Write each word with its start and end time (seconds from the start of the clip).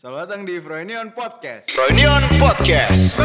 Selamat 0.00 0.32
datang 0.32 0.48
di 0.48 0.56
Froynion 0.64 1.12
Podcast. 1.12 1.68
Reunion 1.76 2.24
Podcast. 2.40 3.20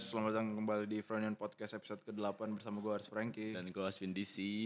Yes, 0.00 0.16
selamat 0.16 0.32
datang 0.32 0.56
kembali 0.56 0.88
di 0.88 1.04
Froynion 1.04 1.36
Podcast 1.36 1.76
episode 1.76 2.00
ke-8 2.08 2.56
bersama 2.56 2.80
gue 2.80 2.88
Ars 2.88 3.04
Franky. 3.04 3.52
Dan 3.52 3.68
gue 3.68 3.84
Aswin 3.84 4.16
DC. 4.16 4.64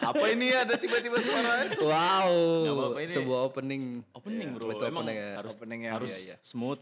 Apa 0.00 0.32
ini 0.32 0.48
ada 0.48 0.80
tiba-tiba 0.80 1.20
suara 1.20 1.68
itu? 1.68 1.84
Wow, 1.84 2.96
ini- 2.96 3.12
sebuah 3.12 3.52
opening. 3.52 4.00
Opening 4.16 4.48
Iya, 4.48 4.56
bro, 4.56 4.72
betul, 4.72 4.88
emang 4.88 5.04
opening 5.04 5.20
ya. 5.20 5.30
harus 5.36 5.52
Openingnya, 5.60 5.90
harus 5.92 6.08
iya, 6.08 6.24
iya. 6.24 6.36
smooth, 6.40 6.80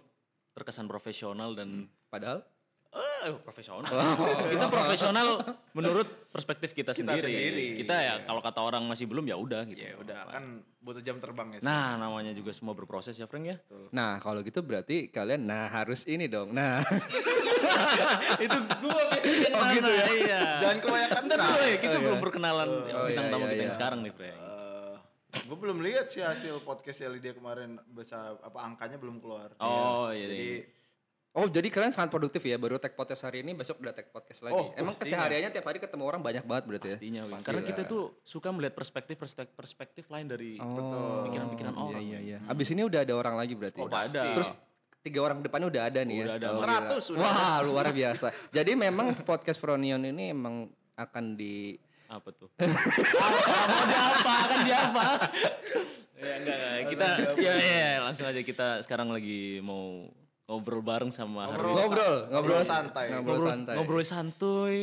terkesan 0.55 0.87
profesional 0.87 1.59
dan 1.59 1.91
Padahal 2.07 2.47
eh 2.95 3.33
profesional. 3.43 3.91
kita 4.53 4.67
profesional 4.71 5.29
menurut 5.75 6.07
perspektif 6.31 6.71
kita, 6.77 6.95
Kita 6.95 7.17
sendiri. 7.19 7.27
sendiri, 7.27 7.67
Kita 7.83 7.95
ya 7.99 8.15
kalau 8.23 8.39
kata 8.39 8.61
orang 8.63 8.85
masih 8.87 9.11
belum 9.11 9.25
ya 9.27 9.35
udah 9.35 9.67
gitu. 9.67 9.83
Ya 9.83 9.97
udah, 9.99 10.31
kan 10.31 10.63
butuh 10.79 11.03
jam 11.03 11.19
terbang 11.19 11.57
ya. 11.57 11.59
Nah, 11.65 11.97
namanya 11.99 12.31
juga 12.37 12.53
semua 12.55 12.77
berproses 12.77 13.17
ya, 13.17 13.25
Frank 13.27 13.47
ya. 13.49 13.57
Nah, 13.91 14.21
kalau 14.21 14.45
gitu 14.45 14.61
berarti 14.63 15.09
kalian 15.09 15.49
nah 15.49 15.67
harus 15.73 16.05
ini 16.07 16.29
dong. 16.29 16.53
Nah, 16.55 16.85
Itu 18.45 18.57
gua 18.85 19.03
biasanya 19.11 19.49
oh, 19.51 19.67
gitu 19.75 19.91
ya. 19.91 20.05
Iya. 20.07 20.43
Jangan 20.63 20.79
kebanyakan 20.79 21.23
Bentar 21.25 21.39
nah. 21.39 21.49
dulu 21.51 21.65
ya, 21.65 21.77
kita 21.81 21.97
belum 21.99 22.19
berkenalan 22.23 22.69
Oh, 22.69 23.07
bintang 23.09 23.27
iya, 23.27 23.33
tamu 23.33 23.45
iya, 23.45 23.51
kita 23.51 23.63
yang 23.63 23.73
iya. 23.73 23.79
sekarang 23.79 23.99
nih, 24.05 24.15
Frank. 24.15 24.39
gue 25.35 25.59
belum 25.59 25.83
lihat 25.83 26.07
sih 26.15 26.23
hasil 26.23 26.63
podcastnya 26.63 27.11
Lydia 27.11 27.35
kemarin 27.35 27.75
besar 27.91 28.39
apa 28.39 28.55
angkanya 28.63 29.03
belum 29.03 29.19
keluar. 29.19 29.51
Oh, 29.59 30.15
iya. 30.15 30.31
Jadi 30.31 30.47
oh 31.35 31.47
jadi 31.47 31.67
kalian 31.67 31.91
sangat 31.91 32.09
produktif 32.09 32.41
ya. 32.41 32.55
Baru 32.55 32.79
tag 32.79 32.95
podcast 32.95 33.23
hari 33.23 33.43
ini, 33.43 33.53
besok 33.53 33.79
udah 33.79 33.91
tag 33.91 34.09
podcast 34.09 34.41
lagi. 34.41 34.55
Oh, 34.55 34.71
Emang 34.75 34.95
pastinya. 34.95 35.19
kesehariannya 35.19 35.51
tiap 35.51 35.67
hari 35.67 35.79
ketemu 35.79 36.03
orang 36.05 36.23
banyak 36.23 36.45
banget 36.45 36.65
berarti 36.65 36.87
ya. 36.87 36.95
Pastinya. 36.95 37.21
Karena 37.43 37.63
kita 37.63 37.83
tuh 37.85 38.03
suka 38.23 38.49
melihat 38.49 38.73
perspektif 38.73 39.19
perspektif, 39.19 39.55
perspektif 39.55 40.05
lain 40.09 40.27
dari 40.27 40.57
Oh, 40.57 41.27
pikiran-pikiran 41.27 41.73
iya, 41.73 41.83
orang. 41.83 42.03
Iya, 42.03 42.19
iya. 42.23 42.39
Abis 42.47 42.71
ini 42.71 42.83
udah 42.83 43.03
ada 43.03 43.15
orang 43.15 43.35
lagi 43.35 43.53
berarti. 43.53 43.79
Oh, 43.79 43.91
udah 43.91 44.07
ada. 44.07 44.23
Terus 44.33 44.51
tiga 45.05 45.21
orang 45.21 45.45
depannya 45.45 45.69
udah 45.69 45.83
ada 45.85 46.01
nih 46.01 46.17
Udah 46.23 46.33
ya. 46.33 46.39
ada. 46.39 46.47
Oh, 46.49 46.61
gila. 46.63 46.97
100 46.97 47.09
sudah. 47.13 47.21
Wah, 47.21 47.57
luar 47.61 47.87
biasa. 47.99 48.27
Jadi 48.49 48.73
memang 48.73 49.13
podcast 49.21 49.59
Fronion 49.59 50.01
ini 50.01 50.31
emang 50.31 50.71
akan 50.95 51.25
di 51.35 51.75
apa 52.05 52.31
tuh? 52.31 52.47
apa? 52.55 52.69
Mau 53.67 53.83
apa? 54.15 54.33
Akan 54.47 54.59
dia 54.63 54.79
apa? 54.87 55.05
ya 56.15 56.33
enggak, 56.39 56.57
enggak. 56.57 56.79
Kita 56.89 57.07
ya, 57.37 57.53
ya 57.59 57.93
langsung 58.01 58.25
aja 58.25 58.41
kita 58.41 58.81
sekarang 58.87 59.11
lagi 59.11 59.59
mau 59.59 60.07
ngobrol 60.45 60.81
bareng 60.81 61.09
sama 61.09 61.49
Harwin. 61.49 61.73
ngobrol, 61.75 62.17
ngobrol 62.29 62.63
santai. 62.63 63.07
Ngobrol 63.09 63.37
Ngobrol 63.37 63.45
santai. 63.47 63.75
Ngobrol 63.75 64.05
santuy 64.05 64.77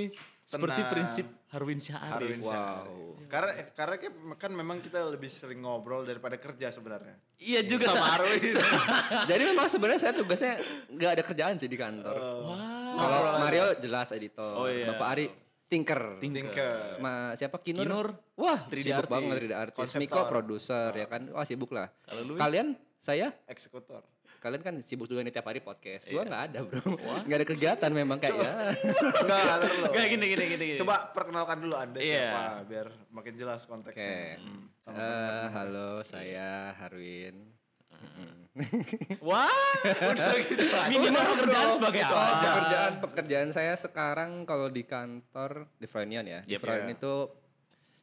seperti 0.44 0.74
Tenang. 0.76 0.92
prinsip 0.92 1.26
Harwin 1.48 1.80
Syarif. 1.80 2.12
Harwin 2.12 2.42
Wow. 2.42 2.50
Syarif. 2.50 3.10
Karena 3.28 3.52
karena 3.72 3.96
kan- 3.96 4.18
kan 4.36 4.52
memang 4.52 4.78
kita 4.80 5.00
lebih 5.06 5.30
sering 5.30 5.62
ngobrol 5.62 6.04
daripada 6.04 6.36
kerja 6.36 6.68
sebenarnya. 6.68 7.16
Iya 7.38 7.64
juga 7.64 7.88
Sama 7.88 8.04
Sa. 8.04 8.12
Arwin. 8.18 8.42
Jadi 9.32 9.44
memang 9.46 9.68
sebenarnya 9.68 10.02
saya 10.02 10.14
tugasnya 10.14 10.54
nggak 10.90 11.12
ada 11.14 11.24
kerjaan 11.24 11.56
sih 11.56 11.66
di 11.66 11.78
kantor. 11.78 12.16
Wah. 12.18 12.60
Kalau 12.92 13.20
Mario 13.40 13.66
jelas 13.80 14.12
editor, 14.12 14.52
Oh, 14.54 14.68
iya. 14.68 14.92
Bapak 14.92 15.08
Ari 15.10 15.26
tinker. 15.64 16.20
Tinker. 16.20 17.00
Ma 17.00 17.32
siapa 17.32 17.56
Kinur? 17.58 17.88
Kinur, 17.88 18.08
Wah, 18.36 18.60
3D 18.68 18.84
sibuk 18.84 19.00
artist. 19.00 19.14
banget 19.14 19.36
3D 19.40 19.54
artist. 19.56 19.78
Konseptor. 19.80 20.02
Miko 20.04 20.20
produser 20.28 20.90
ya 20.92 21.08
kan. 21.08 21.22
Wah, 21.32 21.46
sibuk 21.46 21.72
lah. 21.72 21.88
Kalian 22.36 22.68
saya 23.00 23.32
Eksekutor. 23.48 24.04
Kalian 24.42 24.62
kan 24.66 24.74
sibuk 24.82 25.06
juga 25.06 25.22
nih 25.22 25.30
tiap 25.30 25.46
hari 25.46 25.62
podcast. 25.62 26.10
Gua 26.10 26.26
nggak 26.26 26.44
ada, 26.50 26.60
Bro. 26.66 26.82
Nggak 27.30 27.38
ada 27.38 27.48
kegiatan 27.48 27.92
memang 27.94 28.18
kayak 28.18 28.42
ya. 28.42 28.54
Enggak 29.86 30.06
gini 30.10 30.26
gini 30.34 30.44
gini. 30.50 30.64
gini. 30.74 30.80
Coba 30.82 31.14
perkenalkan 31.14 31.62
dulu 31.62 31.78
Anda 31.78 32.02
Iya. 32.02 32.18
siapa 32.18 32.44
biar 32.66 32.88
makin 33.14 33.34
jelas 33.38 33.62
Oke. 33.64 33.70
konteksnya. 33.70 34.42
Hmm. 34.42 34.66
Eh, 34.90 35.46
halo, 35.54 36.02
saya 36.02 36.74
Harwin. 36.74 37.54
Wah. 39.30 39.48
Udah 39.86 40.34
gitu. 40.42 40.66
Minimal 40.90 41.24
pekerjaan 41.38 41.70
sebagai 41.72 42.02
aja. 42.02 42.18
pekerjaan 42.42 42.94
pekerjaan 42.98 43.50
saya 43.54 43.74
sekarang 43.78 44.44
kalau 44.50 44.74
di 44.74 44.82
kantor 44.82 45.70
di 45.78 45.86
Fronion 45.86 46.26
ya. 46.26 46.42
Di 46.42 46.58
Iya. 46.58 46.90
itu 46.90 47.14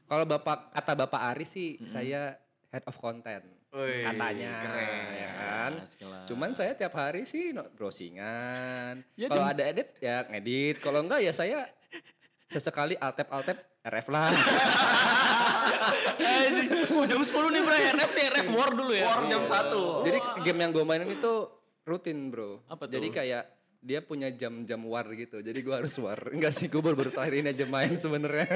kalau 0.07 0.23
Bapak 0.25 0.71
kata 0.71 0.95
Bapak 0.95 1.35
Ari 1.35 1.45
sih 1.51 1.83
saya 1.85 2.39
head 2.71 2.87
of 2.87 2.95
content. 2.97 3.58
Wih, 3.69 4.01
katanya 4.01 4.53
keren. 4.65 5.05
ya 5.13 5.31
kan. 5.37 5.73
Cuman 6.25 6.51
saya 6.57 6.73
tiap 6.73 6.97
hari 6.97 7.29
sih 7.29 7.53
no, 7.53 7.69
browsingan. 7.77 9.05
Ya, 9.13 9.29
kalau 9.29 9.45
ada 9.45 9.61
edit 9.61 9.93
ya 10.01 10.25
ngedit. 10.25 10.81
Kalau 10.81 11.05
enggak 11.05 11.21
ya 11.21 11.33
saya 11.37 11.69
sesekali 12.49 12.97
altep 12.97 13.29
altep 13.29 13.59
RF 13.85 14.07
lah. 14.09 14.33
Oh, 16.99 17.07
jam 17.07 17.23
10 17.23 17.31
nih 17.31 17.63
bro, 17.63 17.77
RF 17.79 18.11
nih, 18.11 18.27
RF 18.35 18.49
War 18.51 18.71
dulu 18.75 18.93
ya. 18.97 19.07
War 19.07 19.23
jam 19.31 19.43
1. 19.47 20.07
Jadi 20.09 20.19
game 20.43 20.59
yang 20.67 20.71
gue 20.75 20.85
mainin 20.85 21.09
itu 21.09 21.33
rutin 21.87 22.29
bro. 22.33 22.59
Apa 22.67 22.91
Jadi 22.91 23.09
tuh? 23.09 23.15
kayak 23.23 23.45
dia 23.81 24.01
punya 24.01 24.27
jam-jam 24.29 24.81
war 24.83 25.07
gitu. 25.09 25.39
Jadi 25.39 25.55
gue 25.57 25.71
harus 25.73 25.95
war. 25.97 26.19
Enggak 26.29 26.51
sih, 26.51 26.67
gue 26.67 26.79
baru, 26.79 26.95
baru 26.95 27.11
terakhir 27.11 27.35
ini 27.37 27.49
aja 27.49 27.65
main 27.65 27.95
sebenarnya. 27.95 28.47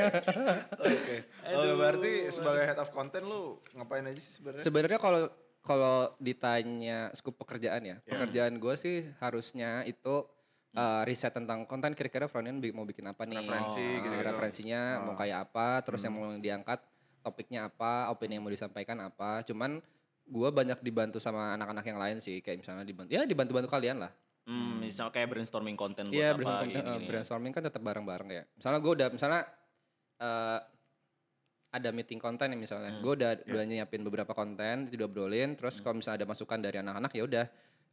Oke. 0.83 1.17
Oh, 1.49 1.75
berarti 1.75 2.11
sebagai 2.29 2.65
head 2.65 2.77
of 2.77 2.91
content 2.91 3.23
lu 3.23 3.43
ngapain 3.73 4.03
aja 4.03 4.19
sih 4.19 4.35
sebenarnya? 4.35 4.63
sebenarnya 4.63 4.99
kalau 4.99 5.21
kalau 5.63 5.97
ditanya 6.19 7.07
skup 7.13 7.39
pekerjaan 7.39 7.83
ya, 7.83 7.97
Iya. 7.97 8.09
pekerjaan 8.09 8.59
gue 8.59 8.75
sih 8.75 9.07
harusnya 9.17 9.85
itu 9.85 10.27
uh, 10.73 11.03
riset 11.03 11.31
tentang 11.31 11.65
konten 11.65 11.93
kira-kira 11.93 12.27
frontend 12.27 12.59
bi- 12.59 12.71
mau 12.71 12.83
bikin 12.83 13.07
apa 13.07 13.23
nih, 13.23 13.39
Referensi 13.39 13.79
Uh, 13.81 13.95
gitu-gitu. 14.01 14.27
referensinya 14.27 14.81
mau 15.01 15.15
kayak 15.15 15.39
apa, 15.45 15.69
terus 15.81 16.03
yang 16.03 16.13
mau 16.13 16.35
diangkat 16.35 16.83
topiknya 17.23 17.69
apa, 17.69 18.11
opini 18.11 18.35
yang 18.35 18.43
mau 18.43 18.51
disampaikan 18.51 18.99
apa. 19.01 19.47
Cuman 19.47 19.79
gue 20.25 20.49
banyak 20.51 20.83
dibantu 20.83 21.19
sama 21.19 21.55
anak-anak 21.55 21.85
yang 21.85 21.99
lain 22.01 22.19
sih, 22.19 22.43
kayak 22.43 22.59
misalnya 22.59 22.83
dibantu, 22.83 23.11
ya 23.13 23.23
dibantu-bantu 23.23 23.71
kalian 23.71 24.03
lah. 24.03 24.11
Hmm, 24.43 24.83
misal 24.83 25.15
kayak 25.15 25.31
brainstorming 25.31 25.79
konten 25.79 26.11
buat 26.11 26.19
Iya, 26.19 26.35
apa 26.35 26.43
brainstorming, 26.43 26.75
gini, 26.75 26.83
eh, 26.83 26.97
gini. 26.99 27.07
brainstorming 27.07 27.53
kan 27.55 27.63
tetap 27.63 27.83
bareng-bareng 27.83 28.29
ya. 28.35 28.43
Misalnya 28.59 28.79
gue 28.83 28.93
udah, 28.99 29.09
misalnya 29.15 29.43
eh, 30.19 30.59
ada 31.73 31.89
meeting 31.89 32.21
konten 32.21 32.53
ya 32.53 32.59
misalnya, 32.59 32.91
Hmm. 32.93 33.01
gue 33.01 33.13
udah 33.17 33.31
udah 33.49 33.65
nyiapin 33.65 34.03
beberapa 34.05 34.35
konten, 34.35 34.87
itu 34.91 34.99
udah 35.01 35.09
obrolin, 35.09 35.57
terus 35.57 35.81
kalau 35.81 35.97
misalnya 35.97 36.23
ada 36.23 36.29
masukan 36.29 36.59
dari 36.61 36.77
anak-anak 36.83 37.11
ya 37.17 37.23
udah, 37.25 37.45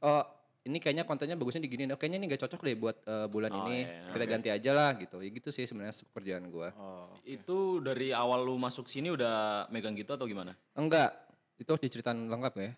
oh 0.04 0.24
ini 0.68 0.78
kayaknya 0.84 1.08
kontennya 1.08 1.40
bagusnya 1.40 1.64
digini, 1.64 1.88
oh, 1.88 1.96
kayaknya 1.96 2.20
ini 2.20 2.26
gak 2.28 2.44
cocok 2.44 2.60
deh 2.68 2.76
buat 2.76 2.98
eh, 3.08 3.28
bulan 3.32 3.52
Oh, 3.56 3.58
ini, 3.66 3.88
iya, 3.88 4.12
kita 4.12 4.26
ganti 4.28 4.50
aja 4.52 4.72
lah 4.76 4.92
gitu. 5.00 5.24
Ya 5.24 5.30
gitu 5.32 5.50
sih 5.56 5.64
sebenarnya 5.64 5.96
pekerjaan 6.12 6.52
gue. 6.52 6.68
Oh. 6.76 7.08
Itu 7.24 7.80
dari 7.80 8.12
awal 8.12 8.44
lu 8.44 8.60
masuk 8.60 8.92
sini 8.92 9.08
udah 9.08 9.66
megang 9.72 9.96
gitu 9.96 10.12
atau 10.20 10.28
gimana? 10.28 10.52
Enggak, 10.76 11.16
itu 11.56 11.70
harus 11.72 11.80
diceritain 11.80 12.20
lengkap 12.28 12.54
ya. 12.60 12.72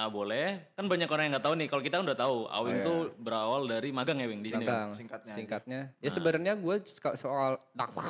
Ah 0.00 0.08
boleh, 0.08 0.72
kan 0.72 0.88
banyak 0.88 1.04
orang 1.04 1.28
yang 1.28 1.36
nggak 1.36 1.44
tahu 1.44 1.54
nih. 1.60 1.68
Kalau 1.68 1.82
kita 1.84 2.00
udah 2.00 2.16
tahu, 2.16 2.48
Awing 2.48 2.80
tuh 2.80 2.98
berawal 3.20 3.68
dari 3.68 3.92
magang 3.92 4.16
ya 4.16 4.32
Wing 4.32 4.40
di 4.40 4.48
sini. 4.48 4.64
Wing? 4.64 4.96
Singkatnya 4.96 5.28
aja. 5.28 5.36
singkatnya. 5.36 5.80
Nah. 5.92 6.00
Ya 6.00 6.08
sebenarnya 6.08 6.52
gue 6.56 6.76
soal 7.20 7.60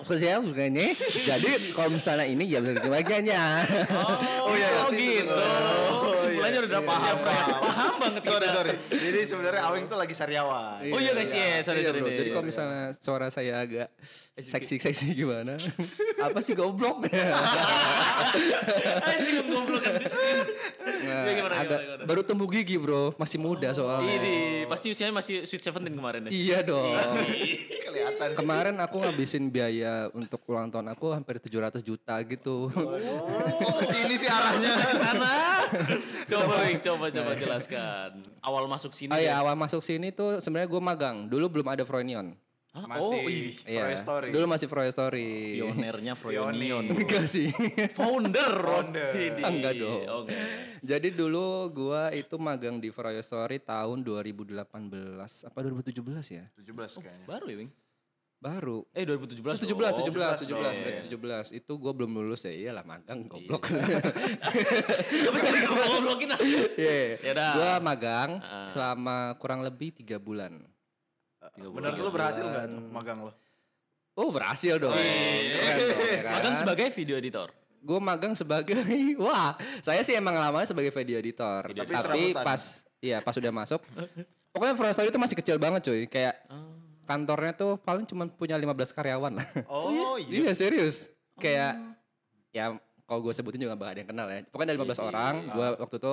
saya 0.06 0.38
bukannya. 0.38 0.94
Jadi 1.26 1.74
kalau 1.74 1.90
misalnya 1.90 2.30
ini 2.30 2.46
ya 2.46 2.62
bisa 2.62 2.78
baganya. 2.86 3.66
Oh, 4.46 4.54
iya, 4.54 4.70
iya, 4.70 4.78
oh 4.78 4.86
sih, 4.88 5.18
gitu. 5.18 5.34
sebenarnya. 5.34 6.14
Kesimpulannya 6.14 6.54
Oh, 6.54 6.62
iya. 6.62 6.70
udah 6.70 6.82
paham, 6.84 7.16
paham, 7.20 7.48
paham 7.58 7.92
banget 7.98 8.22
Sorry, 8.22 8.46
kita. 8.46 8.54
sorry. 8.54 8.72
Jadi 8.92 9.20
sebenarnya 9.26 9.62
Awing 9.66 9.84
tuh 9.86 9.98
lagi 9.98 10.14
sariawan. 10.14 10.78
Oh 10.94 11.00
iya 11.02 11.10
guys, 11.10 11.32
iya, 11.34 11.58
sorry, 11.60 11.82
Iya, 11.82 11.90
sorry. 11.90 12.00
Jadi 12.22 12.30
kalau 12.30 12.46
misalnya 12.46 12.84
suara 13.02 13.26
saya 13.34 13.66
agak 13.66 13.90
seksi-seksi 14.38 15.10
gimana? 15.12 15.58
Apa 16.16 16.38
sih 16.38 16.54
goblok? 16.54 17.02
Anjing 19.02 19.42
goblok 19.42 19.82
kan. 19.82 19.94
Nah, 21.00 21.24
Ya, 21.26 21.32
gimana, 21.82 22.02
baru 22.06 22.20
tumbuh 22.22 22.48
gigi 22.48 22.76
bro, 22.76 23.12
masih 23.16 23.38
muda 23.40 23.72
soalnya. 23.72 24.14
Ini 24.20 24.36
pasti 24.68 24.92
usianya 24.92 25.14
masih 25.14 25.44
sweet 25.48 25.62
seventeen 25.64 25.96
kemarin 25.96 26.26
deh. 26.26 26.32
Iya 26.32 26.62
dong. 26.62 26.94
Kelihatan. 27.90 28.28
Kemarin 28.38 28.76
aku 28.78 28.96
ngabisin 29.02 29.50
biaya 29.50 30.08
untuk 30.14 30.40
ulang 30.46 30.70
tahun 30.70 30.92
aku 30.94 31.10
hampir 31.10 31.42
700 31.42 31.82
juta 31.82 32.14
gitu. 32.24 32.70
Oh, 32.70 33.72
ke 33.80 33.84
sini 33.88 34.14
sih 34.22 34.28
arahnya. 34.30 34.72
Sana. 34.94 35.34
coba 36.30 36.54
coba 36.78 37.06
coba 37.10 37.30
jelaskan. 37.34 38.10
Awal 38.40 38.64
masuk 38.70 38.92
sini. 38.94 39.10
Oh 39.10 39.18
ya. 39.18 39.34
ya 39.36 39.42
awal 39.42 39.56
masuk 39.58 39.82
sini 39.82 40.14
tuh 40.14 40.38
sebenarnya 40.38 40.68
gue 40.70 40.82
magang. 40.82 41.16
Dulu 41.26 41.60
belum 41.60 41.68
ada 41.72 41.82
Froynion. 41.82 42.34
Hah? 42.70 42.86
Masih 42.86 43.18
Oh, 43.18 43.26
ih. 43.26 43.50
Proy 43.58 43.96
Story. 43.96 44.28
Dulu 44.30 44.44
masih 44.46 44.66
Froy 44.66 44.88
Story. 44.88 45.28
Pionernya 45.58 46.14
Froyonion. 46.14 46.86
Enggak 46.94 47.26
sih. 47.26 47.50
Founder. 47.90 48.62
Founder. 48.62 49.10
Ini. 49.10 49.42
Enggak 49.42 49.74
dong. 49.74 50.02
Oke. 50.22 50.38
Jadi 50.78 51.08
dulu 51.10 51.46
gua 51.68 52.08
itu 52.10 52.38
magang 52.38 52.78
di 52.78 52.88
Froyo 52.88 53.18
Story 53.20 53.58
tahun 53.58 54.06
2018 54.06 54.54
apa 55.44 55.58
2017 55.58 55.98
ya? 56.30 56.44
17 56.54 57.02
kayaknya. 57.02 57.26
Baru 57.26 57.46
ya 57.46 57.58
Wing? 57.58 57.70
Baru. 58.40 58.88
Eh 58.94 59.04
2017. 59.04 59.60
17, 59.60 59.68
dong. 59.68 60.00
17, 60.00 60.40
17, 60.40 60.48
17, 60.48 60.48
dong. 60.48 60.62
berarti 60.80 61.08
17. 61.52 61.58
Itu 61.60 61.72
gue 61.76 61.92
belum 61.92 62.10
lulus 62.14 62.46
ya. 62.46 62.54
Iyalah 62.54 62.86
magang 62.86 63.26
goblok. 63.26 63.66
Gak 63.68 65.32
bisa 65.34 65.48
digoblokin 65.52 66.30
ah. 66.32 66.38
Iya. 66.72 67.20
Yaudah. 67.20 67.50
Gue 67.52 67.72
magang 67.82 68.30
Ah. 68.40 68.70
selama 68.70 69.16
kurang 69.36 69.60
lebih 69.60 69.92
tiga 69.92 70.16
bulan. 70.16 70.64
Bener 71.56 71.92
lu 71.96 72.12
berhasil 72.12 72.44
nggak 72.44 72.64
tuh 72.68 72.82
magang 72.92 73.18
lo? 73.24 73.32
Oh 74.14 74.28
berhasil 74.28 74.76
dong. 74.76 74.92
Keren 74.92 75.76
dong, 75.80 76.00
ya 76.04 76.20
kan? 76.20 76.32
Magang 76.36 76.54
sebagai 76.56 76.86
video 76.92 77.16
editor. 77.16 77.48
gue 77.80 77.96
magang 77.96 78.36
sebagai 78.36 78.76
wah 79.24 79.56
saya 79.80 80.04
sih 80.04 80.12
emang 80.12 80.36
lamanya 80.36 80.68
sebagai 80.68 80.92
video 80.92 81.16
editor. 81.16 81.64
Video 81.64 81.88
editor. 81.88 82.12
tapi 82.12 82.36
Tapi 82.36 82.44
pas 82.44 82.60
iya 83.00 83.24
pas 83.24 83.32
udah 83.32 83.52
masuk. 83.56 83.80
Pokoknya 84.52 84.74
First 84.76 84.94
Story 85.00 85.08
itu 85.08 85.16
masih 85.16 85.36
kecil 85.40 85.56
banget 85.56 85.88
cuy. 85.88 86.04
Kayak 86.04 86.44
kantornya 87.08 87.56
tuh 87.56 87.80
paling 87.80 88.04
cuma 88.04 88.28
punya 88.28 88.60
15 88.60 88.92
karyawan. 88.92 89.32
Lah 89.32 89.48
Oh 89.72 90.20
iya. 90.20 90.44
iya. 90.44 90.52
serius. 90.52 91.08
Kayak 91.40 91.96
ya 92.52 92.76
kalau 93.08 93.24
gue 93.24 93.32
sebutin 93.32 93.64
juga 93.64 93.80
gak 93.80 93.96
ada 93.96 94.00
yang 94.04 94.10
kenal 94.12 94.26
ya. 94.28 94.44
Pokoknya 94.44 94.76
ada 94.76 94.78
15 94.84 94.84
Iya 94.84 95.00
orang. 95.00 95.34
Gue 95.48 95.68
waktu 95.80 95.96
itu 95.96 96.12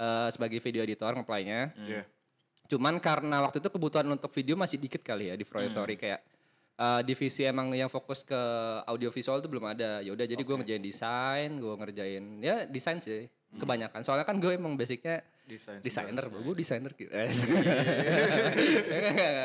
eh, 0.00 0.28
sebagai 0.32 0.58
video 0.64 0.82
editor 0.88 1.10
nge-play-nya. 1.12 1.60
Iya. 1.84 2.02
Cuman 2.64 2.96
karena 2.96 3.40
waktu 3.40 3.58
itu 3.58 3.68
kebutuhan 3.68 4.06
untuk 4.06 4.30
video 4.30 4.54
masih 4.54 4.76
dikit 4.76 5.00
kali 5.00 5.28
ya 5.28 5.34
di 5.34 5.42
Froyo 5.42 5.68
Hmm. 5.68 5.74
Story 5.74 5.94
kayak 5.94 6.20
eh, 6.74 7.00
divisi 7.04 7.44
emang 7.44 7.70
yang 7.70 7.86
fokus 7.86 8.20
ke 8.20 8.34
audio 8.84 9.08
visual 9.08 9.38
itu 9.38 9.46
belum 9.46 9.62
ada. 9.68 10.00
Ya 10.00 10.10
udah 10.10 10.24
jadi 10.24 10.38
gue 10.38 10.54
ngerjain 10.56 10.80
desain, 10.80 11.48
gue 11.54 11.72
ngerjain 11.72 12.22
ya 12.40 12.64
desain 12.64 12.98
sih 12.98 13.26
Hmm. 13.54 13.58
kebanyakan. 13.58 14.00
Soalnya 14.02 14.24
kan 14.24 14.36
gue 14.36 14.50
emang 14.50 14.74
basicnya 14.74 15.22
Desain. 15.44 15.78
desainer, 15.78 16.26
gue 16.26 16.54
desainer 16.56 16.90
gitu. 16.90 17.06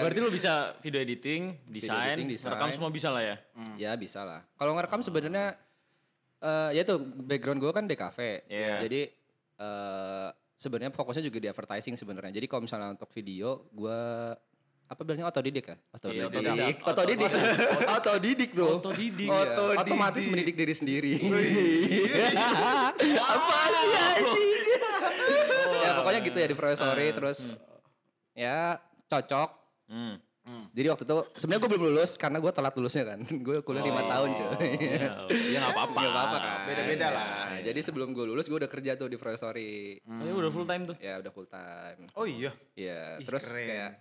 Berarti 0.02 0.18
lu 0.18 0.30
bisa 0.30 0.74
video 0.80 0.98
editing, 0.98 1.54
desain, 1.66 2.18
editing, 2.18 2.38
rekam 2.42 2.70
semua 2.72 2.90
bisa 2.90 3.10
lah 3.10 3.22
ya. 3.22 3.36
ya 3.78 3.92
bisa 3.94 4.24
lah. 4.24 4.42
Kalau 4.56 4.74
ngerekam 4.74 5.02
sebenarnya 5.02 5.54
eh 6.40 6.70
ya 6.74 6.82
tuh 6.82 6.98
background 7.04 7.60
gue 7.60 7.70
kan 7.70 7.84
DKV. 7.84 8.18
Iya. 8.48 8.76
Jadi 8.82 9.02
eh 9.60 10.28
sebenarnya 10.60 10.92
fokusnya 10.92 11.24
juga 11.24 11.40
di 11.40 11.48
advertising 11.48 11.96
sebenarnya. 11.96 12.36
Jadi 12.36 12.46
kalau 12.52 12.68
misalnya 12.68 12.92
untuk 12.92 13.08
video 13.16 13.64
gue 13.72 14.00
apa 14.90 15.02
bilangnya 15.06 15.30
otodidik 15.30 15.66
ya? 15.70 15.78
Iya, 16.10 16.26
Otodidik. 16.28 16.76
otodidak. 16.82 17.30
Otodidik. 17.30 17.30
Otodidik 17.96 18.50
bro. 18.58 18.68
Otodidik. 18.82 19.30
Iya, 19.30 19.46
Otodidik. 19.54 19.86
Otomatis 19.86 20.24
mendidik 20.28 20.56
diri 20.58 20.74
sendiri. 20.76 21.14
apa 23.22 23.58
sih 23.70 24.00
anjing? 24.02 24.52
ya 25.80 25.90
pokoknya 25.96 26.20
gitu 26.26 26.38
ya 26.42 26.48
di 26.50 26.56
Froyo 26.58 26.76
Story 26.76 27.08
terus 27.16 27.40
ya 28.36 28.82
cocok. 29.08 29.50
Hmm. 29.90 30.18
Jadi 30.70 30.88
waktu 30.88 31.04
itu 31.04 31.16
sebenarnya 31.36 31.62
gue 31.62 31.72
belum 31.72 31.84
lulus 31.88 32.12
karena 32.14 32.38
gue 32.38 32.52
telat 32.52 32.74
lulusnya 32.74 33.04
kan. 33.06 33.20
gue 33.48 33.58
kuliah 33.62 33.84
lima 33.84 34.02
tahun 34.06 34.30
cuy. 34.34 34.50
Ya, 34.78 35.12
ya 35.54 35.58
nggak 35.60 35.74
apa-apa. 35.74 36.00
Apa-apa 36.00 36.38
kan. 36.38 36.58
Beda-beda 36.66 37.06
Ya, 37.06 37.10
lah. 37.12 37.28
Jadi 37.60 37.80
sebelum 37.82 38.10
gue 38.12 38.26
lulus 38.26 38.46
gue 38.46 38.58
udah 38.58 38.68
kerja 38.68 38.94
tuh 38.94 39.08
di 39.08 39.16
Froyo 39.16 39.36
Story. 39.36 39.98
Oh, 40.02 40.22
ya 40.22 40.34
udah 40.34 40.52
full 40.52 40.66
time 40.66 40.84
tuh. 40.86 40.96
Ya 40.98 41.14
udah 41.18 41.32
full 41.32 41.46
time. 41.46 42.02
Oh 42.14 42.24
iya. 42.24 42.52
Iya, 42.74 43.20
terus 43.22 43.44
keren. 43.44 43.66
kayak 43.66 43.92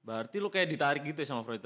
Berarti 0.00 0.36
lu 0.38 0.48
kayak 0.48 0.68
ditarik 0.68 1.02
gitu 1.02 1.18
ya 1.18 1.26
sama 1.26 1.42
Freud 1.42 1.62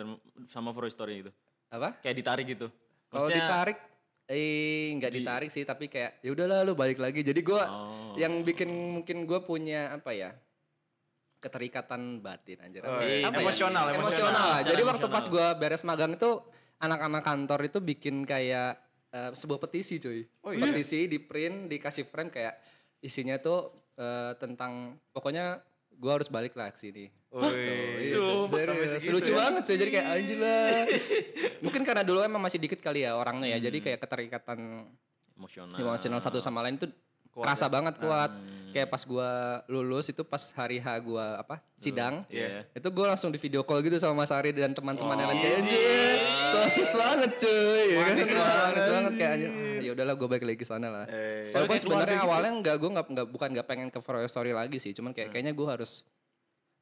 sama 0.49 0.73
Freud 0.73 0.89
Story 0.89 1.21
itu. 1.21 1.31
apa? 1.69 1.95
Kayak 2.01 2.17
ditarik 2.17 2.47
gitu. 2.49 2.67
Kalau 3.07 3.27
Maksudnya- 3.27 3.47
ditarik 3.47 3.79
eh 4.27 4.95
nggak 4.95 5.13
ditarik 5.13 5.51
sih 5.51 5.63
tapi 5.63 5.87
kayak 5.87 6.19
ya 6.19 6.31
udahlah 6.31 6.63
lu 6.63 6.73
balik 6.73 6.97
lagi. 6.97 7.21
Jadi 7.21 7.41
gua 7.41 7.63
Oh. 7.63 8.15
yang 8.15 8.41
bikin 8.41 8.71
mungkin 8.97 9.23
gue 9.23 9.41
punya 9.41 9.93
apa 9.93 10.11
ya? 10.11 10.31
Keterikatan 11.41 12.21
batin 12.21 12.61
anjir. 12.61 12.85
Oh, 12.85 13.01
Apa 13.01 13.05
iya. 13.09 13.25
ya? 13.25 13.29
Emosional, 13.33 13.85
emosional. 13.91 13.97
emosional. 13.97 14.47
lah. 14.53 14.59
Jadi 14.61 14.83
Secara 14.85 14.91
waktu 14.93 15.07
pas 15.09 15.25
emosional. 15.27 15.33
gua 15.33 15.59
beres 15.59 15.83
magang 15.83 16.13
itu 16.15 16.31
anak-anak 16.81 17.23
kantor 17.25 17.61
itu 17.65 17.79
bikin 17.81 18.17
kayak 18.29 18.73
eh, 19.11 19.33
sebuah 19.33 19.59
petisi 19.59 19.97
cuy. 19.97 20.29
Oh, 20.45 20.53
iya? 20.53 20.61
Petisi 20.69 21.09
di 21.09 21.19
print 21.19 21.73
dikasih 21.73 22.05
friend 22.07 22.29
kayak 22.29 22.55
isinya 23.01 23.41
tuh 23.41 23.73
eh, 23.97 24.37
tentang 24.37 25.01
pokoknya 25.17 25.65
gua 25.97 26.21
harus 26.21 26.29
balik 26.29 26.53
lah 26.55 26.69
ke 26.71 26.79
sini. 26.79 27.09
Serius, 27.31 28.99
segitu 28.99 29.15
lucu 29.15 29.31
ya. 29.31 29.39
banget 29.39 29.63
sih 29.63 29.77
jadi 29.79 29.91
kayak 29.95 30.07
anjir 30.19 30.39
lah. 30.43 30.83
Mungkin 31.65 31.83
karena 31.87 32.03
dulu 32.03 32.27
emang 32.27 32.43
masih 32.43 32.59
dikit 32.59 32.83
kali 32.83 33.07
ya 33.07 33.15
orangnya 33.15 33.55
ya. 33.55 33.71
Jadi 33.71 33.79
kayak 33.79 34.03
keterikatan 34.03 34.91
emosional. 35.39 35.79
emosional 35.79 36.19
satu 36.19 36.43
sama 36.43 36.67
lain 36.67 36.77
itu 36.77 36.91
Kuat 37.31 37.45
kerasa 37.47 37.67
ya? 37.67 37.73
banget 37.73 37.95
kuat. 37.99 38.31
Kayak 38.71 38.87
pas 38.87 39.03
gua 39.03 39.31
lulus 39.67 40.07
itu 40.07 40.23
pas 40.23 40.39
hari 40.55 40.79
H 40.79 40.87
gua 41.03 41.43
apa? 41.43 41.59
sidang. 41.81 42.23
Iya. 42.29 42.69
Itu 42.77 42.93
gue 42.93 43.07
langsung 43.09 43.33
di 43.33 43.41
video 43.41 43.65
call 43.65 43.81
gitu 43.81 43.97
sama 43.97 44.23
Mas 44.23 44.29
Ari 44.31 44.53
dan 44.53 44.77
teman-teman 44.77 45.17
yang 45.17 45.33
lain 45.33 45.41
kayak 45.41 45.57
anjir. 45.65 46.17
So 46.53 46.57
sweet 46.69 46.93
banget 46.93 47.31
cuy. 47.41 47.85
Ya 47.89 48.01
kan? 48.05 48.13
Manis 48.13 48.31
banget. 48.37 48.85
banget 48.85 49.13
kayak. 49.17 49.35
Ah, 49.41 49.79
Ya 49.81 49.91
udahlah 49.97 50.15
gue 50.15 50.29
balik 50.29 50.45
lagi 50.45 50.65
sana 50.69 50.89
lah. 50.93 51.05
Eh, 51.09 51.49
Soalnya 51.49 51.73
Walaupun 51.73 51.81
sebenarnya 51.81 52.19
gitu. 52.21 52.27
awalnya 52.29 52.51
nggak 52.61 52.77
gue 52.77 52.91
nggak 52.93 53.07
nggak 53.17 53.27
bukan 53.33 53.49
nggak 53.57 53.67
pengen 53.67 53.89
ke 53.89 53.99
Froyo 54.05 54.29
Story 54.29 54.53
lagi 54.53 54.77
sih, 54.77 54.93
cuman 54.93 55.17
kayak 55.17 55.33
kayaknya 55.33 55.57
gue 55.57 55.67
harus 55.67 56.05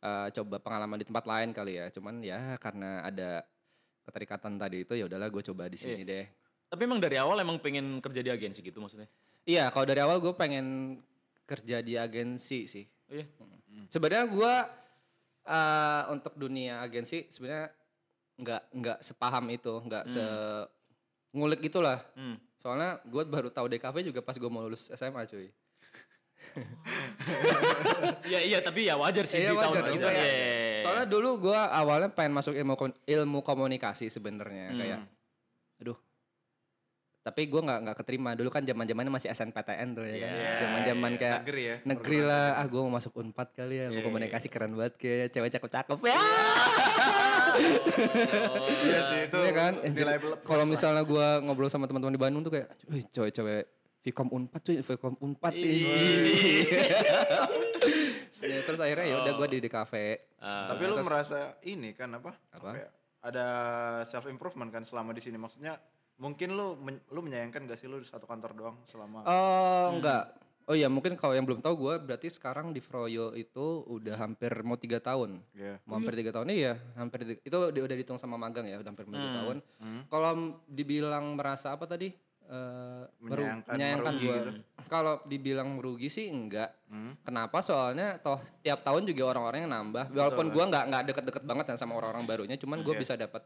eh, 0.03 0.29
coba 0.35 0.57
pengalaman 0.59 0.99
di 0.99 1.07
tempat 1.07 1.25
lain 1.31 1.55
kali 1.55 1.73
ya. 1.79 1.87
Cuman 1.95 2.15
ya 2.21 2.59
karena 2.59 3.07
ada 3.07 3.47
keterikatan 4.03 4.59
tadi 4.59 4.83
itu 4.83 4.99
ya 4.99 5.07
udahlah 5.07 5.31
gue 5.31 5.43
coba 5.47 5.71
di 5.71 5.79
sini 5.79 6.03
deh. 6.03 6.27
Tapi 6.69 6.83
emang 6.85 6.99
dari 6.99 7.17
awal 7.17 7.39
emang 7.39 7.63
pengen 7.63 8.03
kerja 8.03 8.19
di 8.19 8.35
agensi 8.35 8.67
gitu 8.67 8.83
maksudnya. 8.83 9.07
Iya, 9.49 9.73
kalau 9.73 9.89
dari 9.89 10.01
awal 10.05 10.21
gue 10.21 10.37
pengen 10.37 11.01
kerja 11.43 11.81
di 11.81 11.97
agensi 11.97 12.69
sih. 12.69 12.85
Oh 13.09 13.17
iya. 13.17 13.25
Sebenarnya 13.89 14.29
gue 14.29 14.55
eh, 15.49 16.03
untuk 16.13 16.37
dunia 16.37 16.85
agensi 16.85 17.25
sebenarnya 17.29 17.73
nggak 18.37 18.63
nggak 18.71 18.99
sepaham 19.01 19.49
itu, 19.49 19.73
nggak 19.81 20.05
se 20.05 20.25
ngulik 21.33 21.65
gitulah. 21.65 22.05
Hmm. 22.13 22.37
Soalnya 22.61 23.01
gue 23.03 23.23
baru 23.25 23.49
tahu 23.49 23.67
DKV 23.67 23.97
juga 24.05 24.21
pas 24.21 24.37
gue 24.37 24.47
mau 24.47 24.61
lulus 24.61 24.93
SMA 24.93 25.25
cuy. 25.25 25.49
Iya 28.25 28.41
iya 28.43 28.59
tapi 28.59 28.85
ya 28.85 28.97
wajar 28.97 29.25
sih 29.25 29.41
Iya, 29.41 29.53
di 29.53 29.57
tahun 29.57 29.75
wajar, 29.75 29.85
segitu. 29.85 30.05
wajar. 30.05 30.19
Iya, 30.19 30.27
iya, 30.27 30.45
iya. 30.45 30.81
Soalnya 30.83 31.07
dulu 31.07 31.31
gue 31.41 31.57
awalnya 31.59 32.11
pengen 32.11 32.33
masuk 32.35 32.53
ilmu 32.53 32.75
ilmu 33.05 33.39
komunikasi 33.41 34.09
sebenarnya 34.09 34.67
Hmm. 34.69 34.79
kayak. 34.79 35.01
Tapi 37.29 37.45
gue 37.45 37.61
nggak 37.61 37.79
nggak 37.85 37.97
keterima 38.01 38.33
dulu 38.33 38.49
kan 38.49 38.65
zaman 38.65 38.89
zamannya 38.89 39.13
masih 39.13 39.29
SNPTN 39.29 39.89
tuh 39.93 40.05
ya 40.09 40.17
kan. 40.17 40.31
Iya, 40.33 40.51
Zaman 40.65 40.81
zaman 40.89 41.11
iya. 41.13 41.21
kayak 41.21 41.39
Negeri 41.45 41.63
ya, 41.63 41.77
Negeri 41.85 42.19
lah, 42.25 42.47
ah 42.57 42.65
gue 42.65 42.81
mau 42.81 42.93
masuk 42.97 43.13
unpad 43.21 43.49
kali 43.53 43.75
ya, 43.77 43.85
ilmu 43.93 44.01
Iya, 44.01 44.05
komunikasi 44.09 44.47
keren 44.49 44.73
banget 44.73 44.95
kayak 44.97 45.29
cewek 45.37 45.51
cakep 45.53 45.71
cakep 45.77 45.99
ya. 46.09 46.21
Iya 48.81 49.01
sih 49.05 49.19
itu 49.29 49.37
Iya 49.37 49.53
kan? 49.53 49.73
Kalau 50.41 50.65
misalnya 50.65 51.05
gue 51.05 51.27
ngobrol 51.45 51.69
sama 51.69 51.85
teman-teman 51.85 52.17
di 52.17 52.23
Bandung 52.25 52.41
tuh 52.41 52.57
kayak, 52.57 52.73
wih 52.89 53.05
cewek-cewek 53.13 53.65
Vkom 54.09 54.33
Unpad 54.33 54.61
cuy, 54.65 54.81
Vkom 54.81 55.15
Unpad. 55.21 55.53
ih." 55.53 55.85
ya, 58.41 58.61
terus 58.65 58.81
akhirnya 58.81 59.05
ya 59.05 59.17
udah 59.21 59.33
gue 59.37 59.47
di 59.53 59.59
di 59.61 59.69
kafe. 59.69 60.33
Ah, 60.41 60.73
Tapi 60.73 60.89
lu 60.89 60.97
merasa 61.05 61.61
ini 61.69 61.93
kan 61.93 62.17
apa? 62.17 62.33
Apa? 62.57 62.73
ya, 62.73 62.89
Ada 63.21 63.47
self 64.09 64.25
improvement 64.31 64.71
kan 64.73 64.87
selama 64.87 65.13
di 65.13 65.21
sini. 65.21 65.37
Maksudnya 65.37 65.77
mungkin 66.19 66.53
lu 66.53 66.75
men- 66.77 67.03
lu 67.09 67.21
menyayangkan 67.21 67.65
gak 67.65 67.77
sih 67.77 67.87
lu 67.87 67.97
di 67.97 68.05
satu 68.05 68.25
kantor 68.25 68.53
doang 68.53 68.77
selama 68.83 69.23
Oh 69.23 69.87
enggak. 69.93 70.35
Oh 70.65 70.77
iya 70.77 70.85
mungkin 70.87 71.17
kalau 71.17 71.33
yang 71.33 71.43
belum 71.43 71.59
tahu 71.59 71.75
gue 71.79 71.95
berarti 71.99 72.29
sekarang 72.29 72.71
di 72.71 72.79
Froyo 72.79 73.33
itu 73.33 73.67
udah 73.89 74.19
hampir 74.19 74.53
mau 74.61 74.77
tiga 74.77 75.01
tahun. 75.01 75.41
Iya. 75.53 75.81
Mau 75.83 75.97
hampir 75.97 76.13
tiga 76.15 76.29
tahun 76.31 76.53
iya, 76.53 76.77
hampir 76.93 77.25
tiga- 77.25 77.41
itu 77.41 77.59
di- 77.73 77.81
udah 77.81 77.97
dihitung 77.97 78.19
sama 78.19 78.37
magang 78.37 78.67
ya, 78.67 78.77
udah 78.77 78.87
hampir 78.87 79.09
tiga 79.09 79.29
tahun. 79.35 79.57
Hmm. 79.79 80.03
Kalau 80.07 80.31
dibilang 80.67 81.25
merasa 81.33 81.73
apa 81.73 81.87
tadi? 81.87 82.13
Eh, 82.45 83.05
meru- 83.19 83.45
Menyayangkan, 83.45 83.73
menyayangkan 83.73 84.05
merugi 84.11 84.25
gua. 84.27 84.37
gitu. 84.39 84.51
Kalau 84.87 85.15
dibilang 85.23 85.69
merugi 85.71 86.09
sih 86.09 86.27
enggak. 86.27 86.73
Hmm. 86.85 87.13
Kenapa? 87.23 87.61
Soalnya 87.61 88.17
toh 88.19 88.37
tiap 88.61 88.81
tahun 88.83 89.05
juga 89.05 89.23
orang-orang 89.27 89.65
yang 89.65 89.73
nambah. 89.75 90.05
Walaupun 90.11 90.49
gua 90.49 90.65
nggak 90.67 90.85
nggak 90.87 91.03
deket-deket 91.07 91.45
banget 91.45 91.65
ya 91.67 91.77
sama 91.77 91.93
orang-orang 91.95 92.25
barunya, 92.25 92.57
cuman 92.57 92.81
gue 92.83 92.93
Iya. 92.93 93.01
bisa 93.01 93.15
dapat 93.15 93.41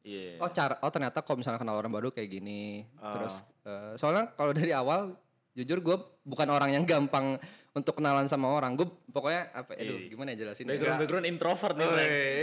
Iya. 0.00 0.38
oh 0.38 0.48
cara 0.48 0.80
oh 0.80 0.88
ternyata 0.88 1.20
kalau 1.20 1.36
misalnya 1.36 1.58
kenal 1.58 1.76
orang 1.76 1.90
baru 1.90 2.08
kayak 2.08 2.30
gini. 2.30 2.88
Ah. 2.96 3.14
Terus 3.14 3.34
eh, 3.62 3.92
soalnya 3.94 4.32
kalau 4.32 4.50
dari 4.50 4.72
awal 4.72 5.12
jujur 5.50 5.78
gue 5.78 5.96
bukan 6.22 6.48
orang 6.48 6.70
yang 6.70 6.84
gampang 6.84 7.36
untuk 7.70 7.94
kenalan 7.94 8.24
sama 8.24 8.48
orang. 8.48 8.74
Gue 8.74 8.88
pokoknya 9.06 9.52
apa 9.52 9.76
aduh 9.76 9.98
Iya. 9.98 10.08
gimana 10.08 10.32
ya 10.32 10.36
jelasin 10.40 10.64
ya? 10.64 10.72
Background 10.72 10.98
background 10.98 11.26
introvert 11.28 11.74
nih. 11.76 11.86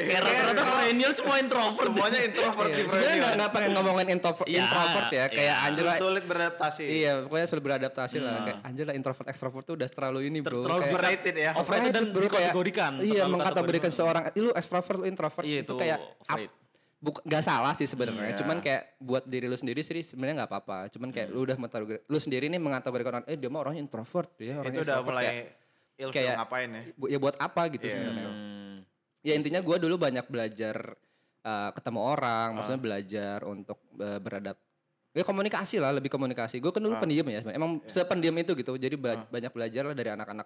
Kayak 0.06 0.22
rata-rata 0.22 0.62
milenial 0.70 1.12
semua 1.12 1.36
introvert. 1.38 1.88
Semuanya 1.88 2.20
introvert 2.22 2.70
Iya, 2.70 2.84
Sebenarnya 2.86 3.16
nggak 3.18 3.34
nggak 3.34 3.52
pengen 3.52 3.72
ngomongin 3.74 4.08
introvert, 4.10 4.48
Ya, 4.48 4.60
introvert 4.62 5.10
ya, 5.10 5.26
kayak 5.28 5.44
ya. 5.50 5.66
anjir 5.66 5.84
lah. 5.84 5.98
sulit 5.98 6.24
beradaptasi. 6.24 6.84
Iya, 6.86 7.12
pokoknya 7.26 7.48
sulit 7.48 7.64
beradaptasi 7.66 8.18
lah. 8.20 8.38
Kayak 8.46 8.58
anjir 8.64 8.84
lah 8.86 8.96
introvert 8.96 9.28
extrovert 9.28 9.64
tuh 9.66 9.76
udah 9.76 9.90
terlalu 9.90 10.20
ini 10.28 10.40
bro. 10.40 10.62
terlalu 10.62 10.80
Kayak- 10.80 10.94
Overrated 10.94 11.36
ya. 11.36 11.52
Overrated 11.56 11.92
dan 11.92 12.06
bro, 12.08 12.28
kayak-. 12.28 12.54
Iya, 13.02 13.24
mengkategorikan 13.26 13.52
kategorikan. 13.84 13.92
seorang, 13.92 14.24
"Ih, 14.32 14.42
lu 14.42 14.52
extrovert, 14.54 14.98
lu 15.02 15.06
introvert 15.08 15.44
Iya, 15.44 15.60
itu 15.64 15.74
kayak 15.74 16.00
Buk, 16.98 17.22
gak 17.22 17.42
salah 17.42 17.72
sih 17.72 17.86
sebenarnya, 17.86 18.34
Iya. 18.34 18.40
cuman 18.42 18.58
kayak 18.58 18.98
buat 18.98 19.22
diri 19.24 19.46
lu 19.46 19.54
sendiri 19.54 19.86
sih 19.86 20.02
sebenarnya 20.02 20.42
nggak 20.42 20.50
apa-apa. 20.50 20.78
Cuman 20.90 21.14
kayak 21.14 21.30
lu 21.30 21.46
udah 21.46 21.54
mengkategori, 21.56 22.02
lu 22.04 22.18
sendiri 22.18 22.46
nih 22.48 22.58
mengkategorikan 22.58 23.12
orang, 23.14 23.26
eh 23.26 23.38
dia 23.38 23.50
mah 23.50 23.62
orangnya 23.62 23.86
introvert, 23.86 24.34
dia 24.34 24.58
orangnya 24.58 24.74
Itu 24.74 24.84
udah 24.84 24.98
mulai 25.00 25.24
kayak, 25.24 25.46
ilfil 25.96 26.14
kayak- 26.16 26.38
ngapain 26.42 26.70
ya. 26.70 26.82
bu- 26.92 27.08
ya 27.08 27.18
buat 27.18 27.36
apa 27.38 27.62
gitu 27.70 27.86
Iya, 27.86 27.94
sebenarnya. 27.94 28.28
Hmm. 28.28 28.78
Ya 29.22 29.34
intinya 29.36 29.62
gue 29.62 29.78
dulu 29.78 29.96
banyak 29.96 30.26
belajar 30.26 30.78
eh, 31.40 31.72
ketemu 31.72 32.00
orang, 32.02 32.48
maksudnya 32.52 32.82
belajar 32.82 33.38
untuk 33.46 33.78
eh, 33.96 34.18
beradap 34.18 34.58
Ya 35.14 35.24
komunikasi 35.24 35.78
lah, 35.78 35.90
lebih 35.92 36.10
komunikasi. 36.10 36.58
Gue 36.58 36.70
kan 36.70 36.78
dulu 36.78 36.94
Ah. 36.94 37.02
pendiam 37.02 37.26
ya, 37.26 37.42
emang 37.48 37.82
sependiam 37.86 38.36
itu 38.36 38.54
gitu. 38.54 38.76
Jadi 38.76 38.94
ba- 38.94 39.24
banyak 39.24 39.50
belajar 39.50 39.82
lah 39.84 39.94
dari 39.94 40.10
anak-anak 40.12 40.46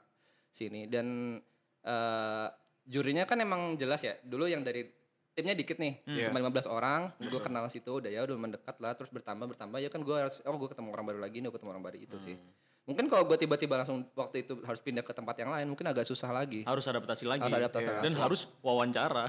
sini. 0.49 0.85
Dan 0.85 1.35
eh 1.81 2.47
jurinya 2.85 3.23
kan 3.23 3.35
emang 3.37 3.75
jelas 3.75 3.99
ya. 3.99 4.15
Dulu 4.21 4.45
yang 4.45 4.61
dari 4.61 4.87
timnya 5.31 5.53
dikit 5.53 5.77
nih, 5.77 6.03
Iya. 6.03 6.27
cuma 6.27 6.39
15 6.41 6.65
orang. 6.65 7.11
Gue 7.17 7.39
kenal 7.39 7.65
situ, 7.67 7.87
udah 7.89 8.07
ya 8.07 8.21
udah 8.21 8.35
mendekat 8.35 8.75
lah. 8.77 8.91
Terus 8.93 9.09
bertambah 9.09 9.47
bertambah 9.47 9.77
ya 9.77 9.87
kan 9.87 9.99
gue 9.99 10.11
harus, 10.13 10.39
oh 10.41 10.55
gue 10.55 10.67
ketemu 10.67 10.91
orang 10.91 11.05
baru 11.07 11.19
lagi 11.19 11.39
nih, 11.39 11.47
gue 11.47 11.55
ketemu 11.55 11.71
orang 11.71 11.83
baru 11.83 11.97
itu 11.97 12.17
sih. 12.19 12.35
Mungkin 12.81 13.07
kalau 13.07 13.23
gue 13.23 13.37
tiba-tiba 13.37 13.77
langsung 13.77 14.03
waktu 14.11 14.41
itu 14.41 14.57
harus 14.61 14.81
pindah 14.81 14.99
ke 14.99 15.13
tempat 15.13 15.37
yang 15.37 15.47
lain, 15.47 15.69
mungkin 15.69 15.85
agak 15.85 16.03
susah 16.03 16.29
lagi. 16.29 16.65
Harus 16.65 16.83
adaptasi 16.83 17.23
lagi. 17.23 17.41
Harus 17.41 17.57
adaptasi 17.61 17.87
Dan 17.87 17.95
langsung. 18.01 18.21
harus 18.21 18.41
wawancara. 18.59 19.25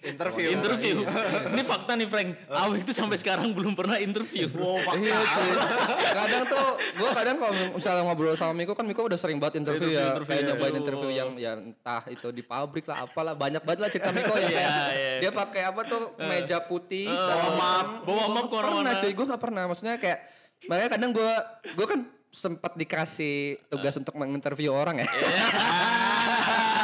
Interview. 0.00 0.48
interview. 0.50 0.96
Ini 1.52 1.62
fakta 1.62 1.92
nih 1.92 2.08
Frank. 2.08 2.30
Awik 2.48 2.88
itu 2.88 2.92
sampai 2.92 3.20
sekarang 3.20 3.52
belum 3.52 3.76
pernah 3.76 3.96
interview. 3.96 4.48
Iya 4.96 5.18
cuy. 5.20 5.50
Kadang 6.10 6.44
tuh 6.46 6.66
gue 6.96 7.08
kadang 7.12 7.36
kalau 7.36 7.52
misalnya 7.76 8.02
ngobrol 8.02 8.32
sama 8.32 8.52
Miko 8.52 8.72
kan 8.72 8.88
Miko 8.88 9.04
udah 9.04 9.20
sering 9.20 9.36
banget 9.36 9.60
interview, 9.60 9.92
Interview, 9.92 10.00
ya. 10.00 10.06
interview, 10.10 10.26
kayak 10.26 10.40
iya. 10.40 10.48
nyobain 10.48 10.74
interview 10.74 11.10
yang 11.10 11.28
ya 11.36 11.52
entah 11.54 12.02
itu 12.08 12.28
di 12.30 12.40
pabrik 12.40 12.84
lah 12.84 13.04
apalah 13.04 13.36
banyak 13.36 13.60
banget 13.60 13.80
lah 13.80 13.88
cerita 13.88 14.10
Miko 14.10 14.34
yang 14.34 14.48
kayak 14.48 14.72
iya. 14.96 15.18
dia 15.20 15.30
pakai 15.30 15.62
apa 15.68 15.80
tuh 15.84 16.02
meja 16.18 16.58
putih 16.60 17.04
Eh, 17.06 17.24
sama 17.26 17.48
map, 17.52 17.86
hitam. 18.00 18.06
bawa 18.06 18.24
map 18.28 18.44
Gua. 18.46 18.60
Pernah 18.62 18.94
cuy, 18.96 19.12
gue 19.12 19.26
gak 19.26 19.40
pernah. 19.40 19.62
Maksudnya 19.68 19.94
kayak 19.96 20.18
makanya 20.64 20.90
kadang 20.92 21.10
gue 21.12 21.32
gue 21.72 21.86
kan 21.86 22.00
sempat 22.30 22.72
dikasih 22.72 23.58
tugas 23.66 23.92
untuk 23.94 24.14
menginterview 24.14 24.70
orang 24.70 25.02
ya. 25.02 25.08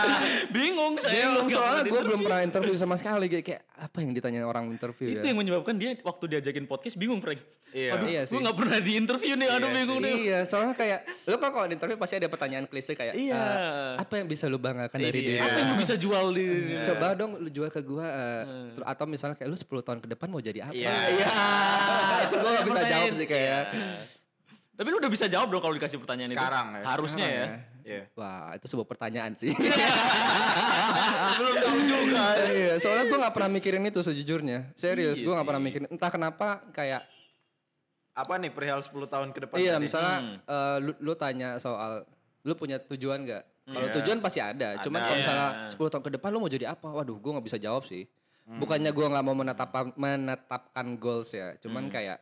Bingung 0.56 0.94
saya. 0.96 1.14
Bingung 1.28 1.48
soalnya 1.48 1.84
gue 1.84 2.00
belum 2.02 2.20
pernah 2.20 2.40
interview 2.42 2.74
sama 2.74 2.94
sekali 2.94 3.26
kayak, 3.26 3.44
kayak 3.44 3.62
apa 3.76 3.98
yang 3.98 4.10
ditanya 4.10 4.40
orang 4.42 4.68
interview 4.68 5.10
Itu 5.10 5.20
ya. 5.20 5.28
yang 5.28 5.38
menyebabkan 5.38 5.74
dia 5.74 5.94
waktu 6.00 6.24
diajakin 6.28 6.64
podcast 6.64 6.94
bingung 6.94 7.18
Frank. 7.18 7.40
Iya. 7.68 7.92
Aduh, 7.92 8.06
Iya 8.06 8.22
gue 8.24 8.40
gak 8.40 8.56
pernah 8.56 8.78
di 8.78 8.92
interview 8.94 9.34
nih, 9.34 9.48
aduh 9.48 9.68
Iya 9.68 9.76
bingung 9.76 9.98
sih. 9.98 10.06
nih. 10.06 10.16
Iya, 10.22 10.38
soalnya 10.44 10.72
kayak 10.72 11.00
lu 11.24 11.36
kan 11.36 11.50
kalau 11.50 11.66
di 11.66 11.74
interview 11.74 11.96
pasti 11.96 12.14
ada 12.14 12.26
pertanyaan 12.26 12.64
klise 12.64 12.92
kayak 12.92 13.12
Iya. 13.12 13.36
eh, 13.36 13.92
apa 13.98 14.14
yang 14.14 14.26
bisa 14.26 14.44
lu 14.46 14.56
banggakan 14.56 14.96
dari 14.96 15.18
Iya. 15.18 15.26
diri? 15.28 15.36
Apa 15.38 15.56
yang 15.56 15.68
lu 15.68 15.76
bisa 15.76 15.94
jual 15.94 16.24
di 16.30 16.46
Coba 16.82 17.06
dong 17.12 17.32
lu 17.36 17.48
jual 17.48 17.68
ke 17.68 17.80
gua 17.80 18.06
eh, 18.06 18.42
ter- 18.72 18.86
atau 18.86 19.04
misalnya 19.04 19.34
kayak 19.34 19.50
lu 19.50 19.56
10 19.56 19.82
tahun 19.82 19.98
ke 19.98 20.08
depan 20.08 20.26
mau 20.26 20.40
jadi 20.40 20.58
apa? 20.62 20.72
Iya. 20.72 20.94
Iya. 21.12 21.26
itu 22.24 22.34
gua 22.34 22.50
gak 22.54 22.66
bisa 22.66 22.82
jawab 22.86 23.12
sih 23.12 23.26
kayak. 23.26 23.62
Iya. 23.68 23.90
Tapi 24.72 24.86
lu 24.86 24.96
udah 24.98 25.08
bisa 25.10 25.24
jawab 25.26 25.48
dong 25.48 25.60
kalau 25.60 25.74
dikasih 25.74 25.96
pertanyaan 25.96 26.30
Sekarang 26.30 26.66
itu. 26.70 26.78
ya, 26.78 26.84
Harusnya 26.86 27.26
ya. 27.26 27.46
Iya. 27.86 28.10
Wah, 28.12 28.50
itu 28.52 28.66
sebuah 28.66 28.82
pertanyaan 28.84 29.32
sih. 29.32 29.54
Belum 31.38 31.54
tahu 31.56 31.78
juga. 31.82 32.24
Iya, 32.44 32.72
soalnya 32.76 33.04
gua 33.06 33.18
gak 33.22 33.34
pernah 33.34 33.50
mikirin 33.52 33.84
itu 33.84 34.00
sejujurnya. 34.00 34.74
Serius, 34.74 35.16
Iya 35.16 35.24
gua 35.24 35.32
gak 35.32 35.38
sih. 35.38 35.48
pernah 35.48 35.62
mikirin. 35.62 35.86
Entah 35.88 36.10
kenapa 36.10 36.46
kayak 36.70 37.02
Apa 38.10 38.40
nih 38.40 38.48
perihal 38.48 38.80
10 38.80 38.90
tahun 39.06 39.28
ke 39.30 39.44
depan 39.44 39.56
Iya, 39.56 39.76
tadi? 39.76 39.84
misalnya 39.84 40.16
Hmm. 40.16 40.36
eh, 40.40 40.76
lu, 40.80 40.92
lu 40.98 41.12
tanya 41.14 41.48
soal 41.56 42.08
lu 42.40 42.54
punya 42.54 42.80
tujuan 42.80 43.22
gak? 43.22 43.44
Kalau 43.66 43.86
Iya. 43.86 43.94
tujuan 43.94 44.18
pasti 44.18 44.40
ada. 44.40 44.68
Cuman 44.80 45.00
kalau 45.00 45.18
misalnya 45.18 45.48
Iya. 45.60 45.68
10 45.68 45.86
tahun 45.86 46.02
ke 46.02 46.10
depan 46.16 46.28
lu 46.30 46.40
mau 46.40 46.48
jadi 46.48 46.66
apa? 46.68 46.88
Waduh, 46.88 47.16
gua 47.16 47.36
nggak 47.36 47.46
bisa 47.46 47.58
jawab 47.58 47.84
sih. 47.84 48.08
Hmm. 48.42 48.56
Bukannya 48.56 48.90
gua 48.90 49.06
nggak 49.10 49.20
mau 49.22 49.36
menetapkan 49.36 49.92
menetapkan 49.94 50.86
goals 50.96 51.30
ya. 51.30 51.52
Hmm. 51.52 51.60
Cuman 51.60 51.84
kayak 51.86 52.18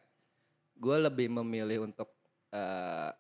gua 0.75 0.99
lebih 1.01 1.31
memilih 1.31 1.87
untuk 1.87 2.11
eh 2.51 3.11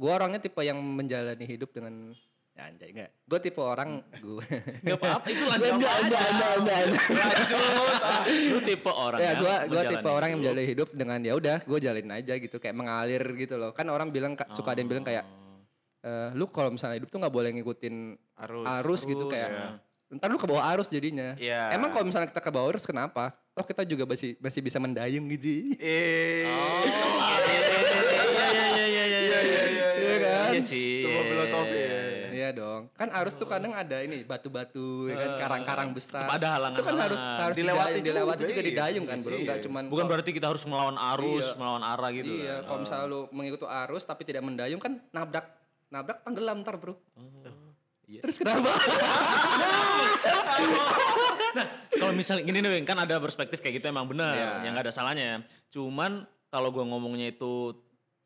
gua 0.00 0.16
orangnya 0.16 0.40
tipe 0.40 0.60
yang 0.60 0.80
menjalani 0.80 1.44
hidup 1.44 1.70
dengan 1.70 2.16
ya 2.50 2.66
anjay 2.66 2.88
enggak. 2.90 3.10
Gua 3.22 3.38
tipe 3.38 3.60
orang 3.60 4.00
gua 4.16 4.40
Gak 4.82 4.96
apa-apa, 4.96 5.26
itu 5.28 5.44
lanjut 5.44 5.70
Enggak, 5.70 5.92
aja. 5.92 6.00
enggak, 6.00 6.22
enggak, 6.32 6.52
enggak. 6.56 6.84
Lu 8.48 8.58
tipe 8.60 8.90
orang 8.90 9.18
ya 9.18 9.30
gua 9.34 9.54
menjalani 9.60 9.90
tipe 9.92 10.08
orang 10.08 10.28
yang 10.28 10.38
menjalani 10.40 10.66
hidup 10.66 10.88
dengan 10.90 11.18
ya 11.20 11.32
udah 11.34 11.58
gua 11.62 11.78
jalanin 11.78 12.12
aja 12.12 12.34
gitu 12.34 12.56
kayak 12.56 12.72
mengalir 12.72 13.22
gitu 13.36 13.54
loh 13.54 13.70
kan 13.70 13.84
orang 13.86 14.08
bilang 14.08 14.32
suka 14.48 14.72
ada 14.72 14.80
yang 14.80 14.88
bilang 14.88 15.04
kayak 15.04 15.24
eh, 16.00 16.28
lu 16.32 16.48
kalau 16.48 16.72
misalnya 16.72 16.96
hidup 16.96 17.08
tuh 17.08 17.20
nggak 17.20 17.30
boleh 17.30 17.52
ngikutin 17.54 17.94
Arus. 18.40 18.64
arus, 18.80 19.00
gitu 19.04 19.28
kayak 19.28 19.48
ya. 19.52 19.68
ntar 20.10 20.26
lu 20.26 20.40
ke 20.40 20.48
bawah 20.48 20.64
arus 20.74 20.88
jadinya 20.88 21.36
Iya. 21.36 21.70
emang 21.70 21.92
kalau 21.92 22.02
misalnya 22.02 22.26
kita 22.26 22.40
ke 22.40 22.50
bawah 22.50 22.72
arus 22.72 22.82
kenapa 22.82 23.30
toh 23.52 23.62
kita 23.62 23.84
juga 23.84 24.02
masih 24.04 24.34
masih 24.38 24.58
bisa 24.58 24.80
mendayung 24.80 25.28
gitu 25.28 25.76
Eh. 25.76 26.48
Oh, 26.48 26.82
sih. 30.62 31.00
Sebuah 31.00 31.24
filosofi, 31.26 31.76
ya. 31.76 32.00
Iya 32.30 32.48
dong 32.52 32.82
kan 32.94 33.08
arus 33.12 33.34
tuh 33.34 33.44
kadang 33.44 33.72
ada 33.72 34.00
ini 34.00 34.22
batu-batu 34.22 35.06
ya 35.06 35.14
kan 35.14 35.30
karang-karang 35.36 35.90
besar 35.90 36.24
tetap 36.24 36.38
ada 36.38 36.48
halangan- 36.56 36.78
itu 36.78 36.84
kan 36.84 36.96
harus 36.96 37.20
harus 37.20 37.54
Dilewati 37.54 37.98
dilewati 37.98 38.00
dilewati 38.00 38.38
juga, 38.38 38.48
juga 38.48 38.62
iya. 38.62 38.68
didayung 38.70 39.04
kan 39.04 39.18
bro 39.18 39.30
Iya. 39.30 39.44
nggak 39.44 39.58
cuman 39.60 39.82
Bukan 39.86 40.06
berarti 40.06 40.30
kita 40.30 40.46
harus 40.48 40.62
melawan 40.64 40.96
arus, 40.96 41.44
Iya. 41.44 41.56
melawan 41.56 41.82
arah 41.82 42.10
gitu. 42.10 42.32
Iya, 42.32 42.54
kan. 42.56 42.64
kalau 42.64 42.78
misalnya 42.80 43.06
lu 43.06 43.20
mengikuti 43.30 43.66
arus 43.66 44.02
tapi 44.04 44.22
tidak 44.22 44.42
mendayung 44.42 44.78
kan 44.78 44.92
nabrak 45.10 45.46
nabrak 45.88 46.18
tenggelam 46.22 46.62
ntar 46.62 46.74
bro. 46.76 46.94
iya. 48.06 48.20
Terus 48.22 48.36
kenapa? 48.38 48.70
Kalau 51.90 52.14
misalnya 52.14 52.42
gini 52.42 52.58
nih, 52.58 52.82
kan 52.82 52.96
ada 52.96 53.18
perspektif 53.18 53.60
kayak 53.60 53.80
gitu 53.80 53.86
emang 53.86 54.06
benar, 54.06 54.32
Iya. 54.32 54.50
yang 54.64 54.72
gak 54.72 54.88
ada 54.88 54.94
salahnya. 54.94 55.42
Cuman 55.68 56.22
kalau 56.46 56.70
gua 56.70 56.86
ngomongnya 56.86 57.28
itu 57.28 57.74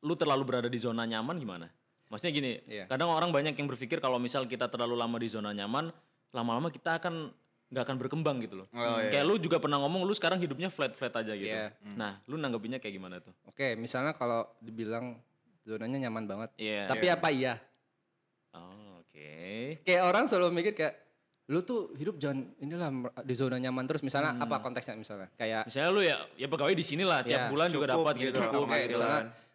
lu 0.01 0.15
terlalu 0.15 0.45
berada 0.45 0.69
di 0.69 0.77
zona 0.77 1.03
nyaman 1.03 1.37
gimana? 1.37 1.67
Maksudnya 2.13 2.33
gini, 2.33 2.53
Iya. 2.69 2.85
kadang 2.87 3.11
orang 3.11 3.33
banyak 3.33 3.57
yang 3.57 3.69
berpikir 3.69 3.99
kalau 3.99 4.21
misal 4.21 4.45
kita 4.45 4.69
terlalu 4.69 4.95
lama 4.95 5.17
di 5.17 5.29
zona 5.29 5.51
nyaman, 5.51 5.89
lama-lama 6.31 6.69
kita 6.69 7.01
akan 7.01 7.33
nggak 7.73 7.85
akan 7.91 7.97
berkembang 7.99 8.37
gitu 8.45 8.63
loh. 8.63 8.69
Oh, 8.71 9.01
iya. 9.03 9.11
Kayak 9.11 9.25
lu 9.27 9.35
juga 9.41 9.59
pernah 9.59 9.83
ngomong 9.83 10.07
lu 10.07 10.15
sekarang 10.15 10.39
hidupnya 10.39 10.71
flat-flat 10.71 11.11
aja 11.17 11.33
gitu. 11.35 11.51
Iya. 11.51 11.75
Nah, 11.97 12.23
lu 12.31 12.39
nanggepinnya 12.39 12.79
kayak 12.79 12.95
gimana 12.95 13.19
tuh? 13.19 13.35
Oke, 13.49 13.75
misalnya 13.75 14.15
kalau 14.15 14.47
dibilang 14.63 15.19
zonanya 15.65 16.07
nyaman 16.07 16.25
banget. 16.29 16.51
Iya. 16.61 16.87
Tapi 16.87 17.07
apa 17.11 17.29
iya? 17.35 17.59
Oh, 18.55 19.03
oke. 19.03 19.33
Kayak 19.83 20.03
orang 20.07 20.31
selalu 20.31 20.55
mikir 20.55 20.73
kayak 20.77 20.95
lu 21.45 21.61
tuh 21.61 21.93
hidup 22.01 22.17
jangan 22.17 22.57
inilah 22.57 22.89
di 23.21 23.35
zona 23.37 23.61
nyaman 23.61 23.85
terus 23.85 24.01
misalnya 24.01 24.33
apa 24.41 24.65
konteksnya 24.65 24.97
misalnya 24.97 25.29
kayak 25.37 25.69
Misalnya 25.69 25.91
lu 25.93 26.01
ya 26.01 26.17
ya 26.41 26.49
pegawai 26.49 26.73
di 26.73 26.81
sini 26.81 27.05
lah, 27.05 27.21
tiap 27.21 27.37
Iya, 27.37 27.53
bulan 27.53 27.69
juga 27.69 27.85
cukup 27.93 28.01
dapat 28.01 28.15
gitu, 28.17 28.25
gitu, 28.33 28.39
cukup 28.49 28.65
gitu. 28.73 29.01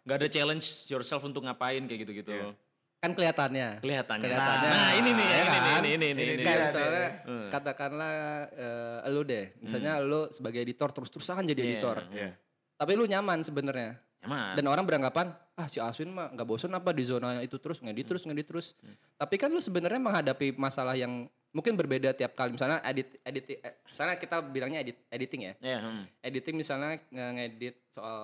Nggak 0.02 0.16
ada 0.16 0.28
challenge 0.28 0.66
yourself 0.86 1.22
untuk 1.22 1.42
ngapain 1.42 1.82
kayak 1.84 2.00
gitu-gitu. 2.02 2.32
Iya. 2.32 2.52
kan 3.00 3.16
kelihatannya 3.16 3.80
Kelihatannya. 3.80 4.24
Kelihatannya. 4.28 4.70
Nah, 4.70 4.90
ini 4.92 5.10
nih, 5.10 5.24
Ya 5.24 5.32
ini 5.32 5.48
nih, 5.48 5.60
kan? 5.64 5.80
ini, 5.80 5.88
ini, 5.90 6.06
ini, 6.06 6.20
Ini 6.20 6.32
ini. 6.36 6.42
kayak 6.44 6.52
Iya, 6.52 6.66
misalnya 6.68 7.06
Hmm. 7.24 7.48
katakanlah 7.48 8.12
eh, 8.52 9.08
lu 9.08 9.22
deh 9.22 9.44
misalnya 9.56 9.92
lu 9.98 10.20
sebagai 10.28 10.60
editor 10.60 10.88
terus-terusan 10.90 11.48
jadi 11.48 11.56
Iya. 11.58 11.68
editor 11.70 11.96
Iya. 12.12 12.30
tapi 12.76 12.92
lu 12.94 13.04
nyaman 13.04 13.40
sebenarnya 13.40 13.96
Nyaman. 14.20 14.52
Dan 14.52 14.64
orang 14.68 14.84
beranggapan, 14.84 15.32
ah 15.54 15.64
si 15.64 15.80
Aswin 15.80 16.12
mah 16.12 16.28
nggak 16.28 16.44
bosan 16.44 16.76
apa 16.76 16.92
di 16.92 17.08
zona 17.08 17.40
itu 17.40 17.56
terus 17.56 17.80
ngedit 17.80 18.04
terus 18.04 18.20
ngedit 18.20 18.44
terus. 18.44 18.76
Tapi 19.16 19.40
kan 19.40 19.48
lu 19.48 19.64
sebenarnya 19.64 19.96
menghadapi 19.96 20.52
masalah 20.54 20.92
yang 20.92 21.24
mungkin 21.50 21.72
berbeda 21.72 22.12
tiap 22.12 22.36
kali. 22.36 22.52
Misalnya 22.52 22.84
edit 22.84 23.16
edit 23.18 23.48
eh, 23.56 23.80
misalnya 23.80 24.20
kita 24.20 24.44
bilangnya 24.44 24.84
edit 24.84 25.00
editing 25.08 25.48
ya. 25.48 25.54
Iya, 25.56 25.78
hmm. 25.80 26.02
Editing 26.20 26.52
misalnya 26.54 27.00
nge- 27.00 27.32
ngedit 27.32 27.76
soal 27.88 28.20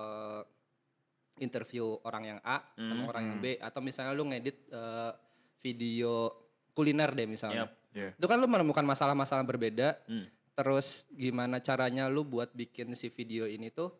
interview 1.39 1.97
orang 2.01 2.23
yang 2.25 2.39
A 2.41 2.61
sama 2.75 3.05
Hmm, 3.05 3.09
orang 3.09 3.23
yang 3.25 3.37
B 3.37 3.45
atau 3.57 3.79
misalnya 3.79 4.11
lu 4.11 4.25
ngedit 4.25 4.57
eh, 4.67 5.11
video 5.59 6.31
kuliner 6.71 7.09
deh 7.11 7.25
misalnya. 7.25 7.65
Yap. 7.65 7.71
Iya. 7.91 8.09
Itu 8.13 8.25
kan 8.25 8.37
lu 8.37 8.45
menemukan 8.45 8.85
masalah-masalah 8.85 9.41
berbeda. 9.41 9.97
Hmm. 10.05 10.29
Terus 10.53 11.05
gimana 11.09 11.57
caranya 11.59 12.05
lu 12.07 12.21
buat 12.21 12.49
bikin 12.51 12.93
si 12.93 13.09
video 13.09 13.45
ini 13.45 13.69
tuh 13.69 13.93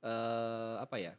eh 0.00 0.76
apa 0.78 0.96
ya? 0.96 1.12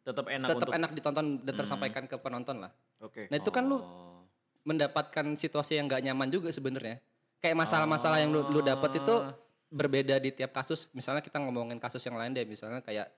Tetap 0.00 0.26
enak 0.26 0.48
tetap 0.48 0.58
untuk 0.60 0.74
enak 0.74 0.90
ditonton 0.92 1.26
dan 1.40 1.54
tersampaikan 1.54 2.04
ke 2.04 2.16
penonton 2.16 2.56
lah. 2.60 2.72
Oke. 3.00 3.28
Nah 3.28 3.36
itu 3.36 3.50
kan 3.50 3.64
lu 3.64 3.78
Oh. 3.78 4.22
mendapatkan 4.60 5.24
situasi 5.34 5.76
yang 5.76 5.88
gak 5.88 6.02
nyaman 6.02 6.28
juga 6.28 6.52
sebenarnya. 6.52 7.00
Kayak 7.40 7.56
masalah-masalah 7.58 8.20
yang 8.20 8.28
lu, 8.28 8.44
lu 8.48 8.60
dapet 8.60 9.00
itu 9.00 9.14
Ah. 9.16 9.32
berbeda 9.70 10.20
di 10.20 10.30
tiap 10.30 10.52
kasus. 10.52 10.92
Misalnya 10.92 11.24
kita 11.24 11.40
ngomongin 11.40 11.80
kasus 11.80 12.02
yang 12.02 12.14
lain 12.14 12.34
deh, 12.34 12.44
misalnya 12.44 12.84
kayak 12.84 13.08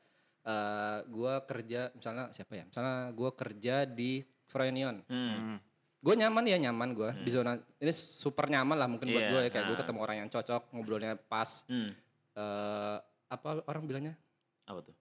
eh 0.42 0.98
gua 1.06 1.42
kerja, 1.42 1.90
misalnya 1.92 2.30
siapa 2.30 2.52
ya? 2.54 2.64
Misalnya 2.64 3.10
gua 3.10 3.30
kerja 3.32 3.84
di 3.84 4.20
Froyonion. 4.44 5.00
Hmm. 5.06 5.32
Hmm. 5.32 5.58
Gue 5.98 6.14
nyaman 6.14 6.42
ya 6.42 6.58
nyaman 6.58 6.92
gua 6.92 7.14
di 7.14 7.30
zona 7.30 7.54
ini 7.78 7.92
super 7.94 8.50
nyaman 8.50 8.74
lah 8.74 8.90
mungkin 8.90 9.06
buat 9.06 9.22
Iya, 9.22 9.30
gue 9.30 9.40
ya 9.40 9.50
kayak 9.50 9.64
gue 9.64 9.76
ah. 9.76 9.80
ketemu 9.80 9.98
orang 10.02 10.16
yang 10.18 10.28
cocok 10.28 10.62
ngobrolnya 10.70 11.14
pas 11.14 11.62
Hmm. 11.64 11.94
eh 12.34 12.96
apa 13.28 13.48
orang 13.64 13.86
bilangnya 13.86 14.14
Apa 14.62 14.82
tuh? 14.82 14.94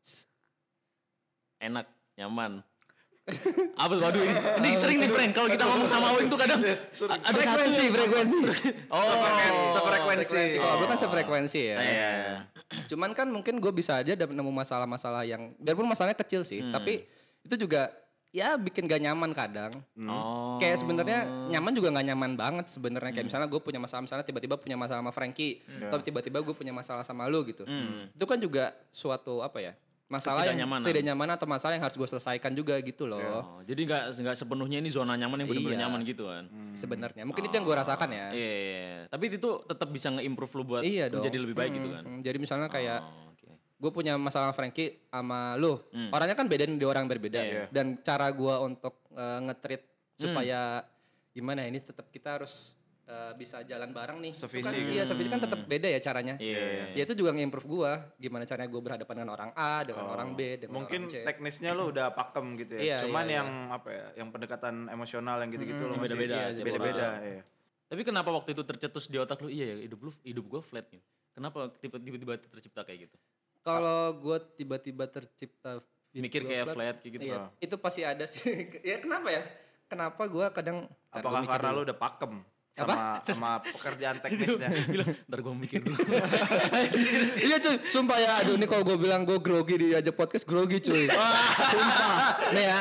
Enak, 1.57 1.85
nyaman. 2.15 2.61
Apa 3.81 3.91
tuh? 3.91 4.01
Waduh 4.01 4.17
ini, 4.19 4.33
ini 4.57 4.69
sering 4.73 4.97
nih 4.97 5.09
Frank 5.09 5.31
kalau 5.31 5.45
kita 5.47 5.61
ngomong 5.63 5.85
sama 5.85 6.09
Wing 6.13 6.25
tuh 6.25 6.37
kadang 6.37 6.57
ada 6.57 6.73
frekuensi 7.31 7.83
frekuensi 7.87 8.37
Oh, 8.93 9.01
Sefrekuensi. 9.71 10.57
kalau 10.57 10.75
gue 10.77 10.87
kan 10.87 10.97
sefrekuensi 10.97 11.59
ya 11.63 11.75
Ah, 11.75 11.83
Iya. 11.83 12.09
Cuman 12.87 13.11
kan 13.11 13.27
mungkin 13.27 13.59
gue 13.59 13.71
bisa 13.71 13.99
aja 13.99 14.15
dapat 14.15 14.33
nemu 14.33 14.51
masalah-masalah 14.51 15.23
yang 15.23 15.51
biarpun 15.57 15.85
masalahnya 15.85 16.17
kecil 16.17 16.41
sih, 16.41 16.63
Hmm. 16.63 16.71
tapi 16.71 17.03
itu 17.41 17.55
juga 17.57 17.91
ya 18.31 18.55
bikin 18.55 18.87
gak 18.87 19.03
nyaman 19.03 19.35
kadang. 19.35 19.75
Oh. 20.07 20.55
Kayak 20.55 20.79
sebenarnya 20.79 21.19
nyaman 21.51 21.71
juga 21.75 21.91
nggak 21.91 22.07
nyaman 22.15 22.31
banget 22.39 22.65
sebenarnya 22.71 23.11
kayak 23.11 23.27
misalnya 23.27 23.47
gue 23.51 23.59
punya 23.59 23.75
masalah 23.75 24.07
misalnya 24.07 24.23
tiba-tiba 24.23 24.55
punya 24.55 24.79
masalah 24.79 25.03
sama 25.03 25.11
Frankie 25.11 25.59
atau 25.83 25.99
tiba-tiba 25.99 26.39
gue 26.39 26.55
punya 26.55 26.71
masalah 26.71 27.03
sama 27.03 27.27
lu 27.27 27.43
gitu. 27.43 27.67
Itu 28.15 28.23
kan 28.23 28.39
juga 28.39 28.71
suatu 28.95 29.43
apa 29.43 29.59
ya? 29.59 29.73
Masalah 30.11 30.43
yang 30.43 30.59
tidak 30.83 31.03
nyaman 31.03 31.29
atau 31.31 31.47
masalah 31.47 31.73
yang 31.73 31.81
harus 31.81 31.95
gue 31.95 32.03
selesaikan 32.05 32.51
juga 32.51 32.75
gitu 32.77 33.07
loh. 33.07 33.23
Oh, 33.23 33.59
jadi 33.63 33.79
nggak 33.81 34.03
nggak 34.19 34.35
sepenuhnya 34.35 34.77
ini 34.77 34.91
zona 34.91 35.15
nyaman 35.15 35.39
yang 35.39 35.47
benar-benar 35.47 35.71
Iya. 35.71 35.83
nyaman 35.87 35.99
gitu 36.03 36.23
kan. 36.27 36.43
Sebenarnya 36.75 37.23
mungkin 37.23 37.41
itu 37.41 37.53
yang 37.53 37.63
gue 37.63 37.73
rasakan 37.73 38.09
ya. 38.11 38.27
Iya, 38.29 38.51
iya, 38.51 38.59
iya. 38.59 39.01
Tapi 39.07 39.25
itu 39.31 39.49
tetap 39.63 39.87
bisa 39.87 40.11
nge-improve 40.11 40.53
lu 40.53 40.63
buat 40.67 40.83
Iya 40.83 41.07
dong. 41.07 41.23
menjadi 41.23 41.37
lebih 41.39 41.55
baik 41.55 41.71
gitu 41.71 41.87
Hmm, 41.87 41.95
kan. 41.95 42.03
hmm. 42.05 42.21
Jadi 42.21 42.37
misalnya 42.37 42.67
kayak 42.67 42.99
Oh, 42.99 43.31
oke. 43.31 43.47
gue 43.79 43.91
punya 43.91 44.13
masalah 44.13 44.51
Frankie 44.51 45.07
sama 45.07 45.55
lu. 45.55 45.79
Orangnya 46.11 46.35
kan 46.35 46.45
beda 46.45 46.67
nih 46.67 46.75
dua 46.75 46.91
orang 46.91 47.07
berbeda. 47.07 47.39
Hmm. 47.39 47.47
Iya. 47.47 47.63
Dan 47.71 47.85
cara 48.01 48.27
gue 48.27 48.55
untuk 48.59 49.07
uh, 49.11 49.39
nge-treat 49.41 49.87
Hmm. 50.11 50.27
supaya 50.27 50.83
gimana 51.31 51.63
ya, 51.63 51.71
ini 51.71 51.79
tetap 51.79 52.11
kita 52.11 52.35
harus 52.35 52.75
uh, 53.11 53.33
bisa 53.35 53.59
jalan 53.67 53.91
bareng 53.91 54.23
nih. 54.23 54.33
Sevisi 54.33 54.63
kan, 54.63 54.71
gitu. 54.71 54.91
Iya, 54.95 55.03
sevisi 55.03 55.27
kan 55.27 55.41
tetap 55.43 55.59
beda 55.67 55.87
ya 55.91 55.99
caranya. 55.99 56.35
Iya. 56.39 56.95
Ya 56.95 57.03
itu 57.03 57.13
juga 57.13 57.35
nge-improve 57.35 57.67
gue. 57.67 57.91
Gimana 58.23 58.47
caranya 58.47 58.69
gue 58.71 58.81
berhadapan 58.81 59.13
dengan 59.21 59.31
orang 59.35 59.51
A, 59.53 59.83
dengan 59.83 60.05
orang 60.07 60.29
B, 60.33 60.39
dengan 60.55 60.73
Mungkin 60.79 61.11
orang 61.11 61.13
C. 61.13 61.27
teknisnya 61.27 61.71
lo 61.75 61.91
udah 61.91 62.15
pakem 62.15 62.45
gitu 62.55 62.79
ya. 62.79 62.81
Iya, 62.81 62.97
Cuman 63.03 63.25
iya, 63.27 63.35
yang 63.43 63.49
apa 63.69 63.89
ya, 63.91 64.05
yang 64.23 64.29
pendekatan 64.31 64.87
emosional 64.87 65.37
yang 65.43 65.51
gitu-gitu 65.51 65.83
lo 65.83 65.93
Yang 65.93 66.01
masih 66.01 66.15
beda-beda, 66.15 66.37
iya, 66.39 66.63
beda-beda. 66.63 67.05
orang. 67.11 67.21
Iya. 67.27 67.43
Tapi 67.91 68.01
kenapa 68.07 68.29
waktu 68.31 68.49
itu 68.55 68.63
tercetus 68.63 69.05
di 69.11 69.19
otak 69.19 69.43
lu 69.43 69.51
iya 69.51 69.75
ya 69.75 69.83
hidup 69.83 69.99
lu 69.99 70.11
hidup 70.23 70.45
gua 70.47 70.61
flat 70.63 70.87
gitu. 70.87 71.03
Kenapa 71.35 71.67
tiba- 71.79 71.99
tiba-tiba 71.99 72.33
tercipta 72.39 72.87
kayak 72.87 73.11
gitu? 73.11 73.17
Kalau 73.61 74.15
gue 74.17 74.37
tiba-tiba 74.57 75.05
tercipta 75.11 75.83
Mikir 76.11 76.43
gua 76.43 76.49
kayak 76.51 76.67
flat 76.71 76.95
kayak 77.03 77.13
gitu. 77.19 77.23
Iya, 77.27 77.39
itu 77.59 77.75
pasti 77.79 78.01
ada 78.07 78.23
sih. 78.27 78.39
ya 78.89 78.99
kenapa 78.99 79.27
ya? 79.31 79.43
Kenapa 79.91 80.23
gue 80.23 80.45
kadang 80.55 80.87
gua 80.87 81.19
Apakah 81.19 81.43
karena 81.43 81.69
lo 81.75 81.81
udah 81.83 81.97
pakem 81.99 82.33
sama 82.71 83.19
sama 83.27 83.51
pekerjaan 83.61 84.17
teknisnya? 84.23 84.69
Bilang, 84.87 85.11
ntar 85.27 85.39
gua 85.43 85.53
mikir 85.53 85.83
dulu. 85.83 85.97
iya 87.47 87.57
cuy, 87.59 87.75
sumpah 87.91 88.17
ya. 88.17 88.31
Aduh 88.41 88.55
ini 88.55 88.65
kalau 88.65 88.83
gue 88.87 88.97
bilang 88.97 89.27
gue 89.27 89.37
grogi 89.37 89.75
di 89.75 89.87
aja 89.91 90.09
podcast 90.15 90.47
grogi 90.47 90.79
cuy. 90.79 91.11
sumpah. 91.11 92.15
Nih 92.55 92.63
ya, 92.63 92.79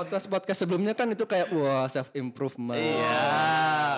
podcast 0.00 0.26
podcast 0.26 0.58
sebelumnya 0.64 0.96
kan 0.96 1.12
itu 1.12 1.28
kayak 1.28 1.52
wah 1.52 1.84
self 1.86 2.08
improvement. 2.16 2.80
Iya. 2.80 3.20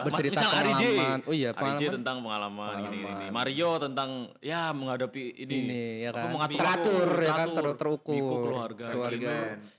Bercerita 0.02 0.42
J. 0.42 0.50
pengalaman. 0.50 1.18
Oh 1.30 1.34
iya, 1.34 1.50
pengalaman. 1.54 1.92
tentang 2.02 2.16
pengalaman, 2.26 2.74
Gini, 2.74 2.96
gini, 2.98 3.06
gini. 3.06 3.26
Mario 3.30 3.70
tentang 3.78 4.10
ya 4.42 4.74
menghadapi 4.74 5.22
ini. 5.38 5.54
Ini 5.54 5.82
ya 6.02 6.10
apa, 6.10 6.18
kan. 6.18 6.30
mengatur 6.34 6.58
teratur 6.58 7.08
ya 7.22 7.32
kan 7.32 7.48
ter 7.54 7.66
terukur. 7.78 8.14
Miko 8.18 8.34
keluarga. 8.42 8.86
Keluarga. 8.90 9.32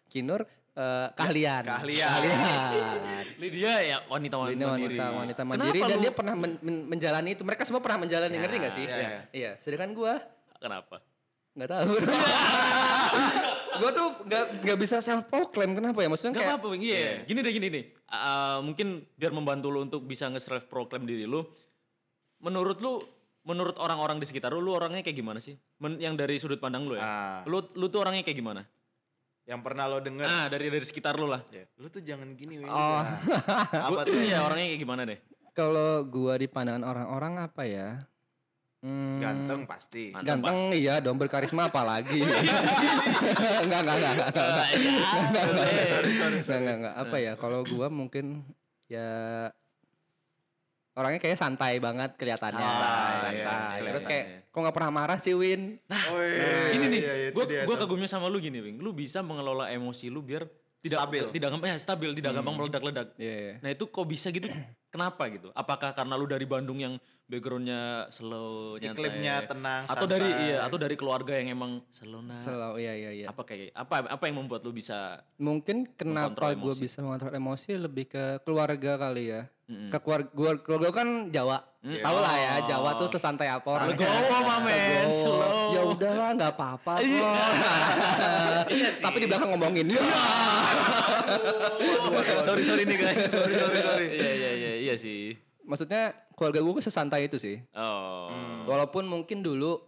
Kinur. 0.08 0.42
Eh, 0.74 1.08
keahlian. 1.14 1.62
keahlian. 1.62 2.10
Keahlian. 2.18 3.26
Lydia 3.38 3.74
ya 3.78 3.98
wanita 4.10 4.42
wanita 4.42 4.64
mandiri. 4.66 4.98
wanita 4.98 5.06
wanita 5.14 5.42
mandiri 5.46 5.78
Kenapa 5.78 5.86
dan 5.86 5.98
lu- 5.98 6.04
dia 6.04 6.12
pernah 6.12 6.34
men- 6.34 6.62
men- 6.66 6.86
menjalani 6.90 7.30
itu. 7.38 7.44
Mereka 7.46 7.62
semua 7.62 7.78
pernah 7.78 8.02
menjalani, 8.02 8.34
ngerti 8.34 8.58
gak 8.58 8.74
sih? 8.74 8.86
iya, 8.90 8.98
iya. 8.98 9.20
Iya. 9.30 9.52
Sedangkan 9.62 9.94
gua 9.94 10.18
Kenapa? 10.58 10.98
nggak 11.54 11.70
tahu. 11.70 11.92
gua 13.80 13.90
tuh 13.94 14.08
nggak 14.26 14.44
nggak 14.66 14.78
bisa 14.82 14.98
self 14.98 15.30
proclaim 15.30 15.78
kenapa 15.78 16.02
ya? 16.02 16.10
Maksudnya 16.10 16.34
Gak 16.34 16.42
kayak 16.42 16.58
apa-apa, 16.58 16.76
iya. 16.82 17.22
Gini 17.22 17.40
deh, 17.42 17.54
gini 17.54 17.68
deh. 17.70 17.86
Uh, 18.10 18.60
mungkin 18.66 18.88
biar 19.14 19.30
membantu 19.30 19.70
lu 19.70 19.86
untuk 19.86 20.02
bisa 20.02 20.26
nge-self 20.30 20.66
proclaim 20.66 21.06
diri 21.06 21.26
lu. 21.26 21.46
Menurut 22.42 22.82
lu, 22.82 22.98
menurut 23.44 23.78
orang-orang 23.78 24.18
di 24.18 24.26
sekitar 24.26 24.50
lu, 24.50 24.60
lu 24.60 24.74
orangnya 24.74 25.06
kayak 25.06 25.16
gimana 25.16 25.38
sih? 25.38 25.54
Men- 25.78 26.02
yang 26.02 26.18
dari 26.18 26.38
sudut 26.38 26.58
pandang 26.58 26.90
lu 26.90 26.98
ya. 26.98 27.04
Ah. 27.04 27.40
Lu 27.46 27.62
lu 27.74 27.86
tuh 27.88 28.02
orangnya 28.02 28.26
kayak 28.26 28.38
gimana? 28.38 28.66
Yang 29.44 29.60
pernah 29.62 29.84
lo 29.86 30.00
denger. 30.00 30.24
Nah, 30.24 30.46
dari 30.48 30.68
dari 30.68 30.82
sekitar 30.82 31.14
lu 31.14 31.28
lah. 31.28 31.44
Ya, 31.50 31.68
Lu 31.76 31.88
tuh 31.88 32.00
jangan 32.00 32.32
gini 32.32 32.58
Winnie. 32.58 32.72
Oh. 32.72 33.04
Gua- 33.04 33.92
Apa 33.92 34.02
tuh? 34.04 34.16
Iya, 34.16 34.40
orangnya 34.42 34.68
kayak 34.70 34.82
gimana 34.82 35.04
deh? 35.04 35.20
kalau 35.54 36.02
gua 36.04 36.34
di 36.34 36.50
pandangan 36.50 36.82
orang-orang 36.82 37.34
apa 37.40 37.62
ya? 37.64 38.02
Hmm, 38.80 39.22
Ganteng 39.22 39.64
pasti. 39.64 40.10
Mantap, 40.10 40.26
Ganteng 40.26 40.58
iya 40.74 40.98
dong 40.98 41.16
berkarisma 41.16 41.70
apalagi. 41.70 42.20
enggak 43.64 43.80
enggak 43.80 43.96
enggak 43.96 44.12
enggak. 44.12 44.28
enggak. 44.34 44.68
Iya. 44.74 44.92
Enggak, 46.34 46.58
enggak, 46.58 46.76
enggak. 46.76 46.96
Apa 46.98 47.16
ya? 47.18 47.34
Kalau 47.36 47.62
gua 47.64 47.88
mungkin 47.88 48.42
ya 48.86 49.08
orangnya 50.94 51.20
kayak 51.20 51.38
santai 51.38 51.78
banget 51.78 52.14
kelihatannya. 52.16 52.62
Santai, 52.62 53.14
Santai. 53.18 53.34
iya, 53.34 53.92
Terus 53.92 54.06
kelihatannya. 54.06 54.08
kayak 54.08 54.26
kok 54.54 54.60
nggak 54.62 54.76
pernah 54.78 54.92
marah 54.94 55.18
sih 55.18 55.34
Win? 55.34 55.62
Oh, 55.90 56.22
iya, 56.22 56.46
Nah, 56.46 56.70
Ini 56.74 56.86
nih, 56.86 57.02
iya, 57.02 57.14
iya, 57.14 57.28
itu 57.30 57.38
gue 57.38 57.46
dia 57.50 57.62
gue 57.66 57.76
kagumnya 57.76 58.10
sama 58.10 58.30
lu 58.30 58.38
gini, 58.38 58.62
Wing. 58.62 58.78
Lu 58.78 58.94
bisa 58.94 59.26
mengelola 59.26 59.70
emosi 59.70 60.08
lu 60.08 60.22
biar 60.22 60.46
tidak 60.84 61.00
Stabil. 61.00 61.24
tidak 61.32 61.48
gampang 61.56 61.70
ya 61.72 61.78
stabil, 61.80 62.10
tidak 62.12 62.32
gampang 62.36 62.56
meledak-ledak. 62.60 63.08
Iya. 63.16 63.56
Nah 63.64 63.72
itu 63.72 63.88
kok 63.88 64.04
bisa 64.04 64.28
gitu? 64.36 64.52
Kenapa 64.92 65.32
gitu? 65.32 65.48
Apakah 65.56 65.96
karena 65.96 66.20
lu 66.20 66.28
dari 66.28 66.44
Bandung 66.44 66.76
yang 66.76 67.00
backgroundnya 67.24 68.12
slow, 68.12 68.76
nyantai? 68.78 68.92
Iklimnya 68.92 69.48
tenang, 69.48 69.88
atau 69.88 70.04
dari 70.04 70.28
iya, 70.44 70.68
atau 70.68 70.76
dari 70.76 71.00
keluarga 71.00 71.40
yang 71.40 71.56
emang 71.56 71.80
slow 71.88 72.20
nah? 72.20 72.36
Selalu 72.36 72.84
iya 72.84 72.94
iya 73.00 73.12
iya. 73.16 73.26
Apa 73.32 73.48
kayak 73.48 73.72
apa 73.72 74.12
apa 74.12 74.24
yang 74.28 74.44
membuat 74.44 74.68
lu 74.68 74.76
bisa? 74.76 75.24
Mungkin 75.40 75.88
kenapa 75.96 76.52
gue 76.52 76.76
bisa 76.76 77.00
mengontrol 77.00 77.32
emosi 77.32 77.80
lebih 77.80 78.12
ke 78.12 78.44
keluarga 78.44 79.00
kali 79.00 79.32
ya. 79.32 79.48
Mm-mm. 79.64 79.90
Ke 79.90 79.98
keluarga 79.98 80.28
gua 80.30 80.52
keluarga 80.58 80.90
kan 80.94 81.08
Jawa. 81.30 81.58
Tahu 81.84 82.18
lah 82.18 82.36
ya, 82.36 82.54
Jawa 82.66 82.96
tuh 82.96 83.08
sesantai 83.08 83.48
apa 83.48 83.68
orang. 83.68 83.92
Legowo 83.92 84.38
mah 84.40 84.60
men, 84.60 84.76
Legowo. 85.04 85.12
slow. 85.14 85.68
Ya 85.70 85.82
udahlah 85.84 86.30
nggak 86.34 86.52
apa-apa 86.54 86.94
kok. 87.04 87.36
Tapi 89.00 89.18
di 89.20 89.28
belakang 89.28 89.50
ngomongin. 89.52 89.88
Ya. 89.90 90.00
sorry 92.42 92.64
sorry 92.64 92.84
nih 92.84 92.98
guys. 92.98 93.28
Sorry, 93.28 93.54
sorry, 93.54 93.80
sorry. 93.80 94.08
Iya 94.10 94.32
iya 94.32 94.52
iya 94.54 94.72
iya 94.80 94.96
sih. 94.96 95.36
Maksudnya 95.64 96.12
keluarga 96.36 96.60
gue 96.60 96.84
sesantai 96.84 97.28
itu 97.28 97.36
sih. 97.36 97.60
Oh. 97.74 98.32
Walaupun 98.64 99.08
mungkin 99.08 99.40
dulu 99.40 99.80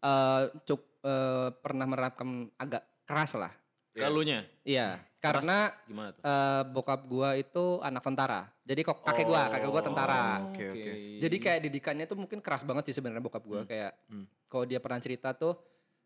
eh 0.00 0.42
cuk 0.64 0.80
eh, 1.02 1.48
pernah 1.56 1.86
menerapkan 1.86 2.28
agak 2.56 2.82
keras 3.04 3.34
lah. 3.34 3.52
Kalunya 3.90 4.46
Iya, 4.62 5.02
karena 5.18 5.74
gimana 5.82 6.14
tuh? 6.14 6.22
eh, 6.22 6.62
bokap 6.70 7.00
gua 7.04 7.34
itu 7.34 7.82
anak 7.82 8.00
tentara. 8.00 8.46
Jadi 8.70 8.80
kok 8.80 9.02
kakek 9.02 9.26
gua, 9.26 9.50
kakek 9.50 9.66
gua 9.68 9.82
tentara. 9.82 10.22
Oke, 10.46 10.62
oke. 10.64 10.92
Jadi 11.18 11.36
kayak 11.36 11.60
didikannya 11.66 12.06
tuh 12.06 12.14
mungkin 12.14 12.38
keras 12.38 12.62
banget 12.62 12.86
sih 12.86 12.94
sebenarnya 12.94 13.18
bokap 13.20 13.42
gua 13.42 13.66
kayak 13.66 13.98
kalau 14.46 14.62
dia 14.62 14.78
pernah 14.78 14.98
cerita 14.98 15.34
tuh 15.34 15.58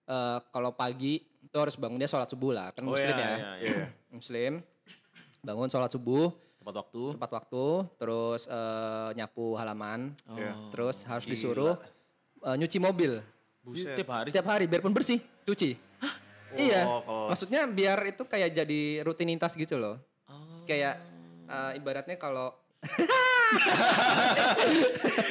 eh, 0.05 0.39
kalau 0.49 0.73
pagi 0.73 1.21
tuh 1.47 1.61
harus 1.61 1.77
bangun 1.77 1.97
dia 1.97 2.05
sholat 2.05 2.25
subuh 2.27 2.53
lah, 2.53 2.73
kan 2.73 2.81
Oh, 2.83 2.91
muslim 2.91 3.13
iya, 3.13 3.21
ya. 3.21 3.37
iya, 3.37 3.51
iya. 3.63 3.87
Muslim. 4.17 4.53
Bangun 5.41 5.69
sholat 5.69 5.91
subuh 5.91 6.33
Tepat 6.57 6.77
waktu. 6.81 7.03
tepat 7.13 7.31
waktu, 7.35 7.65
terus 7.95 8.43
eh, 8.47 9.09
nyapu 9.15 9.53
halaman, 9.55 10.17
Oh. 10.25 10.33
Iya. 10.35 10.53
terus 10.71 11.05
harus 11.05 11.25
disuruh 11.25 11.77
eh, 12.41 12.57
nyuci 12.57 12.77
mobil 12.79 13.21
Buset. 13.61 13.93
Tiap 13.95 14.09
hari. 14.11 14.29
tiap 14.31 14.45
hari 14.47 14.65
biarpun 14.65 14.89
bersih, 14.91 15.21
cuci. 15.43 15.77
Iya. 16.55 16.85
Oh, 16.85 17.01
kalau- 17.01 17.29
Maksudnya 17.29 17.65
biar 17.67 17.97
itu 18.07 18.23
kayak 18.23 18.53
jadi 18.55 18.81
rutinitas 19.01 19.53
gitu 19.53 19.75
loh. 19.75 19.97
Oh. 20.25 20.65
Kayak 20.65 21.01
eh, 21.45 21.77
ibaratnya 21.77 22.17
kalau 22.17 22.53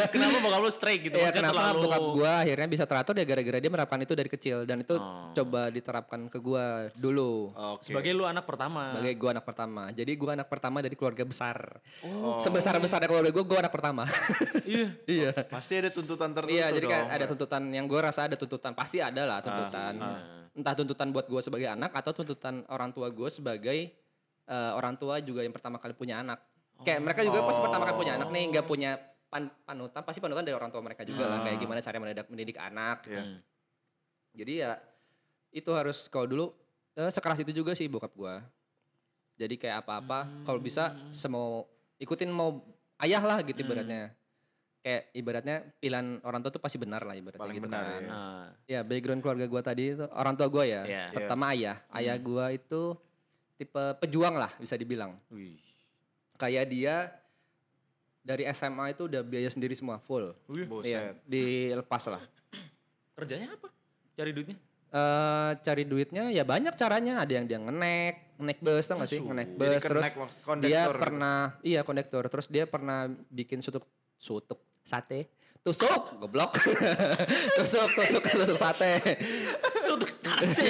Kenapa 0.09 0.37
bokap 0.39 0.59
lu 0.59 0.71
strike 0.71 1.01
gitu? 1.05 1.15
ya 1.15 1.29
Maksudnya 1.29 1.43
kenapa 1.45 1.61
terlalu- 1.69 1.81
bokap 1.83 2.03
gua 2.13 2.31
akhirnya 2.39 2.67
bisa 2.67 2.83
teratur 2.85 3.13
ya 3.13 3.25
gara-gara 3.25 3.57
dia 3.57 3.69
menerapkan 3.69 3.99
itu 3.99 4.13
dari 4.13 4.25
kecil 4.27 4.57
dan 4.63 4.81
itu 4.81 4.95
Oh. 4.95 5.29
coba 5.33 5.67
diterapkan 5.67 6.25
ke 6.27 6.37
gua 6.39 6.87
dulu. 6.95 7.51
Oke. 7.53 7.89
Sebagai 7.89 8.11
lu 8.11 8.23
anak 8.23 8.41
pertama. 8.43 8.85
Sebagai 8.85 9.13
gua 9.15 9.29
anak 9.33 9.45
pertama. 9.45 9.83
Jadi 9.91 10.11
gua 10.15 10.31
anak 10.33 10.47
pertama 10.47 10.77
dari 10.79 10.95
keluarga 10.95 11.23
besar. 11.23 11.57
Oh. 12.01 12.39
Sebesar-besarnya 12.39 13.07
keluarga 13.07 13.31
gua, 13.31 13.45
gua 13.45 13.59
anak 13.61 13.73
pertama. 13.73 14.03
Iya. 14.65 14.87
iya. 15.27 15.31
Pasti 15.45 15.75
ada 15.75 15.89
tuntutan 15.89 16.31
tertentu 16.31 16.55
Iya, 16.55 16.71
jadi 16.71 16.87
kan 16.87 17.01
dong. 17.03 17.09
ada 17.11 17.25
tuntutan 17.27 17.61
yang 17.69 17.85
gua 17.85 17.99
rasa 18.03 18.25
ada 18.25 18.35
tuntutan, 18.35 18.71
pasti 18.73 18.97
ada 18.97 19.21
lah 19.23 19.39
tuntutan. 19.39 19.93
Entah 20.53 20.73
tuntutan 20.73 21.07
buat 21.09 21.25
gua 21.27 21.41
sebagai 21.41 21.67
anak 21.67 21.91
atau 21.91 22.13
tuntutan 22.13 22.65
orang 22.67 22.89
tua 22.89 23.09
gua 23.09 23.27
sebagai 23.27 23.91
eh, 24.45 24.71
orang 24.73 24.95
tua 24.95 25.19
juga 25.19 25.41
yang 25.41 25.53
pertama 25.53 25.79
kali 25.79 25.93
punya 25.93 26.19
anak. 26.19 26.39
Kayak 26.83 26.99
mereka 26.99 27.21
juga 27.23 27.47
pasti 27.47 27.61
pertama 27.63 27.83
kali 27.87 27.95
punya 27.95 28.13
anak 28.19 28.29
nih, 28.29 28.43
nggak 28.51 28.65
punya 28.67 28.91
pan- 29.31 29.55
panutan, 29.63 30.01
pasti 30.03 30.19
panutan 30.19 30.43
dari 30.43 30.55
orang 30.57 30.69
tua 30.69 30.81
mereka 30.83 31.07
juga 31.07 31.25
lah. 31.25 31.39
Kayak 31.41 31.57
gimana 31.57 31.79
cara 31.79 31.97
mendidik, 31.97 32.27
mendidik 32.27 32.57
anak. 32.59 32.97
Iya. 33.07 33.23
Hmm. 33.23 33.39
Jadi 34.33 34.53
ya 34.59 34.71
itu 35.53 35.69
harus 35.71 36.09
kalau 36.09 36.25
dulu 36.27 36.45
eh, 36.97 37.09
sekeras 37.09 37.39
itu 37.39 37.53
juga 37.53 37.71
sih 37.73 37.87
bokap 37.87 38.11
gua. 38.13 38.41
Jadi 39.33 39.57
kayak 39.57 39.85
apa-apa 39.85 40.45
kalau 40.45 40.59
bisa 40.61 40.93
semau 41.09 41.65
ikutin 41.97 42.29
mau 42.29 42.61
ayah 43.01 43.21
lah 43.23 43.41
gitu 43.41 43.63
ibaratnya. 43.63 44.13
Kayak 44.83 45.03
ibaratnya 45.15 45.55
pilihan 45.79 46.19
orang 46.27 46.43
tua 46.43 46.51
tuh 46.51 46.59
pasti 46.59 46.75
benar 46.75 47.07
lah 47.07 47.15
ibaratnya 47.15 47.39
Paling 47.39 47.55
gitu 47.55 47.65
benar, 47.71 47.83
kan. 47.87 48.01
ya. 48.03 48.09
Nah, 48.11 48.45
Ya 48.67 48.79
background 48.83 49.23
keluarga 49.23 49.45
gua 49.47 49.61
tadi 49.63 49.95
itu 49.95 50.05
orang 50.11 50.35
tua 50.35 50.47
gua 50.51 50.67
ya. 50.67 50.83
Iya. 50.83 51.05
Pertama 51.15 51.55
ayah. 51.55 51.79
Ayah 51.89 52.19
gua 52.19 52.51
itu 52.51 52.99
tipe 53.55 53.83
pejuang 53.99 54.35
lah 54.35 54.51
bisa 54.57 54.73
dibilang. 54.73 55.15
wih. 55.29 55.57
Kayak 56.35 56.65
dia 56.67 56.95
dari 58.19 58.47
SMA 58.49 58.91
itu 58.91 59.05
udah 59.05 59.21
biaya 59.21 59.47
sendiri 59.47 59.73
semua 59.73 59.99
full. 59.99 60.33
Wih. 60.47 60.65
Iya, 60.81 61.13
dilepas 61.23 62.07
lah. 62.07 62.23
Kerjanya 63.15 63.53
apa? 63.53 63.67
Cari 64.13 64.31
duitnya? 64.31 64.57
eh 64.93 65.51
cari 65.65 65.83
duitnya 65.83 66.29
ya 66.29 66.45
banyak 66.45 66.77
caranya. 66.77 67.17
Ada 67.17 67.33
yang 67.33 67.45
dia 67.49 67.57
ngenek, 67.57 68.37
naik 68.37 68.59
bus 68.61 68.85
tau 68.85 69.01
gak 69.01 69.09
sih 69.09 69.17
naik 69.21 69.49
Jadi 69.49 69.57
bus 69.57 69.81
ke 69.81 69.89
terus 69.89 70.03
naik 70.05 70.15
maksud- 70.15 70.37
dia 70.37 70.45
kondektor 70.45 70.93
gitu. 70.93 71.01
pernah 71.01 71.37
iya 71.61 71.81
kondektor 71.81 72.23
terus 72.29 72.45
dia 72.45 72.63
pernah 72.65 72.99
bikin 73.29 73.57
sutuk 73.57 73.89
sutuk 74.17 74.61
sate 74.81 75.33
tusuk 75.63 76.19
goblok 76.19 76.51
tusuk 77.57 77.87
tusuk 77.89 78.19
tusuk 78.21 78.57
sate 78.57 78.99
Sudut 79.63 80.11
tase. 80.19 80.67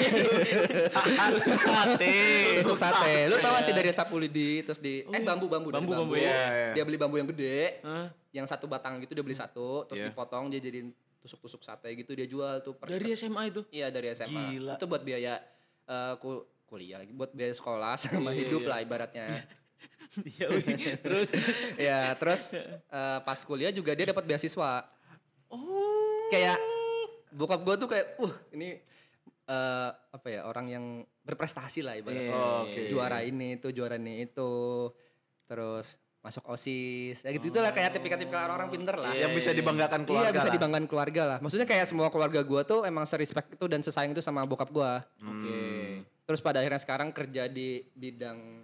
Tusuk 1.33 1.57
sate. 1.65 2.13
tusuk 2.61 2.77
sate 2.77 3.25
lu 3.25 3.35
tau 3.39 3.57
gak 3.57 3.63
sih 3.63 3.73
dari 3.73 3.89
sapu 3.89 4.15
lidi 4.17 4.61
terus 4.61 4.77
di 4.77 5.01
eh 5.03 5.21
bambu 5.21 5.47
bambu 5.47 5.69
dari 5.69 5.81
Bambu, 5.81 5.91
bambu, 5.97 6.13
iya, 6.13 6.29
iya. 6.29 6.71
dia 6.73 6.83
beli 6.83 6.95
bambu 6.95 7.17
yang 7.17 7.25
gede 7.27 7.81
Hah? 7.81 8.13
yang 8.31 8.45
satu 8.45 8.65
batang 8.65 9.01
gitu 9.01 9.11
dia 9.11 9.23
beli 9.23 9.33
satu 9.33 9.81
terus 9.83 9.97
Iya. 9.97 10.09
dipotong 10.09 10.47
dia 10.47 10.59
jadiin 10.59 10.93
tusuk-tusuk 11.19 11.63
sate 11.63 11.89
gitu 11.93 12.13
dia 12.13 12.27
jual 12.27 12.61
tuh 12.61 12.75
per- 12.75 12.91
Dari 12.91 13.15
SMA 13.15 13.49
itu. 13.49 13.65
iya 13.69 13.87
dari 13.87 14.11
SMA 14.11 14.29
Gila. 14.51 14.73
itu 14.75 14.85
buat 14.85 15.01
biaya 15.01 15.41
eh, 15.83 16.13
ku- 16.17 16.45
kuliah 16.63 16.99
lagi 16.99 17.09
buat 17.09 17.31
biaya 17.31 17.49
sekolah 17.51 17.97
sama 17.97 18.29
Iya, 18.29 18.45
hidup 18.45 18.61
lah 18.63 18.77
ibaratnya. 18.77 19.41
Terus? 21.05 21.27
Ya 21.89 22.13
terus 22.15 22.53
eh, 22.53 23.19
pas 23.21 23.39
kuliah 23.41 23.69
juga 23.69 23.93
dia 23.93 24.05
dapat 24.05 24.23
beasiswa. 24.23 24.85
Oh. 25.49 26.25
kayak 26.29 26.57
bokap 27.29 27.61
gue 27.61 27.75
tuh 27.77 27.89
kayak 27.89 28.17
uh 28.17 28.33
ini 28.53 28.81
eh, 29.45 29.89
apa 29.93 30.27
ya 30.27 30.45
orang 30.45 30.65
yang 30.65 30.85
berprestasi 31.21 31.81
lah 31.81 31.93
ibaratnya. 31.93 32.29
Iya, 32.29 32.33
Oh, 32.33 32.65
oke. 32.65 32.81
juara 32.89 33.21
ini 33.21 33.57
itu 33.57 33.69
juara 33.69 33.95
ini 33.95 34.25
itu 34.25 34.51
terus 35.45 35.93
masuk 36.23 36.47
osis. 36.49 37.19
Ya 37.21 37.29
gitu 37.31 37.51
itulah 37.51 37.69
kayak 37.69 37.93
tipikal-tipikal 37.93 38.47
orang-orang 38.47 38.69
pinter 38.71 38.95
lah. 38.95 39.11
Yang 39.13 39.43
bisa 39.43 39.49
dibanggakan 39.51 40.07
keluarga 40.07 40.25
iya 40.25 40.33
bisa 40.33 40.47
lah. 40.47 40.55
dibanggakan 40.55 40.87
keluarga 40.87 41.21
lah. 41.27 41.37
Maksudnya 41.43 41.67
kayak 41.67 41.85
semua 41.85 42.07
keluarga 42.09 42.39
gue 42.41 42.61
tuh 42.63 42.79
emang 42.87 43.03
serespect 43.05 43.53
itu 43.53 43.65
dan 43.67 43.83
sesayang 43.83 44.15
itu 44.15 44.23
sama 44.23 44.41
bokap 44.43 44.71
gue 44.71 44.91
Oke. 45.21 45.59
terus 46.23 46.39
pada 46.39 46.63
akhirnya 46.63 46.79
sekarang 46.79 47.11
kerja 47.11 47.51
di 47.51 47.83
bidang 47.91 48.63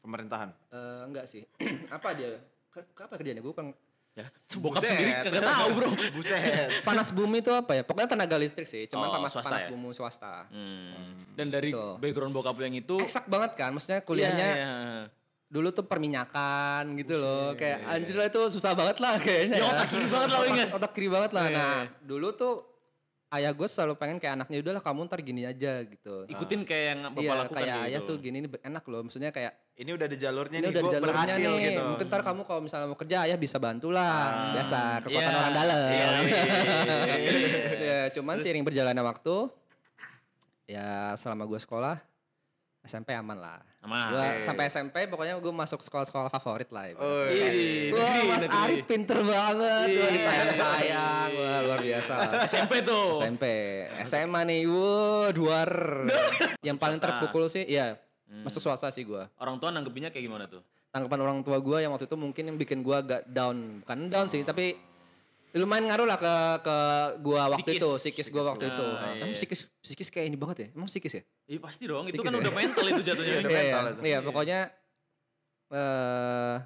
pemerintahan 0.00 0.48
eh, 0.68 1.02
enggak 1.04 1.24
sih 1.24 1.42
apa 1.90 2.08
dia 2.12 2.38
Ke- 2.68 2.84
apa 2.96 3.14
kerjanya 3.14 3.40
gue 3.40 3.52
kan 3.52 3.70
Ya, 4.12 4.26
bokap 4.52 4.82
Buset. 4.82 4.90
sendiri 4.90 5.10
kagak 5.22 5.46
tahu, 5.46 5.68
Bro. 5.72 5.88
buset 6.10 6.42
panas 6.88 7.06
bumi 7.08 7.38
itu 7.38 7.54
apa 7.54 7.70
ya 7.72 7.82
pokoknya 7.82 8.10
tenaga 8.10 8.34
listrik 8.34 8.66
sih 8.66 8.84
cuman 8.84 9.06
Oh, 9.06 9.14
panas 9.14 9.30
swasta 9.30 9.46
panas 9.46 9.60
ya? 9.60 9.68
bumi 9.70 9.88
swasta 9.92 10.32
Hmm. 10.50 11.22
Dan 11.32 11.46
dari 11.48 11.70
Gitu. 11.70 11.86
background 11.96 12.32
bokap 12.32 12.58
lu 12.58 12.66
yang 12.66 12.74
itu 12.76 12.98
eksak 12.98 13.24
banget 13.24 13.54
kan 13.54 13.70
maksudnya 13.70 14.02
kuliahnya 14.02 14.48
Iya, 14.48 14.56
iya. 14.58 15.02
dulu 15.46 15.70
tuh 15.70 15.86
perminyakan 15.86 16.98
gitu 16.98 17.14
loh 17.14 17.54
kayak 17.54 17.78
anjir 17.84 18.16
lah 18.16 18.26
itu 18.26 18.42
susah 18.50 18.74
banget 18.74 18.98
lah 18.98 19.14
kayaknya 19.16 19.56
Ya, 19.56 19.64
otak 19.68 19.86
kiri 19.88 20.06
banget 20.08 20.28
lah 20.28 20.38
Otak- 20.40 20.50
ingat. 20.50 20.68
otak 20.72 20.90
kiri 20.92 21.08
banget 21.08 21.30
lah 21.32 21.44
Iya, 21.44 21.54
nah 21.54 21.76
iya. 21.78 22.02
dulu 22.02 22.28
tuh 22.32 22.54
ayah 23.28 23.52
gue 23.52 23.68
selalu 23.68 23.94
pengen 23.94 24.16
kayak 24.16 24.34
anaknya 24.34 24.56
udahlah 24.58 24.80
kamu 24.80 25.00
ntar 25.04 25.20
gini 25.20 25.44
aja 25.44 25.84
gitu 25.84 26.24
ikutin 26.26 26.64
kayak 26.64 26.84
yang 26.88 27.00
bapak 27.06 27.20
iya 27.20 27.32
lakukan 27.34 27.52
kayak 27.54 27.68
gitu. 27.68 27.84
ayah 27.84 28.00
tuh 28.02 28.16
gini 28.16 28.36
ini 28.38 28.48
enak 28.58 28.84
loh 28.84 29.00
maksudnya 29.02 29.28
kayak 29.28 29.52
ini 29.74 29.90
udah 29.92 30.06
di 30.06 30.16
jalurnya 30.16 30.56
ini 30.56 30.64
nih 30.64 30.70
udah 30.70 30.80
di 30.80 30.86
gua 30.86 30.94
jalurnya 30.96 31.12
berhasil 31.12 31.36
nih 31.38 31.56
gitu 31.62 31.82
mungkin 31.84 32.06
ntar 32.08 32.22
kamu 32.24 32.40
kalau 32.42 32.60
misalnya 32.64 32.86
mau 32.86 32.96
kerja 32.96 33.16
ayah 33.22 33.36
bisa 33.36 33.56
bantu 33.56 33.88
lah 33.88 34.08
Ah. 34.08 34.52
biasa 34.54 34.78
kekuatan 35.02 35.28
Iya. 35.28 35.38
orang 35.38 35.54
dalam 35.54 35.76
Iya, 35.78 35.92
iya, 35.92 36.08
iya, 36.16 37.18
iya. 37.20 37.78
ya 37.88 37.98
cuman 38.10 38.36
seiring 38.40 38.64
berjalannya 38.64 39.04
waktu 39.04 39.34
ya 40.66 40.88
selama 41.14 41.44
gue 41.44 41.56
sekolah 41.58 41.96
SMP 42.88 43.12
aman 43.12 43.36
lah 43.36 43.60
Aman. 43.78 44.10
Gua 44.10 44.24
Oke. 44.34 44.42
sampai 44.42 44.64
SMP 44.66 44.96
pokoknya 45.06 45.38
gue 45.38 45.54
masuk 45.54 45.78
sekolah-sekolah 45.78 46.34
favorit 46.34 46.66
lah 46.68 46.90
ibaratnya. 46.90 47.06
Oh, 47.06 47.24
iya. 47.30 47.48
Wah 47.88 48.02
negeri, 48.10 48.26
Mas 48.26 48.42
negeri. 48.42 48.58
Arif 48.58 48.82
pinter 48.84 49.18
banget, 49.20 49.54
wah 49.86 49.86
Iya. 49.86 50.08
disayang-sayang, 50.10 51.28
wah 51.32 51.58
luar 51.62 51.78
biasa. 51.78 52.14
SMP 52.50 52.72
tuh. 52.82 53.14
SMP, 53.14 53.44
SMA 54.02 54.40
nih, 54.44 54.66
wah 54.66 55.30
duar. 55.30 55.70
Yang 56.66 56.76
paling 56.76 56.98
terpukul 56.98 57.46
sih, 57.46 57.64
ya 57.64 57.94
Hmm. 58.26 58.44
masuk 58.44 58.60
swasta 58.60 58.90
sih 58.90 59.04
gue. 59.04 59.24
Orang 59.38 59.56
tua 59.56 59.70
nanggepinnya 59.70 60.10
kayak 60.10 60.26
gimana 60.26 60.44
tuh? 60.44 60.60
Tanggapan 60.90 61.20
orang 61.22 61.38
tua 61.40 61.56
gue 61.58 61.78
yang 61.78 61.92
waktu 61.92 62.04
itu 62.04 62.16
mungkin 62.18 62.44
yang 62.44 62.56
bikin 62.56 62.82
gue 62.82 62.92
agak 62.92 63.24
down, 63.24 63.80
bukan 63.80 64.10
down 64.10 64.26
sih, 64.26 64.42
tapi 64.42 64.76
lumayan 65.50 65.84
ngaruh 65.86 66.04
lah 66.04 66.16
ke 66.16 66.34
ke 66.60 66.76
gue 67.18 67.36
waktu 67.38 67.56
Psikis. 67.64 67.80
itu, 67.80 67.90
psikis 67.96 68.26
gue 68.26 68.34
Psikis 68.34 68.48
waktu 68.48 68.64
itu. 68.66 68.86
Ah, 68.86 69.00
iya. 69.08 69.22
Emang 69.22 69.32
psikis 69.32 69.60
psikis 69.78 70.08
kayak 70.08 70.26
ini 70.26 70.36
banget 70.36 70.56
ya? 70.58 70.66
Emang 70.72 70.86
psikis 70.86 71.12
ya? 71.14 71.22
Iya 71.46 71.58
pasti 71.58 71.84
dong, 71.84 72.04
itu 72.04 72.14
Psikis 72.14 72.24
kan 72.24 72.32
ya? 72.32 72.40
udah 72.40 72.52
mental 72.54 72.84
itu 72.86 73.02
jatuhnya. 73.02 73.34
Udah 73.38 73.50
Iya, 73.50 73.58
mental 73.58 73.82
iya, 73.82 73.90
itu. 73.90 74.00
iya, 74.04 74.18
pokoknya 74.20 74.58
eh 75.68 76.56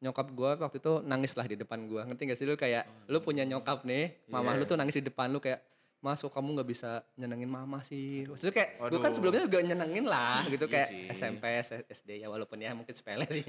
nyokap 0.00 0.26
gue 0.30 0.50
waktu 0.60 0.76
itu 0.78 0.92
nangis 1.02 1.32
lah 1.32 1.46
di 1.46 1.56
depan 1.56 1.80
gue 1.82 1.96
ngerti 1.98 2.22
gak 2.26 2.36
sih 2.36 2.44
lu 2.44 2.54
kayak 2.54 2.84
lu 3.08 3.18
punya 3.18 3.40
nyokap 3.42 3.82
nih 3.82 4.20
mama 4.28 4.52
Iya. 4.52 4.58
lu 4.58 4.64
tuh 4.66 4.76
nangis 4.76 4.94
di 4.94 5.02
depan 5.02 5.32
lu 5.32 5.40
kayak 5.40 5.64
mas 6.04 6.20
kok 6.20 6.28
kamu 6.28 6.52
nggak 6.54 6.68
bisa 6.68 6.90
nyenengin 7.16 7.48
mama 7.48 7.80
sih 7.80 8.28
maksudnya 8.28 8.52
kayak 8.52 8.70
gue 8.84 9.00
kan 9.00 9.10
sebelumnya 9.10 9.42
juga 9.42 9.58
nyenengin 9.58 10.04
lah 10.04 10.44
gitu 10.46 10.68
Iya 10.68 10.72
kayak 10.76 10.88
sih. 10.88 11.08
SMP 11.16 11.44
SD 11.88 12.20
ya 12.20 12.28
walaupun 12.28 12.60
ya 12.60 12.70
mungkin 12.70 12.92
sepele 12.92 13.24
sih 13.26 13.40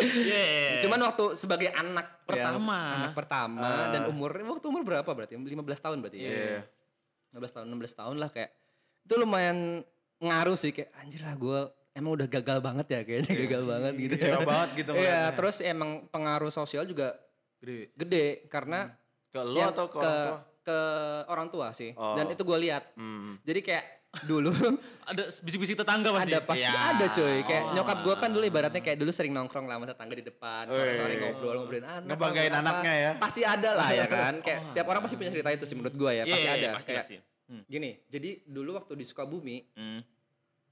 Iya. 0.00 0.80
cuman 0.80 1.00
waktu 1.04 1.36
sebagai 1.36 1.68
anak 1.70 2.24
yang- 2.24 2.56
Pertama. 2.56 2.78
anak 2.96 3.12
pertama 3.12 3.60
Ah. 3.60 3.92
dan 3.92 4.08
umur 4.08 4.32
waktu 4.32 4.64
umur 4.64 4.80
berapa 4.80 5.04
berarti 5.06 5.36
15 5.36 5.52
tahun 5.78 6.00
berarti 6.00 6.18
ya 6.18 6.30
Iya. 6.30 6.60
15 7.30 7.52
tahun 7.52 7.66
16 7.68 7.92
tahun 7.94 8.16
lah 8.16 8.30
kayak 8.30 8.50
itu 9.02 9.14
lumayan 9.14 9.84
ngaruh 10.18 10.56
sih 10.56 10.72
kayak 10.72 10.88
anjir 10.96 11.20
lah 11.20 11.36
gue 11.36 11.58
emang 11.92 12.16
udah 12.16 12.28
gagal 12.30 12.58
banget 12.58 12.86
ya 12.88 13.00
kayaknya 13.02 13.32
gagal 13.44 13.62
banget 13.66 13.92
gitu 13.98 14.14
Kecewa 14.16 14.40
banget 14.42 14.70
gitu 14.74 14.90
Iya, 14.94 14.98
ngeliatnya. 14.98 15.36
terus 15.36 15.56
emang 15.60 15.90
pengaruh 16.08 16.48
sosial 16.50 16.84
juga 16.84 17.12
Gede. 17.60 17.92
gede 17.92 18.26
karena 18.48 18.88
ke 19.28 19.40
lu 19.42 19.60
atau 19.60 19.84
ke 19.86 19.94
ke, 19.94 20.00
orang 20.00 20.16
tua 20.24 20.38
ke 20.60 20.78
orang 21.26 21.48
tua 21.48 21.70
sih. 21.70 21.92
Oh. 21.94 22.14
Dan 22.14 22.28
itu 22.28 22.40
gue 22.40 22.58
lihat. 22.60 22.92
Hmm. 22.94 23.40
Jadi 23.42 23.60
kayak 23.60 23.84
dulu 24.22 24.50
Ada 25.10 25.26
bisik-bisik 25.38 25.74
tetangga 25.76 26.10
pasti. 26.10 26.30
ada 26.30 26.38
pasti 26.42 26.66
Iya. 26.66 26.82
ada 26.92 27.06
coy. 27.10 27.36
Kayak 27.42 27.62
Oh. 27.62 27.72
nyokap 27.74 27.98
gue 28.02 28.14
kan 28.16 28.28
dulu 28.28 28.44
ibaratnya 28.44 28.78
kayak 28.78 28.96
dulu 28.96 29.10
sering 29.10 29.30
nongkrong 29.30 29.64
lah 29.64 29.76
sama 29.76 29.86
tetangga 29.86 30.14
di 30.14 30.24
depan. 30.24 30.64
Sore-sore 30.66 31.14
ngobrol 31.16 31.54
ngobrolin 31.58 31.84
anak. 31.84 32.06
Ngebanggain 32.06 32.52
anaknya 32.52 32.92
ya. 32.94 33.10
Pasti 33.16 33.40
ada 33.42 33.70
lah 33.72 33.88
ya 33.90 34.06
kan. 34.06 34.34
Kayak 34.46 34.60
tiap 34.72 34.86
orang 34.86 35.00
pasti 35.00 35.14
punya 35.14 35.30
cerita 35.30 35.50
itu 35.50 35.64
sih 35.64 35.74
menurut 35.74 35.94
gue 35.94 36.10
ya. 36.12 36.22
Iya, 36.22 36.26
Pasti 36.28 36.44
iya, 36.44 36.52
ada. 36.52 36.68
Pasti, 36.74 36.88
kayak 36.88 37.02
pasti. 37.02 37.16
Hmm. 37.50 37.62
gini. 37.66 37.90
Jadi 38.06 38.30
dulu 38.44 38.70
waktu 38.76 38.92
di 38.94 39.04
Sukabumi 39.04 39.56
Hmm. 39.72 40.00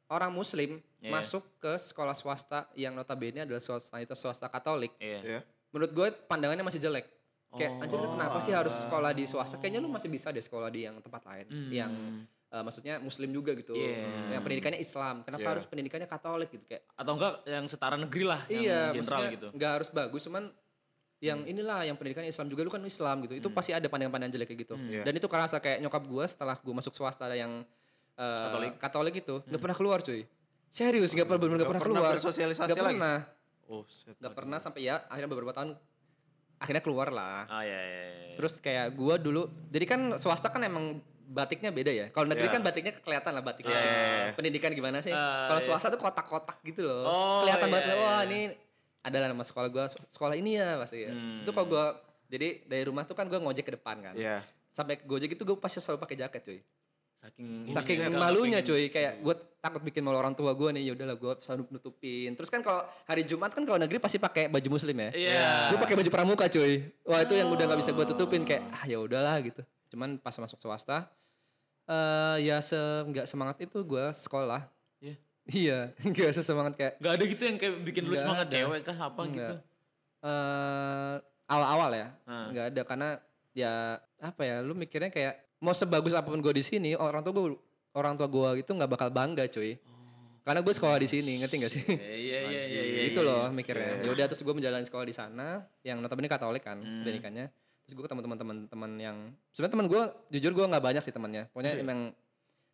orang 0.09 0.31
Muslim 0.31 0.79
Iya. 0.99 1.11
masuk 1.13 1.43
ke 1.59 1.79
sekolah 1.81 2.11
swasta 2.13 2.67
yang 2.73 2.91
notabene 2.93 3.43
adalah 3.43 3.59
swasta 3.59 3.97
itu 3.97 4.15
swasta 4.15 4.47
Katolik. 4.47 4.95
Iya. 4.99 5.21
Iya. 5.21 5.41
menurut 5.69 5.93
gue 5.93 6.09
pandangannya 6.25 6.65
masih 6.65 6.81
jelek. 6.81 7.05
Kayak 7.51 7.73
Oh. 7.73 7.83
anjir 7.83 7.97
lu 7.97 8.09
kenapa 8.11 8.39
sih 8.39 8.53
harus 8.53 8.75
sekolah 8.79 9.11
di 9.11 9.25
swasta? 9.25 9.57
Kayaknya 9.57 9.81
lu 9.81 9.89
masih 9.89 10.07
bisa 10.07 10.29
deh 10.29 10.39
sekolah 10.39 10.69
di 10.69 10.85
yang 10.85 10.99
tempat 10.99 11.25
lain, 11.25 11.47
Hmm. 11.47 11.71
yang 11.71 11.93
eh, 12.49 12.63
maksudnya 12.63 12.97
muslim 12.99 13.29
juga 13.29 13.53
gitu. 13.53 13.73
Iya. 13.73 14.33
Yang 14.33 14.43
pendidikannya 14.43 14.81
Islam. 14.81 15.21
Kenapa 15.21 15.41
Iya. 15.43 15.53
harus 15.53 15.65
pendidikannya 15.65 16.05
Katolik 16.07 16.49
gitu 16.51 16.65
kayak? 16.65 16.81
Atau 16.95 17.13
enggak 17.15 17.35
yang 17.45 17.65
setara 17.65 17.97
negeri 17.97 18.25
lah, 18.25 18.41
iya, 18.47 18.89
yang 18.89 18.97
general 18.97 19.05
maksudnya 19.21 19.33
gitu. 19.33 19.49
nggak 19.53 19.71
harus 19.71 19.89
bagus, 19.91 20.23
cuman 20.25 20.45
yang 21.19 21.45
inilah 21.45 21.83
yang 21.83 21.93
pendidikan 21.95 22.25
Islam 22.25 22.47
juga 22.47 22.63
lu 22.63 22.71
kan 22.71 22.81
Islam 22.81 23.21
gitu. 23.23 23.35
Itu 23.35 23.49
pasti 23.51 23.73
ada 23.73 23.85
pandangan-pandangan 23.85 24.33
jelek 24.33 24.49
kayak 24.49 24.61
gitu. 24.65 24.75
Iya. 24.79 25.03
Dan 25.03 25.13
itu 25.15 25.27
kerasa 25.27 25.57
kayak 25.59 25.79
nyokap 25.79 26.03
gue 26.05 26.25
setelah 26.25 26.57
gue 26.57 26.75
masuk 26.75 26.93
swasta 26.93 27.29
yang 27.31 27.65
eh, 28.15 28.45
Katolik. 28.45 28.73
Katolik 28.79 29.15
itu 29.19 29.37
nggak 29.43 29.61
pernah 29.61 29.77
keluar 29.77 29.99
cuy. 30.01 30.23
Serius 30.69 31.13
nggak 31.13 31.27
pernah 31.27 31.41
bener 31.41 31.55
nggak 31.59 31.71
pernah 31.71 31.85
keluar. 31.85 32.13
bersosialisasi 32.13 32.65
Nggak 32.67 32.81
lagi 32.83 32.97
pernah. 32.97 33.19
oh 33.67 33.85
set. 33.89 34.17
Nggak 34.17 34.35
pernah 34.35 34.59
sampai 34.59 34.81
ya 34.85 35.05
akhirnya 35.05 35.29
beberapa 35.29 35.53
tahun 35.53 35.77
akhirnya 36.59 36.83
keluar 36.83 37.09
lah. 37.15 37.47
Ah 37.47 37.63
iya 37.63 37.81
iya. 37.81 38.03
iya. 38.11 38.35
Terus 38.35 38.59
kayak 38.59 38.95
gua 38.95 39.15
dulu, 39.19 39.51
jadi 39.71 39.87
kan 39.87 40.01
swasta 40.19 40.51
kan 40.51 40.63
emang 40.63 40.99
batiknya 41.29 41.71
beda 41.71 41.93
ya. 41.93 42.07
Kalau 42.09 42.25
negeri 42.25 42.49
Iya. 42.49 42.55
kan 42.57 42.63
batiknya 42.65 42.93
kelihatan 42.99 43.33
lah 43.37 43.45
batiknya. 43.45 43.77
Iya, 43.77 43.85
iya, 43.85 44.09
iya. 44.09 44.33
Pendidikan 44.33 44.73
gimana 44.73 44.99
sih? 45.05 45.13
Ah, 45.13 45.53
Kalau 45.53 45.61
iya. 45.61 45.67
swasta 45.69 45.87
tuh 45.93 46.01
kotak-kotak 46.01 46.59
gitu 46.65 46.89
loh. 46.89 47.05
Oh, 47.05 47.39
kelihatan 47.45 47.69
iya, 47.69 47.73
banget 47.73 47.85
iya, 47.87 47.97
wah 48.01 48.21
iya. 48.25 48.27
ini 48.27 48.41
adalah 49.05 49.27
nama 49.31 49.45
sekolah 49.45 49.69
gua 49.69 49.85
sekolah 49.89 50.35
ini 50.35 50.57
ya 50.57 50.81
pasti 50.81 51.05
ya. 51.05 51.13
Hmm. 51.13 51.45
Itu 51.45 51.51
kalau 51.53 51.67
gua 51.69 51.85
jadi 52.29 52.65
dari 52.65 52.85
rumah 52.89 53.05
tuh 53.05 53.15
kan 53.15 53.29
gua 53.29 53.39
ngojek 53.45 53.65
ke 53.69 53.73
depan 53.77 54.01
kan. 54.01 54.15
Iya. 54.17 54.41
Sampai 54.73 54.99
Gojek 55.03 55.37
itu 55.37 55.43
gua 55.45 55.59
pasti 55.61 55.85
selalu 55.85 56.01
pakai 56.01 56.17
jaket 56.17 56.43
cuy. 56.43 56.61
Saking 57.19 57.75
Saking 57.75 57.99
malunya 58.15 58.63
cuy 58.63 58.87
kayak 58.89 59.19
gue 59.19 59.35
takut 59.59 59.83
bikin 59.83 60.01
malu 60.01 60.17
orang 60.17 60.33
tua 60.33 60.55
gue 60.55 60.71
nih 60.71 60.87
ya 60.87 60.93
udahlah 60.95 61.15
gue 61.15 61.33
selalu 61.41 61.67
nutupin. 61.69 62.31
Terus 62.33 62.47
kan 62.47 62.63
kalau 62.63 62.87
hari 63.05 63.23
Jumat 63.23 63.51
kan 63.51 63.63
kalau 63.63 63.75
negeri 63.77 63.99
pasti 63.99 64.17
pakai 64.17 64.47
baju 64.47 64.69
muslim 64.71 64.95
ya. 64.95 65.11
Iya. 65.11 65.51
Gue 65.71 65.79
pakai 65.79 65.97
baju 65.97 66.09
pramuka 66.09 66.47
cuy. 66.47 66.87
Wah 67.03 67.21
itu 67.21 67.35
yang 67.35 67.51
udah 67.51 67.65
nggak 67.67 67.81
bisa 67.81 67.91
gue 67.91 68.07
tutupin 68.07 68.43
kayak 68.43 68.63
ah 68.71 68.85
ya 68.85 68.97
udahlah 68.97 69.35
gitu. 69.41 69.61
Cuman 69.89 70.15
pas 70.17 70.33
masuk 70.33 70.59
swasta 70.59 71.11
eh 71.85 72.37
ya 72.45 72.61
se 72.61 72.79
nggak 72.79 73.27
semangat 73.27 73.57
itu 73.61 73.79
gue 73.81 74.05
sekolah. 74.15 74.63
Iya. 75.01 75.17
Iya, 75.49 75.79
nggak 76.07 76.31
sesemangat 76.33 76.77
kayak 76.77 76.93
Gak 76.99 77.13
ada 77.15 77.25
gitu 77.25 77.43
yang 77.43 77.57
kayak 77.57 77.75
bikin 77.83 78.03
lu 78.05 78.13
Nggak 78.13 78.21
semangat 78.21 78.47
ada. 78.47 78.55
cewek 78.55 78.81
kah 78.85 78.99
apa 79.01 79.21
Nggak. 79.21 79.33
gitu. 79.33 79.55
eh 80.21 81.15
awal-awal 81.47 81.91
ya 81.95 82.09
Ah. 82.27 82.47
nggak 82.53 82.67
ada 82.69 82.83
karena 82.85 83.09
ya 83.55 83.73
apa 84.21 84.43
ya 84.45 84.61
lu 84.61 84.77
mikirnya 84.77 85.09
kayak 85.09 85.48
mau 85.59 85.73
sebagus 85.73 86.13
apa 86.13 86.27
pun 86.27 86.39
gue 86.39 86.53
di 86.53 86.63
sini 86.63 86.91
orang 86.93 87.21
tua 87.21 87.33
gue 87.33 87.47
orang 87.93 88.15
tua 88.15 88.27
gue 88.27 88.63
itu 88.63 88.71
nggak 88.71 88.91
bakal 88.91 89.09
bangga 89.09 89.47
cuy. 89.47 89.75
Karena 90.41 90.65
gue 90.65 90.73
sekolah 90.73 90.97
di 90.97 91.05
sini, 91.05 91.45
ngerti 91.45 91.55
gak 91.61 91.73
sih? 91.77 91.85
Iya 91.85 92.41
iya 92.41 92.41
iya 92.41 92.63
iya. 92.65 92.83
iya, 92.83 93.01
gitu 93.13 93.21
iya. 93.21 93.29
loh 93.29 93.53
mikirnya. 93.53 94.01
Ya 94.01 94.09
udah 94.09 94.25
terus 94.25 94.41
gue 94.41 94.55
menjalani 94.57 94.81
sekolah 94.81 95.05
di 95.05 95.13
sana 95.13 95.61
yang 95.85 96.01
notabene 96.01 96.25
Katolik 96.25 96.65
kan 96.65 96.81
Hmm. 96.81 97.05
pendidikannya. 97.05 97.53
Terus 97.85 97.93
gue 97.93 98.05
ketemu 98.09 98.21
teman-teman 98.25 98.57
teman 98.65 98.91
yang 98.97 99.17
sebenarnya 99.53 99.75
teman 99.77 99.87
gue 99.89 100.03
jujur 100.33 100.53
gue 100.57 100.65
nggak 100.65 100.81
banyak 100.81 101.03
sih 101.05 101.13
temannya. 101.13 101.53
Pokoknya 101.53 101.77
Oke. 101.77 101.85
emang 101.85 102.01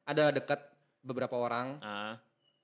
ada 0.06 0.24
dekat 0.30 0.60
beberapa 1.02 1.34
orang 1.34 1.82
Ah, 1.82 2.14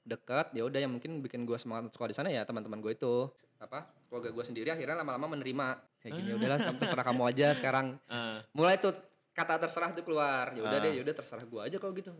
dekat 0.01 0.55
ya 0.55 0.63
udah 0.63 0.79
yang 0.79 0.95
mungkin 0.95 1.19
bikin 1.21 1.43
gue 1.43 1.59
semangat 1.59 1.91
sekolah 1.91 2.07
di 2.07 2.15
sana 2.15 2.29
ya 2.31 2.47
teman-teman 2.47 2.79
gue 2.79 2.95
itu 2.95 3.27
apa 3.59 3.91
keluarga 4.07 4.31
gue 4.31 4.45
sendiri 4.47 4.71
akhirnya 4.71 4.95
lama-lama 4.97 5.35
menerima 5.35 5.67
kayak 6.01 6.13
gini 6.15 6.31
udahlah 6.33 6.57
kamu 6.57 6.79
terserah 6.79 7.05
kamu 7.05 7.23
aja 7.27 7.49
sekarang 7.53 7.99
Ah. 8.07 8.41
mulai 8.55 8.79
tuh 8.79 8.95
kata 9.33 9.55
terserah 9.59 9.90
tuh 9.90 10.03
keluar 10.03 10.51
ya 10.51 10.61
udah 10.61 10.75
Ah. 10.75 10.83
deh 10.83 10.93
ya 10.93 11.03
udah 11.03 11.14
terserah 11.14 11.43
gue 11.43 11.61
aja 11.62 11.77
kalau 11.77 11.93
gitu 11.93 12.11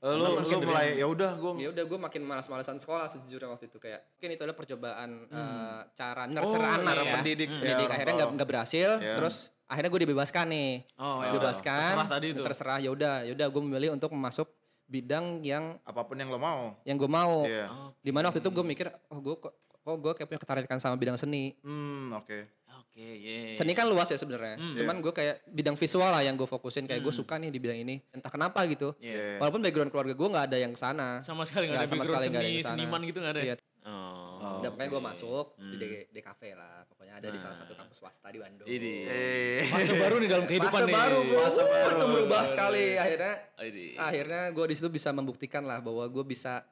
Eh, 0.00 0.10
lu 0.10 0.34
lu 0.34 0.58
mulai 0.60 0.98
ya 0.98 1.06
udah 1.06 1.30
gua 1.36 1.54
ya 1.56 1.70
udah 1.70 1.84
gue 1.84 1.94
makin 1.96 2.22
malas-malasan 2.22 2.74
sekolah 2.76 3.06
sejujurnya 3.06 3.46
waktu 3.48 3.70
itu 3.70 3.78
kayak 3.78 4.02
mungkin 4.12 4.30
itu 4.32 4.42
adalah 4.42 4.56
percobaan 4.56 5.10
eh, 5.24 5.80
cara 5.92 6.22
Oh, 6.22 6.28
nurture 6.28 6.58
anak 6.60 6.82
cara 6.84 7.00
ya 7.00 7.12
mendidik 7.14 7.46
ya, 7.46 7.54
mendidik 7.54 7.78
orang 7.80 7.94
akhirnya 7.94 8.14
nggak 8.16 8.30
nggak 8.34 8.48
berhasil 8.48 8.90
Ya. 8.98 9.14
terus 9.14 9.34
akhirnya 9.64 9.90
gue 9.90 10.02
dibebaskan 10.02 10.46
nih 10.48 10.72
Oh, 10.96 11.16
ya. 11.16 11.30
dibebaskan 11.30 11.78
Terserah 11.78 12.08
tadi 12.10 12.26
itu. 12.28 12.42
terserah 12.42 12.78
ya 12.78 12.90
udah 12.90 13.14
ya 13.22 13.32
udah 13.32 13.46
gue 13.46 13.62
memilih 13.62 13.88
untuk 13.92 14.10
masuk 14.12 14.50
bidang 14.84 15.24
yang 15.40 15.78
apa 15.80 16.02
pun 16.02 16.18
yang 16.18 16.28
lo 16.28 16.36
mau. 16.36 16.74
yang 16.82 16.98
gue 16.98 17.06
mau 17.08 17.46
Iya. 17.46 17.70
Oh, 17.70 17.94
di 17.96 18.10
mana 18.10 18.26
waktu 18.28 18.38
itu 18.38 18.50
gue 18.50 18.64
mikir 18.64 18.90
oh 19.06 19.18
gue 19.20 19.34
kok 19.38 19.54
kok 19.78 19.96
gue 19.96 20.12
kayak 20.12 20.28
punya 20.28 20.40
ketertarikan 20.40 20.78
sama 20.78 20.94
bidang 20.94 21.14
seni 21.14 21.54
Hmm, 21.58 22.10
oke. 22.12 22.61
Oke, 22.84 22.98
ye. 22.98 23.38
seni 23.52 23.72
kan 23.72 23.86
luas 23.86 24.06
ya 24.06 24.14
sebenarnya 24.14 24.54
Hmm. 24.54 24.74
cuman 24.74 24.96
gue 24.98 25.12
kayak 25.12 25.46
bidang 25.46 25.74
visual 25.74 26.08
lah 26.08 26.20
yang 26.20 26.34
gue 26.34 26.44
fokusin 26.44 26.84
kayak 26.84 27.00
gue 27.00 27.10
suka 27.10 27.34
nih 27.36 27.48
di 27.48 27.58
bidang 27.58 27.78
ini 27.78 28.02
entah 28.10 28.28
kenapa 28.28 28.66
gitu 28.66 28.92
Iya. 28.98 29.38
walaupun 29.38 29.60
background 29.60 29.88
keluarga 29.88 30.12
gue 30.12 30.28
nggak 30.28 30.44
ada 30.44 30.58
yang 30.58 30.70
ke 30.70 30.80
sana 30.80 31.18
Sama 31.18 31.42
sekali 31.42 31.66
Nggak, 31.66 31.78
ada 31.78 31.86
sama 31.86 32.00
background 32.00 32.20
sekali 32.20 32.28
ada 32.28 32.40
seni, 32.40 32.50
yang 32.52 32.62
sana. 32.62 32.74
seniman 32.76 33.00
gitu 33.02 33.18
nggak 33.18 33.32
ada? 33.32 33.42
Iya. 33.44 33.56
Oh. 33.82 34.58
udah 34.58 34.70
pokoknya 34.70 34.90
gue 34.90 35.02
masuk 35.04 35.46
di 35.56 35.62
Hmm. 35.64 35.80
D, 35.80 35.84
DKV 36.12 36.40
lah 36.52 36.74
pokoknya 36.84 37.14
ada 37.16 37.28
di 37.28 37.38
salah 37.40 37.56
satu 37.56 37.72
kampus 37.72 37.96
swasta 37.96 38.28
di 38.28 38.38
Bandung 38.38 38.62
Ini. 38.64 38.94
Eh. 39.04 39.62
Fase 39.66 39.90
baru 39.92 40.14
nih 40.16 40.28
dalam 40.28 40.44
kehidupan 40.44 40.70
Fase 40.72 40.86
nih. 40.86 40.94
baru 40.96 41.18
bro 41.20 41.38
Fase 41.40 41.62
baru. 41.62 41.88
itu 41.88 42.04
berubah 42.08 42.42
sekali 42.44 42.86
akhirnya 42.96 43.34
Ini. 43.60 43.86
akhirnya 43.96 44.42
gue 44.48 44.64
di 44.64 44.74
situ 44.74 44.88
bisa 44.88 45.10
membuktikan 45.10 45.62
lah 45.62 45.78
bahwa 45.78 46.02
gue 46.04 46.24
bisa 46.24 46.62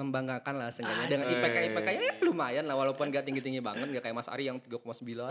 membanggakan 0.00 0.54
lah 0.56 0.68
seenggaknya 0.68 1.06
dengan 1.06 1.26
IPK 1.28 1.56
IPK 1.68 1.88
ya 1.92 2.12
lumayan 2.22 2.64
lah 2.64 2.74
walaupun 2.74 3.06
gak 3.06 3.22
tinggi 3.22 3.38
tinggi 3.38 3.60
banget 3.60 3.84
gak 3.86 4.02
kayak 4.02 4.16
Mas 4.16 4.26
Ari 4.26 4.48
yang 4.48 4.56
3,9 4.56 4.80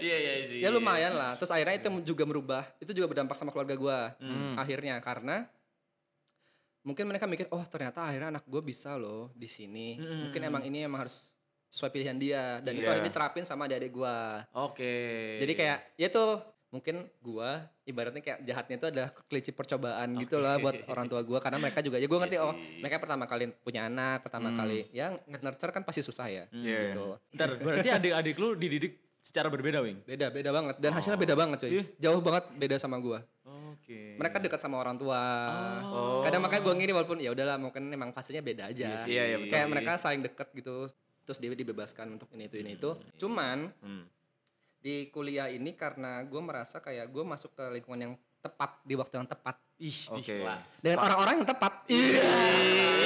Iya 0.00 0.16
iya 0.16 0.32
sih. 0.42 0.58
ya 0.58 0.68
lumayan 0.68 1.12
lah 1.12 1.36
terus 1.36 1.50
akhirnya 1.50 1.76
itu 1.76 1.88
juga 2.06 2.24
merubah 2.24 2.64
itu 2.78 2.90
juga 2.90 3.06
berdampak 3.06 3.36
sama 3.36 3.50
keluarga 3.50 3.74
gue 3.74 3.98
Hmm. 4.18 4.56
akhirnya 4.56 4.96
karena 4.98 5.44
mungkin 6.80 7.04
mereka 7.04 7.24
mikir 7.24 7.44
oh 7.48 7.60
ternyata 7.62 8.00
akhirnya 8.02 8.32
anak 8.32 8.44
gue 8.44 8.62
bisa 8.62 8.96
loh 8.96 9.28
di 9.34 9.44
sini 9.46 9.94
Mm-mm. 9.94 10.18
mungkin 10.24 10.40
emang 10.42 10.62
ini 10.62 10.80
emang 10.80 11.04
harus 11.04 11.28
sesuai 11.68 11.92
pilihan 11.92 12.16
dia 12.16 12.58
dan 12.58 12.72
itu 12.72 12.82
Iya. 12.82 12.96
akhirnya 12.96 13.08
diterapin 13.08 13.44
sama 13.44 13.68
adik-adik 13.68 13.92
gue 13.92 14.16
Oke. 14.56 14.96
jadi 15.38 15.52
kayak 15.52 15.78
ya 15.94 16.08
tuh 16.08 16.40
mungkin 16.70 17.02
gua 17.18 17.66
ibaratnya 17.82 18.22
kayak 18.22 18.38
jahatnya 18.40 18.74
itu 18.76 18.86
adalah 18.88 19.10
kelinci 19.26 19.50
percobaan 19.50 20.14
gitu 20.16 20.38
lah 20.38 20.54
buat 20.56 20.86
orang 20.86 21.06
tua 21.06 21.20
gua 21.20 21.38
karena 21.38 21.58
mereka 21.58 21.82
juga 21.82 21.98
ya 21.98 22.06
gua 22.06 22.22
ngerti 22.22 22.36
Iya 22.36 22.46
oh 22.46 22.54
sih. 22.54 22.78
mereka 22.78 22.96
pertama 22.96 23.24
kali 23.26 23.44
punya 23.58 23.80
anak 23.84 24.22
pertama 24.22 24.48
Hmm. 24.48 24.58
kali 24.60 24.86
ya 24.90 25.10
nurture 25.26 25.72
kan 25.72 25.82
pasti 25.82 26.00
susah 26.00 26.26
ya 26.26 26.44
Iya. 26.48 26.94
gitu 26.94 27.18
Ntar 27.32 27.58
berarti 27.58 27.88
adik-adik 27.90 28.36
lu 28.36 28.54
dididik 28.54 28.92
secara 29.20 29.46
berbeda, 29.46 29.84
Wing? 29.84 30.00
beda 30.00 30.30
beda 30.30 30.48
banget 30.48 30.74
dan 30.78 30.90
hasilnya 30.92 31.18
beda 31.18 31.34
banget 31.34 31.58
cuy 31.60 31.70
Iya. 31.72 31.84
jauh 32.00 32.20
banget 32.20 32.44
beda 32.54 32.76
sama 32.78 32.96
gua 32.96 33.18
Oke. 33.74 34.14
mereka 34.14 34.38
dekat 34.38 34.58
sama 34.58 34.78
orang 34.78 34.94
tua 34.94 35.18
Oh. 35.84 36.22
kadang 36.22 36.38
makanya 36.40 36.62
gua 36.62 36.74
ngiri 36.74 36.92
walaupun 36.94 37.18
ya 37.18 37.28
udahlah 37.28 37.58
mungkin 37.58 37.82
emang 37.88 38.14
fasenya 38.14 38.40
beda 38.40 38.70
aja 38.70 38.86
Iya 38.86 38.96
sih. 38.96 39.10
Iya, 39.10 39.22
iya, 39.26 39.36
betul. 39.36 39.50
kayak 39.50 39.66
mereka 39.68 39.90
saling 39.96 40.22
deket 40.22 40.48
gitu 40.54 40.86
terus 41.20 41.36
dia 41.36 41.50
dibebaskan 41.50 42.06
untuk 42.12 42.30
ini 42.30 42.46
itu 42.46 42.56
ini 42.56 42.70
itu 42.74 42.90
cuman 43.16 43.74
Hmm. 43.80 44.06
Di 44.80 45.12
kuliah 45.12 45.52
ini 45.52 45.76
karena 45.76 46.24
gue 46.24 46.40
merasa 46.40 46.80
kayak 46.80 47.12
gue 47.12 47.24
masuk 47.24 47.52
ke 47.52 47.64
lingkungan 47.80 48.00
yang 48.00 48.14
tepat 48.40 48.80
di 48.88 48.96
waktu 48.96 49.20
yang 49.20 49.28
tepat 49.28 49.60
Ih, 49.80 50.00
di 50.12 50.20
Oke. 50.20 50.44
kelas. 50.44 50.64
dengan 50.84 50.98
orang-orang 51.08 51.40
yang 51.40 51.48
tepat. 51.48 51.72
Iya. 51.88 52.24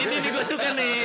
Ini 0.07 0.15
nih 0.27 0.31
gue 0.31 0.45
suka 0.47 0.75
nih. 0.75 0.99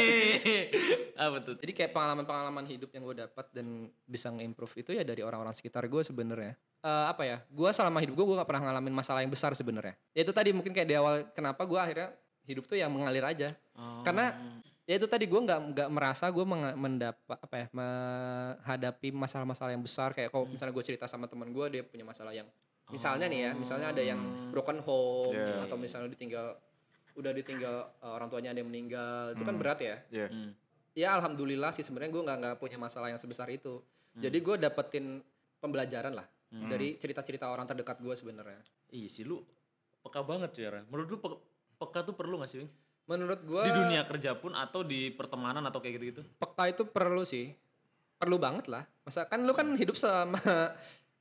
Apa 1.29 1.38
tuh? 1.45 1.58
Jadi 1.62 1.71
kayak 1.77 1.91
pengalaman-pengalaman 1.93 2.65
hidup 2.65 2.89
yang 2.93 3.05
gue 3.05 3.21
dapat 3.21 3.45
dan 3.53 3.89
bisa 4.05 4.34
nge-improve 4.34 4.82
itu 4.82 4.97
ya 4.97 5.05
dari 5.05 5.21
orang-orang 5.21 5.53
sekitar 5.53 5.86
gue 5.86 6.01
sebenarnya. 6.01 6.58
Eh, 6.79 7.05
apa 7.12 7.21
ya? 7.27 7.38
Gue 7.51 7.69
selama 7.75 7.99
hidup 7.99 8.15
gue 8.15 8.25
gue 8.34 8.38
gak 8.39 8.49
pernah 8.49 8.71
ngalamin 8.71 8.95
masalah 8.95 9.19
yang 9.21 9.29
besar 9.29 9.51
sebenarnya. 9.51 9.93
Ya 10.15 10.23
itu 10.25 10.32
tadi 10.32 10.55
mungkin 10.55 10.71
kayak 10.71 10.88
di 10.89 10.95
awal 10.95 11.27
kenapa 11.36 11.67
gue 11.67 11.75
akhirnya 11.75 12.15
hidup 12.47 12.65
tuh 12.65 12.79
yang 12.79 12.89
mengalir 12.89 13.21
aja. 13.21 13.51
Oh. 13.77 14.01
Karena 14.01 14.32
ya 14.89 14.97
itu 14.97 15.06
tadi 15.06 15.23
gue 15.23 15.38
nggak 15.38 15.60
nggak 15.69 15.89
merasa 15.89 16.25
gue 16.28 16.41
mendapat 16.73 17.38
apa 17.38 17.56
ya 17.56 17.67
menghadapi 17.71 19.13
masalah-masalah 19.13 19.69
yang 19.69 19.84
besar 19.84 20.10
kayak 20.12 20.30
kalau 20.30 20.45
misalnya 20.45 20.73
gue 20.73 20.82
cerita 20.84 21.06
sama 21.06 21.30
teman 21.30 21.45
gue 21.47 21.65
dia 21.69 21.84
punya 21.84 22.02
masalah 22.02 22.34
yang 22.34 22.49
misalnya 22.89 23.30
nih 23.30 23.39
ya 23.39 23.52
misalnya 23.54 23.93
ada 23.93 24.02
yang 24.02 24.17
broken 24.49 24.82
home 24.82 25.30
Yeah. 25.30 25.62
atau 25.62 25.78
misalnya 25.78 26.10
ditinggal 26.10 26.58
udah 27.13 27.32
ditinggal 27.32 27.75
uh, 27.99 28.17
orang 28.17 28.28
tuanya 28.28 28.49
ada 28.49 28.60
yang 28.60 28.69
meninggal 28.69 29.38
itu 29.38 29.43
kan 29.43 29.56
berat 29.56 29.80
ya 29.80 29.95
Iya. 30.10 30.28
Hmm. 30.28 30.52
ya 30.91 31.08
alhamdulillah 31.13 31.69
sih 31.69 31.86
sebenarnya 31.86 32.10
gue 32.10 32.23
nggak 32.23 32.38
nggak 32.39 32.56
punya 32.58 32.78
masalah 32.78 33.08
yang 33.08 33.21
sebesar 33.21 33.45
itu 33.47 33.86
jadi 34.15 34.36
gue 34.36 34.56
dapetin 34.58 35.21
pembelajaran 35.60 36.12
lah 36.12 36.25
dari 36.49 36.97
cerita-cerita 36.97 37.45
orang 37.45 37.63
terdekat 37.63 37.99
gue 37.99 38.10
sebenarnya 38.12 38.58
Iya 38.89 39.06
sih 39.06 39.21
lu 39.21 39.38
peka 40.02 40.25
banget 40.25 40.49
cuy 40.49 40.65
Ra. 40.65 40.82
Menurut 40.82 41.08
lu 41.08 41.17
pe- 41.19 41.41
peka 41.78 42.02
tuh 42.02 42.17
perlu 42.17 42.41
gak 42.41 42.49
sih? 42.49 42.58
Wing? 42.58 42.71
Menurut 43.09 43.41
gue 43.41 43.61
Di 43.61 43.73
dunia 43.73 44.05
kerja 44.05 44.31
pun 44.33 44.53
atau 44.53 44.81
di 44.81 45.09
pertemanan 45.09 45.65
atau 45.65 45.81
kayak 45.81 45.93
gitu-gitu? 45.97 46.21
peka 46.37 46.63
itu 46.67 46.83
perlu 46.85 47.25
sih. 47.25 47.49
Perlu 48.15 48.37
banget 48.37 48.67
lah. 48.67 48.85
Masa 49.01 49.25
kan 49.25 49.41
lu 49.41 49.51
kan 49.51 49.73
hidup 49.73 49.97
sama 49.97 50.37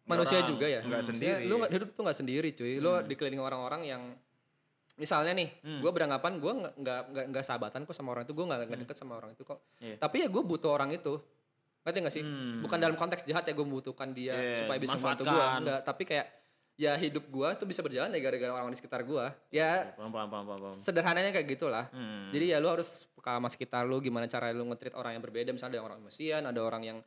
manusia 0.05 0.39
Orang. 0.39 0.51
juga 0.51 0.67
ya? 0.67 0.81
Nggak 0.81 1.01
Maksudnya 1.01 1.33
sendiri. 1.35 1.49
lu 1.49 1.55
nggak 1.57 1.73
hidup 1.73 1.89
tuh 1.91 2.03
nggak 2.05 2.19
sendiri 2.19 2.49
cuy. 2.53 2.73
Lu 2.77 2.91
dikelilingi 3.03 3.41
orang-orang 3.41 3.83
yang 3.83 4.03
misalnya 4.95 5.33
nih 5.33 5.49
Hmm. 5.63 5.79
gue 5.79 5.91
beranggapan 5.91 6.33
gue 6.37 6.53
nggak 6.55 6.75
nggak 6.77 7.25
nggak 7.31 7.45
sahabatan 7.45 7.81
kok 7.83 7.95
sama 7.95 8.13
orang 8.13 8.23
itu. 8.23 8.35
Gue 8.35 8.45
nggak 8.45 8.59
nggak 8.67 8.81
deket 8.85 8.97
sama 8.97 9.17
orang 9.17 9.33
itu 9.33 9.43
kok. 9.43 9.59
Iya. 9.79 9.97
tapi 9.97 10.17
ya 10.21 10.29
gue 10.29 10.43
butuh 10.43 10.71
orang 10.71 10.93
itu. 10.93 11.17
Ngerti 11.79 11.99
gak 12.03 12.13
sih? 12.13 12.25
Hmm. 12.27 12.61
bukan 12.61 12.77
dalam 12.77 12.97
konteks 12.97 13.25
jahat 13.25 13.43
ya 13.43 13.55
gue 13.55 13.65
membutuhkan 13.65 14.13
dia 14.13 14.35
Iya, 14.35 14.61
supaya 14.61 14.77
bisa 14.77 14.93
membantu 14.93 15.25
gue 15.25 15.41
enggak 15.57 15.81
tapi 15.83 16.03
kayak 16.05 16.27
ya 16.79 16.95
hidup 16.95 17.27
gue 17.27 17.49
tuh 17.59 17.67
bisa 17.67 17.83
berjalan 17.83 18.09
ya 18.09 18.21
gara-gara 18.21 18.55
orang 18.55 18.71
di 18.71 18.79
sekitar 18.79 19.03
gue 19.03 19.25
ya 19.51 19.91
Paham, 19.93 20.09
paham, 20.09 20.29
paham, 20.29 20.45
paham. 20.47 20.61
paham. 20.63 20.77
sederhananya 20.79 21.31
kayak 21.31 21.51
gitulah 21.51 21.91
Hmm. 21.91 22.31
jadi 22.31 22.55
ya 22.55 22.59
lu 22.59 22.71
harus 22.71 22.87
peka 23.11 23.35
sama 23.35 23.49
sekitar 23.49 23.83
lu 23.83 23.99
gimana 23.99 24.25
cara 24.25 24.49
lu 24.49 24.63
nge-treat 24.65 24.95
orang 24.95 25.13
yang 25.13 25.21
berbeda 25.21 25.51
misalnya 25.51 25.77
ada 25.77 25.85
orang 25.85 25.99
emosian 25.99 26.43
ada 26.45 26.61
orang 26.61 26.83
yang 26.85 26.99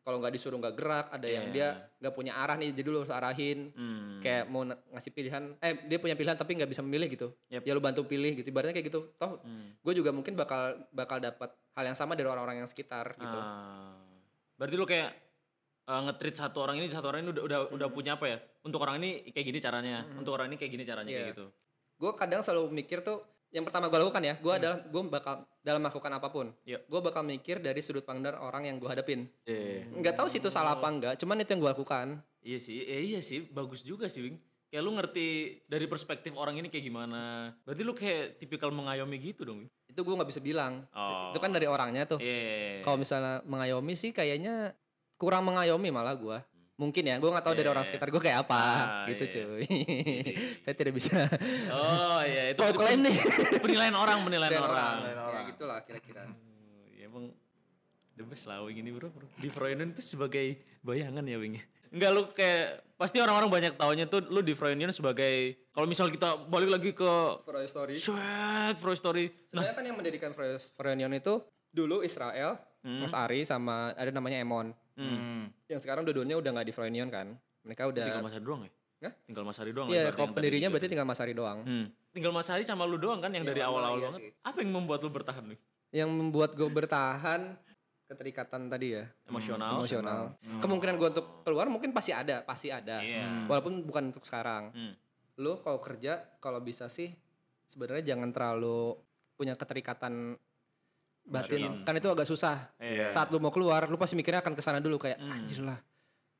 kalau 0.00 0.22
nggak 0.22 0.30
disuruh 0.32 0.54
nggak 0.56 0.74
gerak 0.74 1.06
ada 1.10 1.26
yang 1.26 1.44
Iya. 1.44 1.52
dia 1.52 1.68
nggak 1.98 2.14
punya 2.14 2.32
arah 2.32 2.54
nih 2.54 2.70
jadi 2.70 2.86
lu 2.86 3.02
harus 3.02 3.10
arahin 3.10 3.74
Hmm. 3.74 4.22
kayak 4.22 4.46
mau 4.46 4.62
ngasih 4.62 5.10
pilihan 5.10 5.42
eh 5.58 5.74
dia 5.82 5.98
punya 5.98 6.14
pilihan 6.14 6.34
tapi 6.34 6.54
nggak 6.54 6.70
bisa 6.70 6.86
memilih 6.86 7.10
gitu 7.10 7.34
Yep. 7.50 7.62
ya 7.62 7.72
lu 7.72 7.82
bantu 7.82 8.06
pilih 8.06 8.30
gitu 8.32 8.46
ibaratnya 8.46 8.70
kayak 8.72 8.86
gitu 8.86 9.10
toh 9.12 9.42
Hmm. 9.42 9.74
gue 9.74 9.92
juga 9.92 10.14
mungkin 10.14 10.32
bakal 10.32 10.86
bakal 10.92 11.18
dapat 11.18 11.50
hal 11.74 11.84
yang 11.84 11.98
sama 11.98 12.14
dari 12.14 12.24
orang-orang 12.24 12.62
yang 12.62 12.70
sekitar 12.70 13.10
gitu 13.12 13.26
Ah. 13.36 13.98
Berarti 14.54 14.72
lu 14.72 14.86
kayak 14.86 15.10
uh, 15.86 16.00
nge-treat 16.04 16.36
satu 16.36 16.58
orang 16.60 16.76
ini 16.76 16.86
satu 16.86 17.06
orang 17.08 17.22
ini 17.22 17.30
udah 17.30 17.42
udah 17.42 17.58
udah 17.72 17.88
punya 17.88 18.14
apa 18.14 18.26
ya? 18.26 18.38
Untuk 18.62 18.78
orang 18.78 18.98
ini 18.98 19.30
kayak 19.30 19.46
gini 19.46 19.58
caranya, 19.58 20.02
untuk 20.12 20.34
orang 20.34 20.50
ini 20.50 20.56
kayak 20.56 20.70
gini 20.70 20.84
caranya 20.84 21.08
kayak 21.08 21.22
Iya. 21.22 21.32
gitu. 21.32 21.46
gue 21.96 22.12
kadang 22.12 22.44
selalu 22.44 22.68
mikir 22.76 23.00
tuh 23.00 23.24
yang 23.48 23.64
pertama 23.64 23.88
gue 23.88 23.96
lakukan 23.96 24.20
ya 24.20 24.36
gue 24.36 24.52
adalah 24.52 24.84
gue 24.84 25.02
bakal 25.08 25.34
dalam 25.64 25.80
melakukan 25.80 26.12
apa 26.12 26.28
pun 26.28 26.52
Iya. 26.62 26.84
gue 26.84 27.00
bakal 27.00 27.24
mikir 27.24 27.56
dari 27.56 27.80
sudut 27.80 28.04
pandang 28.04 28.36
orang 28.36 28.68
yang 28.68 28.76
gue 28.76 28.84
hadapin 28.84 29.24
Iya. 29.48 29.88
nggak 29.96 30.12
tahu 30.14 30.28
sih 30.28 30.36
itu 30.36 30.52
salah 30.52 30.76
apa 30.76 30.84
enggak 30.84 31.16
cuman 31.16 31.40
itu 31.40 31.56
yang 31.56 31.62
gue 31.62 31.72
lakukan 31.72 32.20
Iya 32.42 32.58
sih, 32.60 32.78
eh, 32.78 33.02
iya 33.02 33.18
sih, 33.18 33.42
bagus 33.42 33.80
juga 33.80 34.06
sih, 34.06 34.22
Wing. 34.22 34.36
Kayak 34.68 34.82
lu 34.82 34.92
ngerti 34.92 35.26
dari 35.64 35.86
perspektif 35.86 36.30
orang 36.36 36.54
ini 36.54 36.68
kayak 36.68 36.84
gimana. 36.84 37.50
Berarti 37.64 37.82
lu 37.82 37.90
kayak 37.90 38.38
tipikal 38.38 38.70
mengayomi 38.70 39.18
gitu 39.18 39.42
dong, 39.42 39.64
itu 39.86 39.98
gue 39.98 40.14
nggak 40.14 40.28
bisa 40.28 40.38
bilang 40.38 40.84
Oh. 40.92 41.32
itu 41.32 41.40
kan 41.40 41.48
dari 41.48 41.64
orangnya 41.64 42.04
tuh 42.04 42.20
Iya. 42.20 42.84
kalau 42.84 43.00
misalnya 43.00 43.40
mengayomi 43.42 43.96
sih 43.96 44.12
kayaknya 44.12 44.76
kurang 45.16 45.44
mengayomi 45.44 45.88
malah 45.88 46.14
gue 46.14 46.38
mungkin 46.76 47.02
ya 47.02 47.16
gue 47.16 47.24
nggak 47.26 47.40
tahu 47.42 47.54
dari 47.54 47.64
Iya. 47.64 47.72
orang 47.72 47.84
sekitar 47.84 48.08
gue 48.08 48.20
kayak 48.20 48.38
apa 48.44 48.60
Ah, 48.60 49.06
gitu 49.06 49.24
iya. 49.24 49.32
cuy 49.34 49.64
saya 50.62 50.74
tidak 50.74 50.92
bisa 50.94 51.16
Oh 51.72 52.20
iya, 52.20 52.52
itu, 52.52 52.58
Kalau 52.58 52.70
itu 52.70 52.78
klaim 52.78 53.00
nih 53.00 53.16
penilaian 53.58 53.96
orang, 53.96 54.18
penilaian 54.22 54.50
dari 54.50 54.60
orang. 54.60 54.76
orang 54.76 54.96
ya 55.08 55.22
orang. 55.22 55.44
gitulah 55.48 55.78
kira-kira 55.82 56.22
Oh, 56.26 56.36
ya 56.92 57.04
emang 57.06 57.24
the 58.12 58.24
best 58.24 58.44
lah 58.44 58.60
Wing 58.60 58.76
ini 58.76 58.90
bro, 58.90 59.08
bro. 59.08 59.24
Di 59.34 59.48
Froynion 59.48 59.88
itu 59.90 60.02
sebagai 60.02 60.56
bayangan 60.80 61.20
ya 61.22 61.36
Wing. 61.36 61.56
Enggak 61.88 62.10
lu 62.12 62.22
kayak 62.30 62.84
pasti 62.94 63.16
orang-orang 63.18 63.48
banyak 63.48 63.72
taunya 63.74 64.04
tuh 64.04 64.20
lu 64.22 64.40
di 64.40 64.52
Froynion 64.52 64.88
sebagai 64.90 65.56
kalau 65.70 65.84
misal 65.84 66.08
kita 66.08 66.44
balik 66.44 66.68
lagi 66.70 66.90
ke 66.92 67.12
your 67.42 67.64
story 67.66 67.94
Shit, 67.94 68.76
Froy 68.76 68.92
Story. 68.94 69.24
sebenarnya 69.46 69.72
kan 69.72 69.84
yang 69.86 69.96
mendirikan 69.96 70.30
Froyonion 70.70 71.12
itu 71.14 71.40
dulu 71.66 72.00
Israel 72.00 72.60
Hmm. 72.78 73.02
Mas 73.02 73.10
Ari 73.10 73.42
sama 73.42 73.90
ada 73.92 74.08
namanya 74.08 74.38
Emon 74.38 74.70
Hmm. 74.96 75.12
Hmm. 75.12 75.44
yang 75.66 75.78
sekarang 75.78 76.02
dua-duanya 76.02 76.36
udah 76.36 76.50
nggak 76.50 76.66
di 76.66 76.72
Froyonion 76.72 77.08
kan 77.08 77.36
mereka 77.60 77.84
Tinggal 77.84 78.08
udah 78.16 78.22
Mas 78.22 78.32
Hari 78.32 78.42
doang 78.42 78.62
ya? 78.62 78.72
Hah? 78.98 79.12
Tinggal 79.22 79.44
Mas 79.44 79.56
Hari 79.56 79.70
doang. 79.70 79.86
iya 79.86 80.02
berarti 80.02 80.16
kalau 80.16 80.28
pendirinya 80.32 80.60
gitu. 80.62 80.72
berarti 80.72 80.88
tinggal 80.88 81.06
Mas 81.06 81.20
Ari 81.20 81.34
doang 81.34 81.58
Hmm. 81.62 81.86
Tinggal 82.10 82.32
Mas 82.32 82.48
Hari 82.48 82.62
sama 82.62 82.82
lu 82.82 82.96
doang 82.96 83.18
kan 83.18 83.28
yang 83.28 83.44
Iya, 83.44 83.50
dari 83.50 83.60
awal-awal 83.60 83.98
iya 83.98 84.08
banget. 84.08 84.20
sih. 84.22 84.30
Apa 84.40 84.58
yang 84.58 84.72
membuat 84.72 85.00
lu 85.00 85.10
bertahan 85.10 85.44
nih? 85.46 85.60
yang 85.92 86.08
membuat 86.08 86.52
gue 86.52 86.66
bertahan 86.66 87.40
keterikatan 88.04 88.66
tadi 88.66 88.86
ya 88.92 89.04
Emosional. 89.24 89.78
emosional 89.78 90.22
kemungkinan 90.56 90.94
gue 90.94 91.08
untuk 91.10 91.26
keluar 91.42 91.66
mungkin 91.66 91.90
pasti 91.90 92.10
ada 92.10 92.38
pasti 92.40 92.68
ada 92.68 93.00
Iya. 93.00 93.46
walaupun 93.46 93.82
bukan 93.82 94.10
untuk 94.10 94.22
sekarang 94.22 94.70
Hmm. 94.70 94.94
lu 95.36 95.58
kalau 95.58 95.78
kerja 95.78 96.38
kalau 96.38 96.58
bisa 96.58 96.86
sih 96.86 97.10
sebenarnya 97.64 98.12
jangan 98.12 98.30
terlalu 98.30 98.94
punya 99.34 99.52
keterikatan 99.52 100.38
batin 101.26 101.58
Batin. 101.60 101.72
kan 101.82 101.94
itu 101.94 102.08
agak 102.08 102.24
susah. 102.24 102.56
Iya. 102.78 103.10
Saat 103.10 103.28
lu 103.28 103.38
mau 103.38 103.50
keluar, 103.50 103.84
lu 103.84 103.94
pasti 103.94 104.14
mikirnya 104.14 104.40
akan 104.40 104.54
ke 104.54 104.62
sana 104.62 104.78
dulu 104.78 104.96
kayak 104.96 105.18
Hmm. 105.18 105.34
anjir 105.36 105.60
lah. 105.60 105.78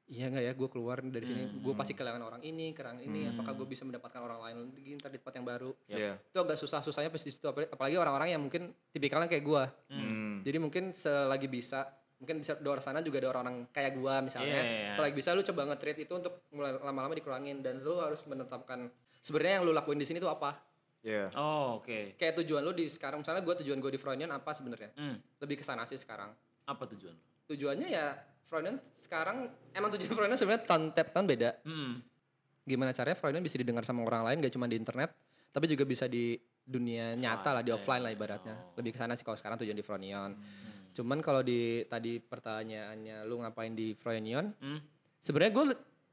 Iya 0.07 0.31
nggak 0.31 0.45
ya 0.45 0.53
gue 0.55 0.69
keluar 0.71 1.03
dari 1.03 1.27
sini, 1.27 1.43
gue 1.53 1.67
Hmm. 1.67 1.75
pasti 1.75 1.91
kehilangan 1.91 2.23
orang 2.23 2.39
ini, 2.41 2.71
kehilangan 2.71 3.03
ini. 3.03 3.21
Hmm. 3.23 3.33
Apakah 3.35 3.53
gue 3.53 3.67
bisa 3.67 3.83
mendapatkan 3.83 4.23
orang 4.23 4.39
lain 4.39 4.57
lagi 4.71 4.91
ntar 4.95 5.11
di 5.11 5.19
tempat 5.19 5.35
yang 5.35 5.43
baru? 5.45 5.71
Iya. 5.85 6.13
Itu 6.23 6.39
agak 6.39 6.57
susah 6.57 6.79
susahnya 6.81 7.11
pasti 7.11 7.27
di 7.27 7.35
situ. 7.35 7.43
Apalagi- 7.45 7.99
orang-orang 7.99 8.31
yang 8.31 8.39
mungkin 8.41 8.71
tipikalnya 8.89 9.27
kayak 9.27 9.43
gue. 9.43 9.63
Hmm. 9.91 10.47
Jadi 10.47 10.59
mungkin 10.63 10.95
selagi 10.95 11.51
bisa, 11.51 11.91
mungkin 12.17 12.39
di 12.39 12.47
luar 12.63 12.79
sana 12.79 13.03
juga 13.03 13.19
ada 13.19 13.29
orang-orang 13.29 13.67
kayak 13.69 13.93
gua 13.93 14.23
misalnya. 14.23 14.57
Iya, 14.57 14.63
iya. 14.63 14.91
Selagi 14.95 15.13
bisa 15.13 15.35
lu 15.35 15.43
coba 15.43 15.69
nge-treat 15.69 15.99
itu 15.99 16.13
untuk 16.15 16.47
mulai 16.49 16.79
lama-lama 16.79 17.13
dikurangin 17.13 17.59
dan 17.61 17.83
lu 17.83 17.99
harus 17.99 18.23
menetapkan 18.25 18.87
sebenarnya 19.19 19.59
yang 19.59 19.65
lu 19.67 19.75
lakuin 19.75 19.99
di 19.99 20.07
sini 20.07 20.17
tuh 20.17 20.31
apa. 20.31 20.55
Iya. 21.07 21.31
Oh, 21.39 21.79
oke. 21.79 22.19
Kayak 22.19 22.43
tujuan 22.43 22.67
lu 22.67 22.75
di 22.75 22.91
sekarang 22.91 23.23
misalnya 23.23 23.47
gua 23.47 23.55
tujuan 23.63 23.79
gua 23.79 23.95
di 23.95 24.01
Freudian 24.03 24.31
apa 24.35 24.51
sebenarnya? 24.51 24.91
Hmm. 24.99 25.23
Lebih 25.39 25.63
ke 25.63 25.65
sana 25.65 25.87
sih 25.87 25.95
sekarang. 25.95 26.35
Apa 26.67 26.83
tujuan? 26.91 27.15
lu? 27.15 27.23
Tujuannya 27.55 27.87
ya 27.87 28.19
Freudian 28.51 28.83
sekarang 28.99 29.47
emang 29.71 29.95
tujuan 29.95 30.13
Freudian 30.19 30.35
sebenarnya 30.35 30.67
tahun 30.67 30.83
tiap 30.91 31.15
tahun 31.15 31.27
beda. 31.31 31.51
Hmm. 31.63 32.03
Gimana 32.67 32.91
caranya 32.91 33.15
Freudian 33.15 33.47
bisa 33.47 33.55
didengar 33.55 33.87
sama 33.87 34.03
orang 34.03 34.27
lain 34.27 34.43
gak 34.43 34.55
cuma 34.59 34.67
di 34.67 34.75
internet, 34.75 35.15
tapi 35.55 35.71
juga 35.71 35.87
bisa 35.87 36.11
di 36.11 36.35
dunia 36.67 37.15
nyata 37.15 37.55
lah, 37.55 37.63
di 37.63 37.71
offline 37.71 38.03
lah 38.03 38.11
ibaratnya. 38.11 38.59
Oh. 38.59 38.83
Lebih 38.83 38.91
ke 38.95 38.99
sana 38.99 39.15
sih 39.15 39.23
kalau 39.23 39.39
sekarang 39.39 39.63
tujuan 39.63 39.79
di 39.79 39.87
Freudian. 39.87 40.35
Cuman 40.91 41.23
kalau 41.23 41.47
di 41.47 41.87
tadi 41.87 42.19
pertanyaannya 42.19 43.23
lu 43.31 43.39
ngapain 43.47 43.71
di 43.79 43.95
Freudian? 43.95 44.51
Hmm. 44.59 44.83
Sebenarnya 45.23 45.53
gue 45.55 45.65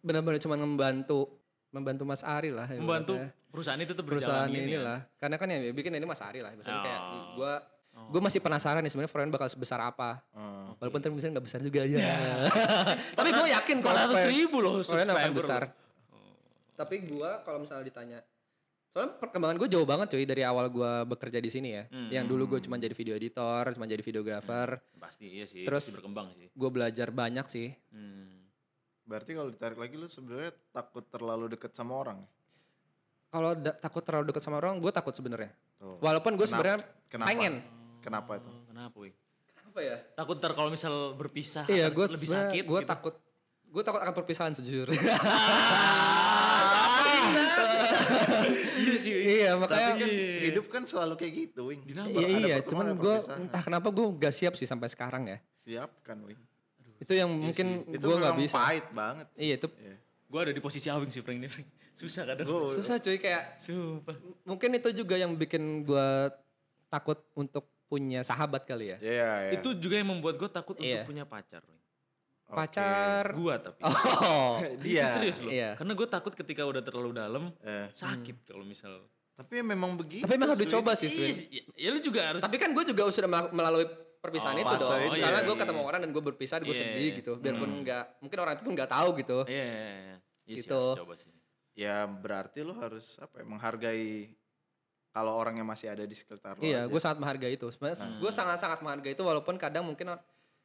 benar-benar 0.05 0.37
cuma 0.37 0.53
membantu 0.53 1.42
membantu 1.73 2.03
Mas 2.03 2.21
Ari 2.21 2.49
lah. 2.49 2.69
Membantu 2.69 3.17
ibaratnya. 3.17 3.49
perusahaan 3.49 3.79
itu 3.79 3.91
tetap 3.91 4.05
perusahaan 4.05 4.45
berjalan 4.45 4.63
ini 4.63 4.73
ya? 4.73 4.81
lah. 4.81 4.99
Karena 5.17 5.35
kan 5.35 5.47
yang 5.47 5.61
bikin 5.71 5.91
ini 5.91 6.05
Mas 6.05 6.21
Ari 6.21 6.39
lah. 6.39 6.53
Misalnya 6.53 6.81
kayak 6.81 7.01
Oh. 7.01 7.33
gue 7.35 7.53
gue 7.93 8.21
masih 8.21 8.39
penasaran 8.39 8.79
nih 8.79 8.89
sebenarnya 8.89 9.11
Freudian 9.11 9.29
bakal 9.29 9.45
sebesar 9.47 9.77
apa. 9.79 10.21
Oh. 10.31 10.73
Walaupun 10.77 10.97
terus 10.97 11.13
misalnya 11.13 11.37
nggak 11.37 11.45
besar 11.45 11.59
juga 11.59 11.81
ya. 11.83 12.01
Tapi 13.17 13.29
gue 13.31 13.47
yakin 13.51 13.77
kalau 13.79 13.97
400 13.99 14.09
Freudian- 14.15 14.31
ribu 14.31 14.57
loh 14.59 14.73
Freudian 14.79 15.09
akan 15.11 15.33
besar. 15.33 15.61
Tapi 16.73 16.95
gue 17.03 17.29
kalau 17.41 17.59
misalnya 17.59 17.83
ditanya 17.83 18.19
Soalnya 18.89 19.17
perkembangan 19.17 19.57
gue 19.57 19.65
jauh 19.67 19.89
banget 19.89 20.05
cuy 20.07 20.21
dari 20.21 20.45
awal 20.45 20.69
gue 20.69 20.91
bekerja 21.07 21.37
di 21.37 21.49
sini 21.49 21.69
ya. 21.71 21.83
Hmm. 21.87 22.13
Yang 22.13 22.25
dulu 22.29 22.43
gue 22.47 22.59
cuma 22.61 22.77
jadi 22.77 22.93
video 22.93 23.17
editor, 23.17 23.73
cuma 23.73 23.89
jadi 23.89 23.97
videografer. 23.99 24.77
Pasti 24.95 25.33
iya 25.33 25.49
sih, 25.49 25.65
Terus- 25.65 25.89
pasti 25.89 25.97
berkembang 25.97 26.29
sih. 26.31 26.53
Gue 26.53 26.69
belajar 26.69 27.09
banyak 27.09 27.41
sih. 27.47 27.73
Hmm. 27.89 28.42
Berarti 29.03 29.31
kalau 29.31 29.49
ditarik 29.49 29.75
lagi 29.75 29.95
lu 29.95 30.07
sebenarnya 30.07 30.51
takut 30.69 31.03
terlalu 31.05 31.51
deket 31.51 31.71
sama 31.71 31.93
orang. 31.97 32.17
ya? 32.17 32.29
Kalau 33.29 33.51
da- 33.53 33.73
takut 33.75 33.99
terlalu 33.99 34.29
dekat 34.29 34.41
sama 34.41 34.57
orang, 34.57 34.77
gue 34.77 34.89
takut 34.89 35.11
sebenarnya. 35.11 35.49
Walaupun 35.99 36.33
gue 36.33 36.45
Kenapa? 36.45 36.53
sebenarnya 36.53 36.79
Kenapa? 37.07 37.27
pengen. 37.27 37.53
Kenapa 37.99 38.31
itu? 38.37 38.47
Oh, 38.47 38.61
Kenapa, 38.65 38.95
wih? 38.99 39.13
Apa 39.65 39.79
ya? 39.81 39.97
Takut 40.13 40.37
ntar 40.37 40.53
kalau 40.53 40.69
misal 40.69 40.93
berpisah 41.13 41.65
Iya, 41.65 41.89
gue 41.89 42.05
lebih 42.07 42.29
sakit 42.29 42.63
gue 42.63 42.79
gitu. 42.79 42.87
takut. 42.87 43.15
Gue 43.65 43.81
takut 43.81 43.99
akan 43.99 44.13
perpisahan 44.13 44.53
sejujurnya. 44.53 45.01
iya 48.77 48.95
sih, 48.95 49.13
iya, 49.13 49.49
Tapi 49.51 49.59
makanya. 49.59 49.91
kan 49.97 50.07
Iya. 50.07 50.39
hidup 50.45 50.65
kan 50.69 50.83
selalu 50.85 51.13
kayak 51.15 51.33
gitu, 51.33 51.61
Wing. 51.67 51.81
Kenapa? 51.83 52.13
Iya, 52.13 52.27
iya. 52.39 52.57
Cuman 52.61 52.93
gue 52.93 53.15
entah 53.39 53.61
kenapa 53.61 53.87
gue 53.89 54.05
gak 54.15 54.29
siap 54.31 54.53
sih 54.53 54.65
sampai 54.65 54.87
sekarang 54.87 55.25
ya. 55.25 55.37
Siapkan, 55.63 56.21
Wing. 56.21 56.37
Itu 57.03 57.13
yang 57.13 57.29
Iya 57.29 57.43
mungkin 57.43 57.67
Itu 57.85 57.99
gue 58.01 58.15
gak 58.15 58.23
memang 58.25 58.39
bisa. 58.39 58.55
pahit 58.55 58.85
banget. 58.89 59.27
Iya 59.35 59.53
itu 59.57 59.67
Iya. 59.75 59.95
Gue 60.25 60.39
ada 60.39 60.51
di 60.51 60.61
posisi 60.61 60.87
Awing 60.87 61.11
sih, 61.11 61.19
Frank 61.19 61.37
ini, 61.37 61.47
Frank. 61.47 61.67
Susah 61.99 62.23
kadang. 62.23 62.47
Gua- 62.47 62.73
susah 62.73 62.97
cuy 62.97 63.17
kayak 63.17 63.59
Sumpah. 63.59 64.15
mungkin 64.43 64.69
itu 64.73 64.89
juga 64.95 65.13
yang 65.13 65.31
bikin 65.33 65.83
gue 65.83 66.07
takut 66.87 67.21
untuk 67.33 67.69
punya 67.85 68.21
sahabat 68.21 68.63
kali 68.63 68.89
ya. 68.89 68.97
Iya, 68.97 69.31
iya. 69.45 69.51
Itu 69.53 69.75
juga 69.75 69.95
yang 69.95 70.09
membuat 70.09 70.35
gue 70.35 70.49
takut 70.49 70.73
Iya. 70.75 71.03
untuk 71.03 71.11
punya 71.11 71.23
pacar. 71.23 71.61
Oke. 72.43 72.57
Pacar. 72.59 73.23
Gua 73.31 73.55
tapi. 73.57 73.77
Oh. 73.79 74.57
Dia. 74.81 75.05
Itu 75.05 75.09
serius 75.15 75.37
loh. 75.39 75.49
Iya. 75.49 75.73
Karena 75.73 75.93
gue 75.93 76.07
takut 76.07 76.33
ketika 76.33 76.61
udah 76.63 76.81
terlalu 76.81 77.13
dalam, 77.13 77.53
Eh, 77.61 77.87
sakit 77.91 78.47
kalau 78.47 78.63
misal. 78.63 79.05
tapi 79.33 79.61
memang 79.61 79.93
begitu. 79.93 80.21
Tapi 80.21 80.33
emang 80.33 80.49
harus 80.49 80.61
dicoba 80.61 80.93
sih, 80.93 81.09
Iya, 81.09 81.17
Swin. 81.33 81.35
ya, 81.47 81.61
ya 81.75 81.89
lu 81.89 81.99
juga 81.99 82.21
harus. 82.23 82.41
Tapi 82.41 82.55
kan 82.55 82.69
gue 82.69 82.83
juga 82.85 83.01
sudah 83.07 83.25
mel- 83.27 83.49
melalui 83.51 83.85
perpisahan 84.23 84.55
Oh, 84.55 84.63
itu 84.63 84.75
dong. 84.79 84.99
itu 85.03 85.13
Misalnya 85.13 85.35
ya. 85.37 85.45
gue 85.45 85.55
ketemu 85.59 85.81
orang 85.83 85.99
dan 85.99 86.09
gue 86.09 86.23
berpisah, 86.23 86.57
gue 86.57 86.71
Iya. 86.71 86.79
sedih 86.79 87.09
gitu. 87.19 87.31
Biarpun 87.35 87.67
Hmm. 87.67 87.81
nggak, 87.83 88.03
mungkin 88.23 88.37
orang 88.39 88.53
itu 88.55 88.63
pun 88.63 88.71
nggak 88.71 88.89
tahu 88.89 89.09
gitu. 89.19 89.37
Iya, 89.45 89.65
iya, 89.65 89.75
iya. 89.75 90.15
Iya 90.43 90.55
sih, 90.55 90.55
Gitu. 90.63 90.79
harus 90.81 91.01
coba 91.01 91.13
sih. 91.17 91.31
Ya 91.75 91.97
berarti 92.05 92.59
lu 92.61 92.73
harus 92.73 93.05
apa 93.17 93.35
ya, 93.35 93.45
menghargai 93.45 94.31
kalau 95.09 95.33
orang 95.33 95.55
yang 95.55 95.67
masih 95.67 95.87
ada 95.87 96.03
di 96.03 96.13
sekitar 96.13 96.55
lu 96.55 96.63
Iya, 96.63 96.87
gue 96.87 96.97
sangat 96.97 97.19
menghargai 97.19 97.51
itu. 97.51 97.67
Sebenarnya 97.67 97.99
Hmm. 97.99 98.17
gue 98.17 98.31
sangat-sangat 98.31 98.79
menghargai 98.79 99.11
itu 99.11 99.21
walaupun 99.21 99.55
kadang 99.57 99.83
mungkin 99.83 100.15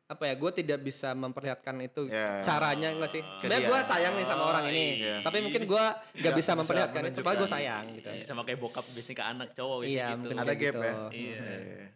apa 0.06 0.24
ya, 0.24 0.34
gue 0.34 0.50
tidak 0.54 0.80
bisa 0.80 1.12
memperlihatkan 1.12 1.74
itu 1.80 2.06
Iya. 2.06 2.40
caranya 2.40 2.88
enggak 2.90 3.10
sih. 3.10 3.22
Sebenarnya 3.36 3.64
gue 3.66 3.78
sayang 3.84 4.14
nih 4.14 4.24
sama 4.24 4.42
orang 4.46 4.64
ini, 4.66 4.84
Iya. 4.98 5.16
tapi 5.20 5.42
mungkin 5.42 5.62
gue 5.64 5.84
nggak 6.16 6.32
bisa 6.34 6.52
memperlihatkan 6.54 7.02
itu, 7.08 7.20
padahal 7.20 7.38
gue 7.38 7.50
sayang 7.50 7.84
gitu. 7.92 8.08
Iya, 8.08 8.24
sama 8.24 8.40
kayak 8.40 8.56
bokap 8.58 8.88
biasanya 8.88 9.16
ke 9.16 9.24
anak 9.26 9.48
cowok 9.52 9.78
Iya, 9.78 9.84
biasanya 9.84 10.08
gitu. 10.08 10.20
mungkin 10.22 10.38
Ada 10.38 10.54
gap 10.54 10.60
gitu. 10.62 10.78
ya. 10.80 10.94
Iya. 11.10 11.40
Iya. 11.44 11.86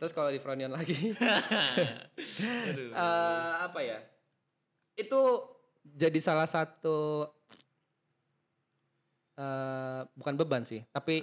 Terus 0.00 0.12
kalau 0.12 0.32
di 0.32 0.40
Fronion 0.40 0.72
lagi, 0.72 0.96
eh, 2.90 3.52
apa 3.60 3.80
ya? 3.80 4.00
Itu 4.96 5.44
jadi 5.84 6.16
salah 6.18 6.48
satu 6.48 7.28
eh, 9.36 10.00
bukan 10.10 10.34
beban 10.36 10.64
sih, 10.64 10.80
tapi 10.88 11.20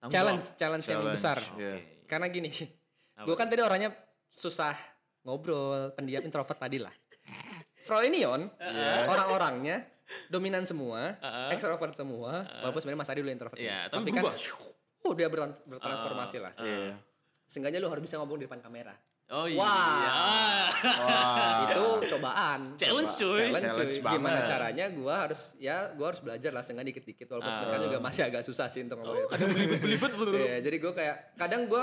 Tanggung 0.00 0.10
challenge, 0.10 0.44
jawab. 0.44 0.58
challenge, 0.58 0.84
yang 0.84 0.98
Challenge. 0.98 1.14
besar. 1.14 1.38
Oke. 1.38 1.60
Iya. 1.60 1.74
Karena 2.04 2.26
gini, 2.26 2.50
gue 3.26 3.34
kan 3.36 3.46
tadi 3.46 3.60
orangnya 3.60 3.90
susah 4.26 4.74
ngobrol, 5.22 5.92
pendiam, 5.92 6.24
introvert 6.24 6.56
tadi 6.56 6.80
lah. 6.80 6.92
Freudian, 7.80 8.48
Iya. 8.56 9.06
orang-orangnya 9.06 9.76
dominan 10.26 10.64
semua, 10.64 11.14
Heeh. 11.16 11.48
extrovert 11.54 11.94
semua, 11.94 12.42
walaupun 12.60 12.80
sebenarnya 12.80 13.00
Mas 13.00 13.10
Adi 13.12 13.20
dulu 13.20 13.30
introvert. 13.30 13.58
Iya, 13.60 13.86
sih. 13.86 13.94
tapi 13.94 14.08
kan, 14.10 14.24
oh 15.00 15.12
dia 15.14 15.28
bertransformasi 15.28 16.36
lah. 16.40 16.52
Iya. 16.58 16.96
Seenggaknya 17.50 17.82
lu 17.82 17.90
harus 17.90 17.98
bisa 18.00 18.14
ngomong 18.16 18.38
di 18.38 18.46
depan 18.46 18.62
kamera. 18.62 18.94
Oh 19.28 19.46
iya. 19.46 19.58
Wah. 19.58 20.70
Wah. 20.70 21.66
Itu 21.66 21.84
cobaan. 22.08 22.58
Challenge, 22.74 23.06
Coba- 23.08 23.18
cuy. 23.20 23.38
Challenge, 23.40 23.62
Challenge 23.64 23.94
cuy. 23.96 24.06
Gimana 24.08 24.30
banget. 24.36 24.46
caranya 24.48 24.84
gua 24.90 25.14
harus 25.20 25.40
ya 25.56 25.76
gua 25.92 26.06
harus 26.08 26.20
belajar 26.20 26.50
lah 26.50 26.62
seenggaknya 26.62 26.90
dikit-dikit 26.90 27.26
walaupun 27.28 27.46
Ah. 27.46 27.52
sampai 27.52 27.66
sekarang 27.68 27.86
juga 27.86 27.98
masih 28.00 28.22
agak 28.24 28.42
susah 28.42 28.66
sih 28.66 28.80
untuk 28.80 28.98
ngomong. 28.98 29.18
depan 29.20 29.34
Ada 29.36 29.44
belibet-belibet 29.48 30.12
betul. 30.12 30.34
Iya, 30.36 30.56
jadi 30.60 30.76
gue 30.78 30.92
kayak 30.92 31.16
kadang 31.36 31.62
gue 31.66 31.82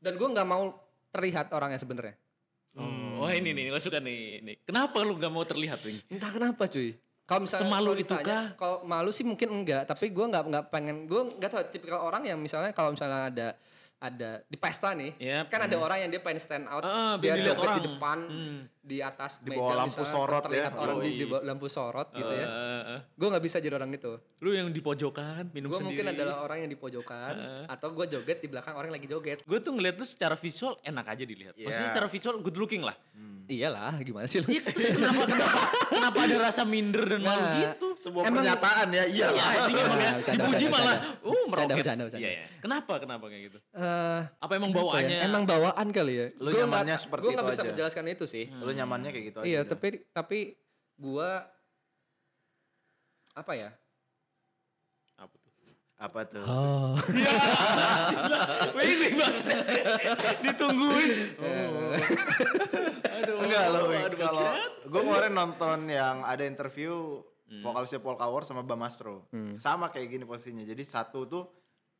dan 0.00 0.12
gue 0.14 0.28
nggak 0.30 0.44
mau 0.46 0.62
terlihat 1.10 1.46
orangnya 1.50 1.76
sebenarnya. 1.76 2.16
Oh, 2.74 3.22
wah 3.22 3.30
ini 3.30 3.52
nih, 3.52 3.70
gue 3.70 3.78
suka 3.78 4.02
nih. 4.02 4.42
nih. 4.42 4.56
Kenapa 4.66 4.98
lu 5.00 5.14
gak 5.14 5.30
mau 5.30 5.46
terlihat, 5.46 5.78
Wing? 5.80 6.02
Entah 6.10 6.26
kenapa 6.28 6.66
cuy. 6.66 6.90
Kalau 7.22 7.40
misalnya 7.40 7.62
Semalu 7.64 7.90
itu 7.94 8.00
ditanya, 8.04 8.26
kah? 8.26 8.44
Kalau 8.58 8.76
malu 8.84 9.08
sih 9.08 9.22
mungkin 9.22 9.48
enggak, 9.48 9.86
tapi 9.86 10.10
gue 10.10 10.26
nggak 10.26 10.44
nggak 10.44 10.64
pengen 10.68 11.06
gue 11.06 11.38
nggak 11.38 11.48
tahu 11.48 11.62
tipikal 11.70 12.02
orang 12.02 12.26
yang 12.26 12.36
misalnya 12.36 12.74
kalau 12.74 12.92
misalnya 12.92 13.30
ada 13.30 13.48
ada 14.04 14.44
di 14.44 14.56
pesta 14.60 14.92
nih, 14.92 15.16
Yep. 15.16 15.44
kan 15.48 15.60
ada 15.64 15.76
orang 15.80 15.98
yang 16.04 16.10
dia 16.12 16.20
pengen 16.20 16.36
stand 16.36 16.68
out, 16.68 16.84
Ah, 16.84 17.16
biar 17.16 17.40
dia 17.40 17.56
dilihat 17.56 17.80
di 17.80 17.84
depan, 17.88 18.18
Hmm. 18.28 18.60
Di 18.84 19.00
atas 19.00 19.40
Di 19.40 19.48
meja 19.48 19.64
bawah 19.64 19.76
lampu 19.80 19.96
misalnya, 19.96 20.12
sorot 20.12 20.42
terlihat 20.44 20.68
ya. 20.68 20.78
orang 20.78 20.96
di, 20.98 21.08
Yoi. 21.08 21.16
di 21.16 21.24
bawah 21.24 21.42
lampu 21.42 21.66
sorot 21.66 22.08
gitu 22.10 22.28
ya. 22.30 22.46
Eh, 22.46 22.82
eh, 22.86 23.00
Gue 23.10 23.28
nggak 23.28 23.40
bisa 23.42 23.56
jadi 23.58 23.74
orang 23.74 23.90
itu. 23.90 24.12
lu 24.38 24.50
yang 24.52 24.68
di 24.68 24.78
pojokan, 24.78 25.48
minum 25.50 25.66
Gue 25.66 25.80
sendiri. 25.80 26.04
mungkin 26.04 26.06
adalah 26.14 26.34
orang 26.38 26.58
yang 26.60 26.70
di 26.70 26.76
pojokan 26.76 27.32
Heeh. 27.34 27.64
atau 27.66 27.88
gue 27.90 28.06
joget 28.06 28.38
di 28.38 28.46
belakang 28.46 28.76
orang 28.76 28.92
yang 28.92 28.98
lagi 28.98 29.08
joget. 29.08 29.38
Gue 29.42 29.58
tuh 29.58 29.72
ngeliat 29.72 29.96
lu 29.96 30.04
secara 30.04 30.36
visual 30.36 30.76
enak 30.78 31.06
aja 31.08 31.24
dilihat. 31.24 31.54
Maksudnya 31.54 31.80
Iya. 31.80 31.90
secara 31.90 32.06
visual 32.06 32.36
good 32.38 32.54
looking 32.54 32.80
lah. 32.80 32.92
Iyalah, 33.44 34.00
gimana 34.00 34.24
sih 34.24 34.40
lu? 34.40 34.48
Iya, 34.50 34.64
kenapa, 34.64 35.22
kenapa, 35.26 35.58
kenapa 35.86 36.18
ada 36.22 36.36
rasa 36.42 36.62
minder 36.64 37.04
dan 37.06 37.20
malu 37.20 37.40
Nah, 37.42 37.56
gitu? 37.62 37.86
Sebuah 37.94 38.22
Emang- 38.22 38.40
pernyataan 38.40 38.86
ya, 38.88 39.04
iya 39.04 39.04
Iya, 39.04 39.26
lah. 39.28 39.52
anjing 39.54 39.76
emang 39.78 39.98
ya. 39.98 40.12
Dipuji 40.34 40.64
malah, 40.66 40.96
uh 41.18 41.42
meroket. 41.46 41.76
bercanda, 41.76 42.02
bercanda. 42.02 42.24
Iya, 42.24 42.30
iya. 42.34 42.46
Kenapa, 42.58 42.92
kenapa 42.96 43.24
kayak 43.26 43.42
gitu? 43.46 43.58
Eh, 43.70 44.20
Apa 44.34 44.52
emang 44.54 44.70
ya? 44.70 44.76
bawaannya? 44.78 45.18
Emang 45.22 45.42
bawaan 45.44 45.86
kali 45.90 46.12
ya. 46.14 46.26
Lu 46.38 46.48
Gua 46.50 46.60
nyamannya 46.62 46.96
seperti 46.96 47.20
gua 47.22 47.32
nggak 47.34 47.44
itu 47.44 47.50
bisa 47.50 47.60
aja. 47.60 47.68
menjelaskan 47.70 48.04
itu 48.10 48.24
sih. 48.26 48.44
Lu 48.74 48.78
nyamannya 48.82 49.10
kayak 49.14 49.24
gitu 49.30 49.38
aja. 49.40 49.46
Iya, 49.46 49.60
udah. 49.62 49.70
tapi 49.70 49.88
tapi 50.10 50.38
gua 50.98 51.46
apa 53.34 53.52
ya? 53.54 53.70
Apa 55.14 55.34
tuh? 55.38 55.52
apa 55.94 56.20
tuh? 56.26 56.42
Oh. 56.44 56.98
Wih, 58.76 58.88
ini 58.98 59.08
bangsa. 59.14 59.54
Ditungguin. 60.42 61.10
Oh. 61.44 61.94
Aduh. 63.14 63.46
Enggak 63.46 63.64
loh, 63.70 63.82
kalau 64.18 64.42
gue 64.90 65.00
kemarin 65.06 65.32
nonton 65.32 65.78
yang 65.86 66.26
ada 66.26 66.42
interview 66.42 67.22
Hmm. 67.44 67.60
vokalisnya 67.60 68.00
Paul 68.00 68.16
Kaur 68.16 68.42
sama 68.48 68.64
Bamastro. 68.64 69.28
Hmm. 69.28 69.60
Sama 69.60 69.92
kayak 69.92 70.16
gini 70.16 70.24
posisinya. 70.24 70.64
Jadi 70.64 70.82
satu 70.82 71.28
tuh 71.28 71.44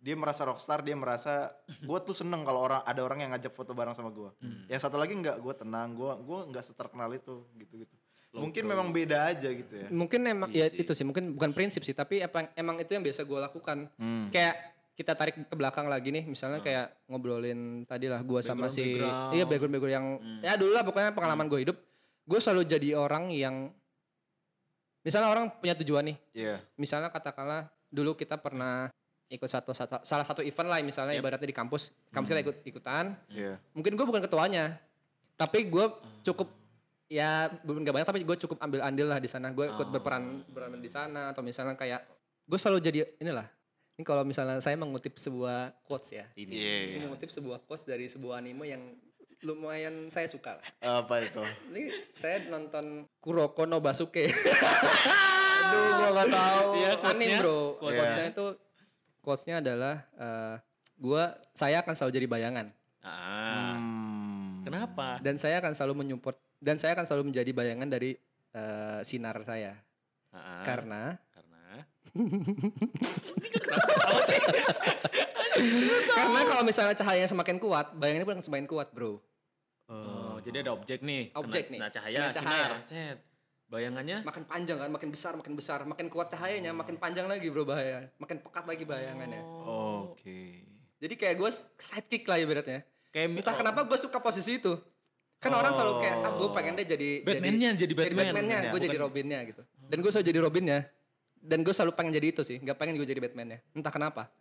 dia 0.04 0.12
merasa 0.12 0.44
rockstar, 0.44 0.84
dia 0.84 0.92
merasa 0.92 1.48
gue 1.80 1.98
tuh 2.04 2.12
seneng 2.12 2.44
kalau 2.44 2.60
orang 2.60 2.84
ada 2.84 3.00
orang 3.00 3.24
yang 3.24 3.30
ngajak 3.32 3.50
foto 3.50 3.72
bareng 3.72 3.96
sama 3.96 4.12
gue. 4.12 4.28
Hmm. 4.38 4.68
Yang 4.68 4.80
satu 4.84 5.00
lagi 5.00 5.16
enggak, 5.16 5.40
gue 5.40 5.54
tenang, 5.56 5.96
gue 5.96 6.12
gue 6.20 6.38
nggak 6.52 6.60
seterkenal 6.62 7.08
itu, 7.10 7.40
gitu-gitu. 7.56 7.96
Low 8.30 8.44
Mungkin 8.44 8.62
pro. 8.62 8.70
memang 8.74 8.88
beda 8.90 9.30
aja 9.30 9.48
gitu 9.48 9.72
ya. 9.72 9.88
Mungkin 9.88 10.20
emang 10.26 10.50
Iya 10.50 10.66
ya 10.66 10.66
sih. 10.68 10.82
itu 10.84 10.92
sih, 10.92 11.02
mungkin 11.02 11.32
bukan 11.32 11.50
prinsip 11.50 11.80
sih, 11.80 11.94
tapi 11.94 12.20
apa 12.20 12.52
emang 12.52 12.76
itu 12.76 12.90
yang 12.90 13.00
biasa 13.00 13.24
gua 13.24 13.48
lakukan. 13.48 13.88
Hmm. 13.96 14.28
Kayak 14.28 14.74
kita 14.94 15.12
tarik 15.14 15.34
ke 15.40 15.54
belakang 15.56 15.88
lagi 15.88 16.12
nih, 16.12 16.22
misalnya 16.22 16.60
kayak 16.60 17.08
ngobrolin 17.08 17.82
tadi 17.82 18.06
lah 18.06 18.20
gue 18.20 18.38
sama 18.40 18.68
si 18.68 18.94
Background-background. 18.94 19.34
iya 19.34 19.44
background 19.44 19.72
background 19.72 19.94
yang 19.96 20.06
ya 20.38 20.52
dulu 20.54 20.70
lah 20.70 20.82
pokoknya 20.82 21.10
pengalaman 21.10 21.46
gue 21.48 21.60
hidup, 21.62 21.76
gue 22.22 22.38
selalu 22.38 22.62
jadi 22.62 22.88
orang 22.94 23.30
yang 23.30 23.74
misalnya 25.00 25.28
orang 25.28 25.50
punya 25.52 25.74
tujuan 25.76 26.04
nih, 26.06 26.16
Iya. 26.32 26.56
misalnya 26.74 27.10
katakanlah 27.10 27.66
dulu 27.88 28.14
kita 28.14 28.34
pernah 28.36 28.88
ikut 29.26 29.48
satu, 29.48 29.72
satu 29.72 30.02
salah 30.02 30.22
satu 30.22 30.40
event 30.40 30.68
lah 30.68 30.78
misalnya 30.80 31.16
Yep. 31.16 31.22
ibaratnya 31.24 31.48
di 31.48 31.56
kampus, 31.56 31.82
kampus 32.10 32.28
kita 32.28 32.40
ikut 32.44 32.56
ikutan, 32.64 33.16
Iya. 33.26 33.56
mungkin 33.72 33.92
gue 33.92 34.04
bukan 34.04 34.20
ketuanya, 34.20 34.76
tapi 35.34 35.66
gue 35.66 35.86
cukup 36.22 36.52
ya 37.04 37.46
belum 37.62 37.84
nggak 37.84 37.94
banyak 37.94 38.08
tapi 38.08 38.20
gue 38.22 38.36
cukup 38.38 38.58
ambil 38.60 38.80
andil 38.80 39.08
lah 39.08 39.18
di 39.18 39.26
sana, 39.26 39.50
gue 39.50 39.64
ikut 39.66 39.88
Oh. 39.88 39.92
berperan 39.92 40.44
berperan 40.46 40.78
di 40.78 40.88
sana 40.88 41.32
atau 41.32 41.40
misalnya 41.40 41.74
kayak 41.74 42.04
gue 42.44 42.58
selalu 42.58 42.78
jadi 42.80 42.98
inilah. 43.18 43.48
Ini 43.94 44.02
kalau 44.02 44.26
misalnya 44.26 44.58
saya 44.58 44.74
mengutip 44.74 45.14
sebuah 45.16 45.70
quotes 45.86 46.10
ya, 46.12 46.26
Ini. 46.34 46.50
Iya. 46.50 46.74
iya. 46.84 46.98
mengutip 47.00 47.30
sebuah 47.30 47.62
quotes 47.62 47.86
dari 47.86 48.10
sebuah 48.10 48.42
anime 48.42 48.66
yang 48.66 48.82
lumayan 49.40 50.08
saya 50.08 50.26
suka 50.26 50.58
lah. 50.58 50.66
Apa 51.04 51.22
itu? 51.22 51.38
Ini 51.70 51.82
saya 52.12 52.42
nonton 52.44 53.06
Kuroko 53.20 53.62
no 53.64 53.78
Basuke. 53.78 54.26
Aduh, 55.64 55.84
gua 55.94 56.08
gak 56.16 56.28
tahu. 56.28 56.68
Iya, 56.74 56.90
anime 57.02 57.36
bro. 57.38 57.58
Quotes-nya. 57.76 58.02
Quotes-nya 58.02 58.26
itu 58.30 58.46
quotes-nya 59.24 59.58
adalah 59.58 60.04
eh, 60.14 60.54
gua 60.94 61.24
saya 61.50 61.80
akan 61.80 61.94
selalu 61.94 62.12
jadi 62.14 62.28
bayangan 62.28 62.66
Ah, 63.00 63.76
Hmm. 63.76 64.62
kenapa? 64.62 65.18
dan 65.18 65.36
saya 65.36 65.58
akan 65.58 65.72
selalu 65.72 65.94
menyupport 65.98 66.36
dan 66.58 66.76
saya 66.76 66.92
akan 66.92 67.04
selalu 67.04 67.24
menjadi 67.28 67.50
bayangan 67.50 67.88
dari 67.88 68.16
eh, 68.50 69.00
sinar 69.02 69.40
saya. 69.42 69.74
Ah, 70.30 70.62
Karena 70.62 71.16
karena 71.28 71.64
karena 76.08 76.40
kalau 76.44 76.62
misalnya 76.62 76.94
cahayanya 76.94 77.26
semakin 77.26 77.58
kuat, 77.58 77.92
bayangannya 77.94 78.24
pun 78.24 78.34
akan 78.34 78.44
semakin 78.44 78.66
kuat, 78.66 78.88
Bro. 78.90 79.18
oh, 79.84 80.36
jadi 80.40 80.62
ada 80.62 80.72
objek 80.72 81.00
nih. 81.00 81.28
kena- 81.28 81.40
Objek 81.40 81.64
nih. 81.68 81.78
Nah, 81.78 81.90
cahaya, 81.90 82.18
Kena 82.20 82.32
cahaya. 82.32 82.64
sinar. 82.64 82.70
Set. 82.86 83.18
Bayangannya 83.74 84.22
Makin 84.22 84.46
panjang 84.46 84.78
kan, 84.78 84.90
makin 84.94 85.10
besar, 85.10 85.32
makin 85.34 85.54
besar, 85.58 85.78
makin 85.82 86.06
kuat 86.06 86.30
cahayanya, 86.30 86.70
makin 86.70 86.94
panjang 86.94 87.26
lagi, 87.26 87.50
Bro, 87.50 87.66
bahaya. 87.66 88.06
Makin 88.22 88.38
pekat 88.38 88.64
lagi 88.70 88.86
bayangannya. 88.86 89.42
Oke. 89.66 90.62
Jadi 91.02 91.14
kayak 91.18 91.34
gue 91.42 91.50
sidekick 91.82 92.22
lah 92.30 92.38
ibaratnya. 92.38 92.86
kayak 93.10 93.42
Entah 93.42 93.54
oh, 93.54 93.58
kenapa 93.58 93.80
gue 93.82 93.98
suka 93.98 94.22
posisi 94.22 94.62
itu. 94.62 94.78
Kan 95.42 95.50
orang 95.50 95.74
selalu 95.74 96.06
kayak, 96.06 96.16
ah 96.22 96.32
gue 96.38 96.48
pengen 96.54 96.72
deh 96.78 96.86
jadi 96.86 97.10
Batman-nya 97.26 97.70
jadi 97.74 97.92
jadi 97.92 97.94
Batman. 97.98 98.24
Batman-nya, 98.30 98.58
Ya, 98.62 98.70
gue 98.70 98.80
jadi 98.80 98.98
Robin-nya 99.02 99.38
gitu. 99.42 99.62
Dan 99.90 99.98
gue 100.00 100.10
selalu 100.14 100.26
jadi 100.30 100.38
Robin-nya. 100.40 100.78
Dan 101.44 101.58
gue 101.60 101.74
selalu 101.76 101.92
pengen 101.98 102.12
jadi 102.16 102.26
itu 102.32 102.42
sih, 102.46 102.56
nggak 102.62 102.76
pengen 102.78 102.94
gue 102.96 103.04
jadi 103.10 103.20
Batman-nya. 103.20 103.58
Entah 103.74 103.92
kenapa. 103.92 104.32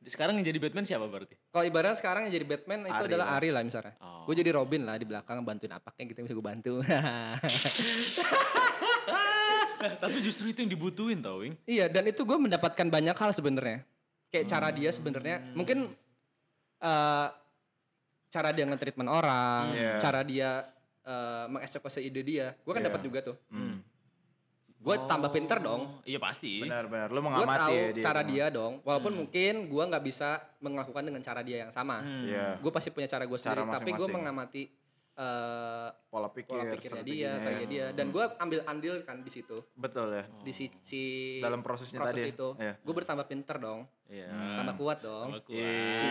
Sekarang 0.00 0.32
yang 0.40 0.46
jadi 0.48 0.56
Batman 0.56 0.88
siapa 0.88 1.04
berarti? 1.04 1.36
Kalau 1.52 1.64
ibaratnya 1.64 1.98
sekarang 2.00 2.24
yang 2.24 2.32
jadi 2.32 2.46
Batman 2.48 2.88
itu 2.88 2.96
Ari 2.96 3.08
adalah 3.12 3.26
lah. 3.28 3.36
Ari 3.36 3.48
lah 3.52 3.60
misalnya. 3.60 3.92
Oh. 4.00 4.24
Gue 4.24 4.32
jadi 4.32 4.50
Robin 4.56 4.82
lah 4.88 4.96
di 4.96 5.04
belakang 5.04 5.44
bantuin 5.44 5.68
apaknya 5.70 6.08
gitu 6.08 6.18
yang 6.18 6.26
bisa 6.26 6.36
gue 6.36 6.46
bantu. 6.46 6.74
Tapi 9.80 10.16
justru 10.20 10.52
itu 10.52 10.60
yang 10.60 10.72
dibutuhin 10.72 11.24
tau, 11.24 11.40
Wing. 11.40 11.56
iya, 11.64 11.88
dan 11.88 12.04
itu 12.04 12.20
gue 12.20 12.36
mendapatkan 12.36 12.84
banyak 12.84 13.16
hal 13.16 13.30
sebenarnya. 13.32 13.80
Kayak 14.28 14.46
cara 14.46 14.68
dia 14.70 14.90
sebenarnya 14.92 15.36
mungkin 15.56 15.92
eh 16.80 17.28
cara 18.30 18.48
dia 18.54 18.64
nge-treatment 18.68 19.10
orang, 19.10 19.64
Iya. 19.74 19.94
cara 19.98 20.20
dia 20.22 20.50
eh, 21.00 21.44
mengeksekusi 21.48 22.04
ide 22.04 22.20
dia. 22.20 22.52
Gue 22.60 22.72
kan 22.72 22.84
Iya. 22.84 22.88
dapat 22.92 23.00
juga 23.02 23.18
tuh. 23.24 23.36
Hmm. 23.48 23.80
Gue 24.80 24.96
tambah 25.04 25.28
pinter 25.28 25.60
dong. 25.60 26.00
Iya 26.08 26.16
pasti. 26.16 26.64
Benar-benar. 26.64 27.12
Lu 27.12 27.20
Gue 27.20 27.26
mengamati 27.28 27.60
tahu 27.60 27.76
ya 27.76 27.88
dia. 27.92 28.02
cara 28.02 28.20
dia 28.24 28.46
dong. 28.48 28.80
Walaupun 28.80 29.12
mungkin 29.12 29.68
gue 29.68 29.84
nggak 29.92 30.04
bisa 30.04 30.40
melakukan 30.56 31.04
dengan 31.04 31.20
cara 31.20 31.44
dia 31.44 31.68
yang 31.68 31.72
sama. 31.72 32.00
Hmm. 32.00 32.24
Iya. 32.24 32.56
Gue 32.64 32.72
pasti 32.72 32.88
punya 32.88 33.04
cara 33.04 33.28
gue 33.28 33.36
Cara 33.36 33.60
sendiri. 33.60 33.76
Tapi 33.76 33.90
gue 33.92 34.08
mengamati 34.08 34.62
eh, 35.20 35.88
Pola 36.10 36.32
pikir, 36.32 36.48
pola 36.48 36.64
pikirnya 36.64 37.04
dia, 37.04 37.30
kayak 37.38 37.66
dia. 37.68 37.86
Dan 37.92 38.08
gue 38.08 38.24
ambil 38.40 38.64
andil 38.64 39.04
kan 39.04 39.20
di 39.20 39.28
situ. 39.28 39.60
Betul 39.76 40.16
ya. 40.16 40.24
Di 40.40 40.52
si, 40.56 40.72
si 40.80 41.00
Dalam 41.44 41.60
prosesnya 41.60 42.00
proses 42.00 42.24
tadi. 42.24 42.32
itu. 42.32 42.48
Iya. 42.56 42.74
Gue 42.80 42.94
bertambah 42.96 43.28
pinter 43.28 43.60
dong. 43.60 43.84
Iya. 44.08 44.32
Tambah 44.32 44.74
kuat 44.80 44.98
dong. 45.04 45.28
Tambah 45.28 45.44
kuat. 45.44 45.60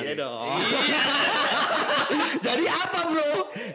Iya 0.06 0.14
dong. 0.14 0.46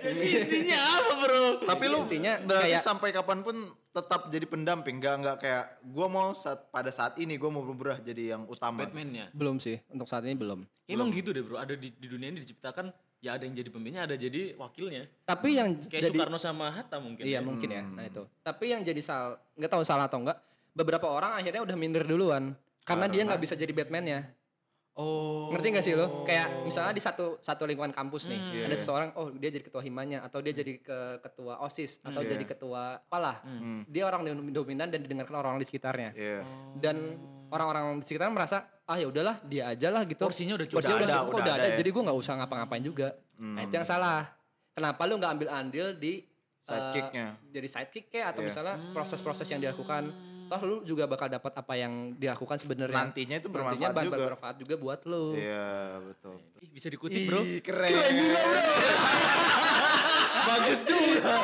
Jadi? 0.01 0.27
Intinya 0.37 0.79
apa, 0.97 1.13
Bro? 1.17 1.43
Tapi 1.65 1.85
lu 1.87 1.99
Intinya 2.05 2.33
berarti 2.41 2.73
kayak- 2.73 2.85
sampai 2.85 3.09
kapan 3.11 3.39
pun 3.41 3.57
tetap 3.91 4.27
jadi 4.29 4.47
pendamping, 4.47 4.99
nggak 4.99 5.15
nggak 5.21 5.37
kayak 5.39 5.65
gua 5.87 6.07
mau 6.07 6.29
saat 6.33 6.67
pada 6.69 6.91
saat 6.91 7.15
ini 7.17 7.37
gua 7.37 7.51
mau 7.51 7.63
berubah 7.63 8.01
jadi 8.01 8.35
yang 8.35 8.43
utama. 8.45 8.83
Batman-nya. 8.83 9.31
belum 9.31 9.59
sih. 9.59 9.79
Untuk 9.87 10.07
saat 10.07 10.25
ini 10.25 10.35
belum. 10.35 10.67
Emang 10.85 11.09
gitu 11.09 11.31
deh, 11.31 11.41
Bro. 11.41 11.57
Ada 11.57 11.75
di, 11.75 11.89
di 11.91 12.07
dunia 12.07 12.29
ini 12.29 12.43
diciptakan 12.43 12.93
ya 13.19 13.41
ada 13.41 13.49
yang 13.49 13.57
jadi 13.57 13.69
pemimpinnya, 13.73 14.03
ada 14.05 14.17
jadi 14.21 14.53
wakilnya. 14.55 15.09
Tapi 15.25 15.57
yang 15.57 15.81
Kayak 15.81 16.13
jadi 16.13 16.17
Soekarno 16.21 16.37
sama 16.37 16.69
Hatta 16.69 17.01
mungkin. 17.01 17.25
Iya 17.25 17.39
ya. 17.39 17.41
mungkin 17.41 17.69
ya. 17.73 17.83
Nah 17.83 18.05
itu. 18.05 18.23
Tapi 18.43 18.65
yang 18.69 18.85
jadi 18.85 19.01
sal 19.01 19.41
nggak 19.57 19.71
tahu 19.71 19.81
salah 19.81 20.11
atau 20.11 20.21
enggak. 20.21 20.37
Beberapa 20.75 21.07
orang 21.07 21.39
akhirnya 21.39 21.63
udah 21.63 21.77
minder 21.79 22.05
duluan 22.05 22.53
karena, 22.85 23.07
dia 23.09 23.25
nggak 23.25 23.41
bisa 23.41 23.55
jadi 23.57 23.73
Batman-nya. 23.73 24.29
Oh. 24.95 25.51
Ngerti 25.51 25.67
gak 25.71 25.83
sih 25.83 25.95
lo? 25.95 26.23
Kayak 26.23 26.63
misalnya 26.63 26.95
di 26.95 27.03
satu 27.03 27.39
satu 27.39 27.67
lingkungan 27.67 27.91
kampus 27.91 28.31
nih, 28.31 28.39
Iya. 28.39 28.63
ada 28.71 28.77
seseorang 28.77 29.11
oh 29.15 29.27
dia 29.29 29.51
jadi 29.51 29.65
ketua 29.65 29.83
himanya 29.83 30.23
atau 30.23 30.39
dia 30.39 30.55
jadi 30.55 30.79
ke 30.79 30.99
ketua 31.21 31.59
OSIS 31.61 31.99
atau 32.01 32.23
Iya. 32.23 32.31
jadi 32.33 32.45
ketua 32.47 32.83
apalah. 33.01 33.43
Hmm. 33.43 33.83
Dia 33.85 34.07
orang 34.07 34.23
yang 34.25 34.39
dominan 34.49 34.87
dan 34.87 35.03
didengarkan 35.03 35.35
orang 35.35 35.59
di 35.59 35.67
sekitarnya. 35.67 36.15
Iya. 36.15 36.47
Dan 36.75 37.19
orang-orang 37.49 37.99
di 37.99 38.07
sekitar 38.07 38.31
merasa 38.31 38.71
ah 38.85 38.95
ya 38.95 39.07
udahlah 39.07 39.43
dia 39.43 39.67
aja 39.69 39.91
lah 39.91 40.07
gitu. 40.07 40.23
Porsinya 40.23 40.55
udah 40.55 40.67
cukup. 40.67 40.79
Porsinya 40.79 40.97
Udah 40.97 41.09
ada, 41.09 41.17
cukup, 41.19 41.33
udah 41.33 41.43
udah 41.43 41.55
ada 41.55 41.65
ada. 41.65 41.73
ya. 41.75 41.77
Jadi 41.77 41.91
gue 41.91 42.03
nggak 42.07 42.19
usah 42.19 42.33
ngapa-ngapain 42.39 42.85
juga. 42.85 43.09
Nah 43.37 43.61
itu 43.61 43.75
yang 43.75 43.85
salah. 43.85 44.31
Kenapa 44.71 45.03
lu 45.07 45.19
nggak 45.19 45.33
ambil 45.33 45.49
andil 45.51 45.87
di 45.95 46.23
eh, 46.65 46.71
Sidekick-nya. 46.71 47.27
jadi 47.51 47.67
sidekick 47.69 48.07
kayak 48.09 48.27
atau 48.31 48.41
Iya. 48.41 48.49
misalnya 48.49 48.75
proses-proses 48.91 49.47
yang 49.47 49.61
dilakukan 49.61 50.11
toh 50.47 50.61
lu 50.61 50.77
juga 50.83 51.05
bakal 51.05 51.29
dapat 51.29 51.53
apa 51.55 51.75
yang 51.75 51.93
dilakukan 52.15 52.57
sebenarnya 52.57 52.97
Nantinya 53.03 53.37
itu 53.37 53.47
nantinya 53.47 53.55
bermanfaat 53.55 53.93
ber- 53.93 54.05
juga. 54.05 54.17
bermanfaat 54.19 54.57
juga 54.59 54.75
buat 54.77 55.01
lu 55.05 55.27
Iya, 55.35 55.69
betul. 56.03 56.37
Ih, 56.59 56.71
bisa 56.71 56.87
dikutip, 56.89 57.21
Bro. 57.25 57.41
Ih, 57.41 57.61
keren. 57.61 57.91
Bagus 60.45 60.81
juga. 60.85 61.35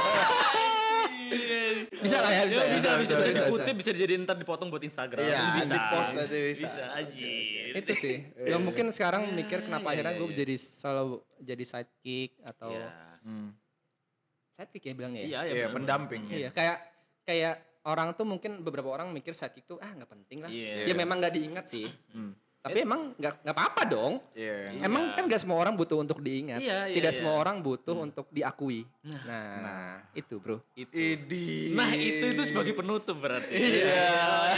bisa 1.92 2.16
lah 2.18 2.32
ya 2.32 2.42
bisa 2.42 2.59
Ya, 2.59 2.64
ya? 2.64 2.74
bisa, 2.74 2.90
bisa, 2.96 3.12
bisa, 3.14 3.14
bisa, 3.22 3.40
dikutip, 3.44 3.74
bisa 3.76 3.90
dijadiin 3.92 4.22
ntar 4.24 4.34
dipotong 4.34 4.66
buat 4.66 4.80
Instagram. 4.80 5.20
Iya, 5.22 5.40
bisa. 5.55 5.72
di-post 5.72 6.11
nanti 6.14 6.38
bisa. 6.51 6.62
Bisa, 6.64 6.82
anjir. 6.90 7.72
itu 7.72 7.92
sih 7.94 8.16
ya 8.42 8.57
mungkin 8.59 8.90
sekarang 8.90 9.30
mikir 9.30 9.62
kenapa 9.62 9.88
iya, 9.88 10.03
akhirnya 10.03 10.12
iya, 10.12 10.18
gue 10.18 10.28
iya. 10.28 10.38
jadi 10.42 10.55
selalu 10.59 11.14
jadi 11.38 11.64
sidekick 11.64 12.30
atau 12.42 12.70
Iya. 12.72 12.88
Hmm. 13.22 13.48
sidekick 14.53 14.82
ya 14.82 14.92
bilangnya 14.92 15.20
ya 15.20 15.28
Iya, 15.28 15.38
benar-benar. 15.38 15.74
pendamping. 15.76 16.22
Iya, 16.26 16.48
kayak 16.51 16.76
kayak 17.22 17.55
orang 17.87 18.12
tuh 18.12 18.28
mungkin 18.28 18.61
beberapa 18.61 18.93
orang 18.93 19.09
mikir 19.11 19.33
sidekick 19.33 19.64
tuh 19.64 19.78
ah 19.81 19.89
nggak 19.89 20.11
penting 20.11 20.39
lah. 20.45 20.51
Iya. 20.53 20.91
Ya 20.91 20.95
memang 20.97 21.16
nggak 21.20 21.35
diingat 21.35 21.66
sih. 21.70 21.89
Hmm. 22.12 22.37
Tapi 22.61 22.85
emang 22.85 23.16
nggak 23.16 23.41
nggak 23.41 23.57
apa-apa 23.57 23.83
dong. 23.89 24.20
Iya. 24.37 24.76
Iya. 24.76 24.85
Emang 24.85 25.16
kan 25.16 25.24
gak 25.24 25.41
semua 25.41 25.57
orang 25.57 25.81
butuh 25.81 25.97
untuk 25.97 26.20
diingat. 26.20 26.61
Iya, 26.61 26.93
iya, 26.93 26.97
Tidak 27.01 27.12
iya. 27.12 27.16
semua 27.16 27.41
orang 27.41 27.64
butuh 27.64 27.97
untuk 27.97 28.28
diakui. 28.28 28.85
Nah. 29.01 29.24
Nah, 29.64 29.93
itu 30.12 30.37
bro. 30.37 30.61
Itu. 30.76 30.93
Idi. 30.93 31.72
Nah, 31.72 31.89
itu 31.97 32.37
itu 32.37 32.43
sebagai 32.45 32.76
penutup 32.76 33.16
berarti. 33.16 33.57
Iya. 33.57 34.09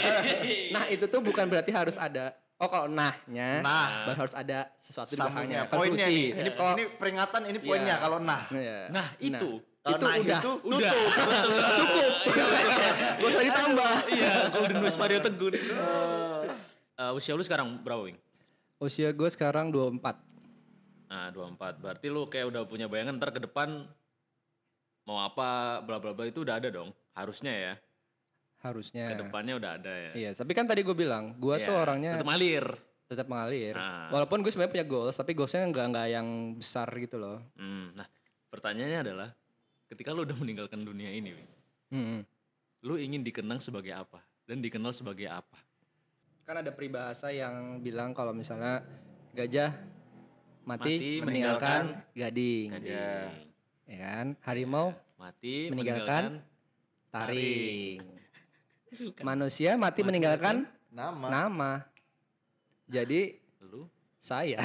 Nah 0.75 0.91
itu 0.91 1.05
tuh 1.07 1.23
bukan 1.23 1.47
berarti 1.47 1.71
harus 1.71 1.95
ada. 1.95 2.35
Oh 2.59 2.71
kalau 2.71 2.87
nahnya, 2.87 3.59
Nah. 3.59 4.07
baru 4.07 4.23
harus 4.23 4.35
ada 4.39 4.71
sesuatu 4.79 5.15
di 5.15 5.19
belakangnya. 5.19 5.67
Poinnya 5.67 6.07
nih. 6.07 6.27
Ini, 6.31 6.51
ini 6.55 6.85
peringatan, 6.95 7.41
ini 7.51 7.59
poinnya 7.59 7.99
Iya. 7.99 8.03
kalau 8.03 8.19
nah. 8.23 8.47
Iya. 8.55 8.79
Nah, 8.91 9.07
itu. 9.19 9.59
Kalau 9.83 9.99
itu 9.99 10.07
udah. 10.23 10.39
itu 10.39 10.53
Udah. 10.63 10.93
tutup. 10.95 11.75
cukup. 11.83 12.13
Gak 13.19 13.29
usah 13.29 13.45
ditambah. 13.45 13.93
Iya, 14.15 14.33
Golden 14.49 14.79
West 14.81 14.99
Mario 14.99 15.19
Teguh 15.19 15.49
nih. 15.51 15.63
Eh, 16.93 17.13
usia 17.13 17.33
lu 17.35 17.43
sekarang 17.43 17.83
berapa, 17.83 18.07
Wing? 18.07 18.19
Usia 18.79 19.11
gue 19.11 19.27
sekarang 19.27 19.75
24. 19.75 20.23
Nah, 21.07 21.29
24. 21.31 21.83
Berarti 21.83 22.07
lu 22.09 22.27
kayak 22.27 22.47
udah 22.49 22.63
punya 22.65 22.87
bayangan 22.87 23.19
ntar 23.19 23.31
ke 23.31 23.43
depan 23.43 23.85
mau 25.03 25.19
apa 25.19 25.83
bla 25.83 25.99
bla 25.99 26.15
bla 26.15 26.25
itu 26.25 26.47
udah 26.47 26.63
ada 26.63 26.71
dong. 26.71 26.95
Harusnya 27.13 27.51
ya. 27.53 27.75
Harusnya. 28.63 29.11
Ke 29.11 29.15
depannya 29.19 29.59
udah 29.59 29.71
ada 29.75 29.91
ya. 29.91 30.13
Iya, 30.15 30.31
tapi 30.33 30.55
kan 30.55 30.71
tadi 30.71 30.87
gue 30.87 30.95
bilang, 30.95 31.35
gue 31.35 31.59
tuh 31.59 31.75
Iya, 31.75 31.83
orangnya 31.83 32.11
tetap 32.15 32.29
ngalir. 32.31 32.67
tetap 33.11 33.27
mengalir. 33.27 33.75
Nah. 33.75 34.09
Walaupun 34.15 34.41
gue 34.41 34.49
sebenarnya 34.49 34.73
punya 34.73 34.87
goals, 34.87 35.19
tapi 35.19 35.35
goalsnya 35.35 35.67
nggak 35.67 35.87
nggak 35.91 36.07
yang 36.09 36.29
besar 36.55 36.87
gitu 36.97 37.19
loh. 37.19 37.43
Hmm, 37.59 37.91
nah, 37.93 38.07
pertanyaannya 38.49 39.01
adalah 39.03 39.29
ketika 39.93 40.11
lu 40.11 40.25
udah 40.25 40.35
meninggalkan 40.35 40.81
dunia 40.81 41.13
ini, 41.13 41.37
Wing, 41.37 41.51
Hmm. 41.93 42.21
lu 42.81 42.97
ingin 42.97 43.21
dikenang 43.21 43.61
sebagai 43.61 43.93
apa 43.93 44.25
dan 44.49 44.65
dikenal 44.65 44.97
sebagai 44.97 45.29
apa? 45.29 45.61
Kan 46.43 46.59
ada 46.59 46.73
peribahasa 46.73 47.29
yang 47.29 47.79
bilang 47.79 48.17
kalau 48.17 48.33
misalnya 48.33 48.81
gajah 49.37 49.77
Mati, 50.63 50.95
mati, 50.95 51.11
meninggalkan, 51.21 51.83
gading, 52.15 52.71
Gading. 52.71 52.87
Iya. 52.87 53.35
ya 53.85 53.97
kan? 53.99 54.27
Harimau 54.47 54.95
Mati, 55.19 55.69
Meninggalkan 55.69 56.39
taring. 57.11 57.99
Suka. 58.95 59.27
Manusia 59.27 59.75
mati 59.75 60.07
meninggalkan 60.07 60.71
Nama. 60.93 61.27
nama. 61.29 61.73
Jadi 62.87 63.43
Lu 63.65 63.89
Saya. 64.23 64.63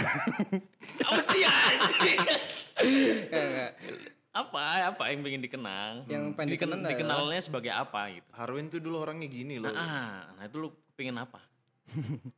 Apa 1.02 1.18
sih. 1.26 1.42
apa 4.38 4.64
apa 4.88 5.04
yang 5.08 5.22
pengen 5.22 5.42
dikenang? 5.42 5.94
Yang 6.06 6.24
pengen 6.34 6.50
Diken- 6.50 6.70
dikenang 6.74 6.82
dikenalnya 6.88 7.40
sebagai 7.40 7.72
apa 7.72 8.02
gitu. 8.12 8.30
Harwin 8.32 8.68
tuh 8.68 8.78
dulu 8.78 8.98
orangnya 9.00 9.26
gini 9.26 9.58
loh. 9.58 9.72
Ah, 9.72 10.30
nah 10.32 10.44
itu 10.44 10.58
lu 10.58 10.70
pengen 10.94 11.18
apa? 11.18 11.42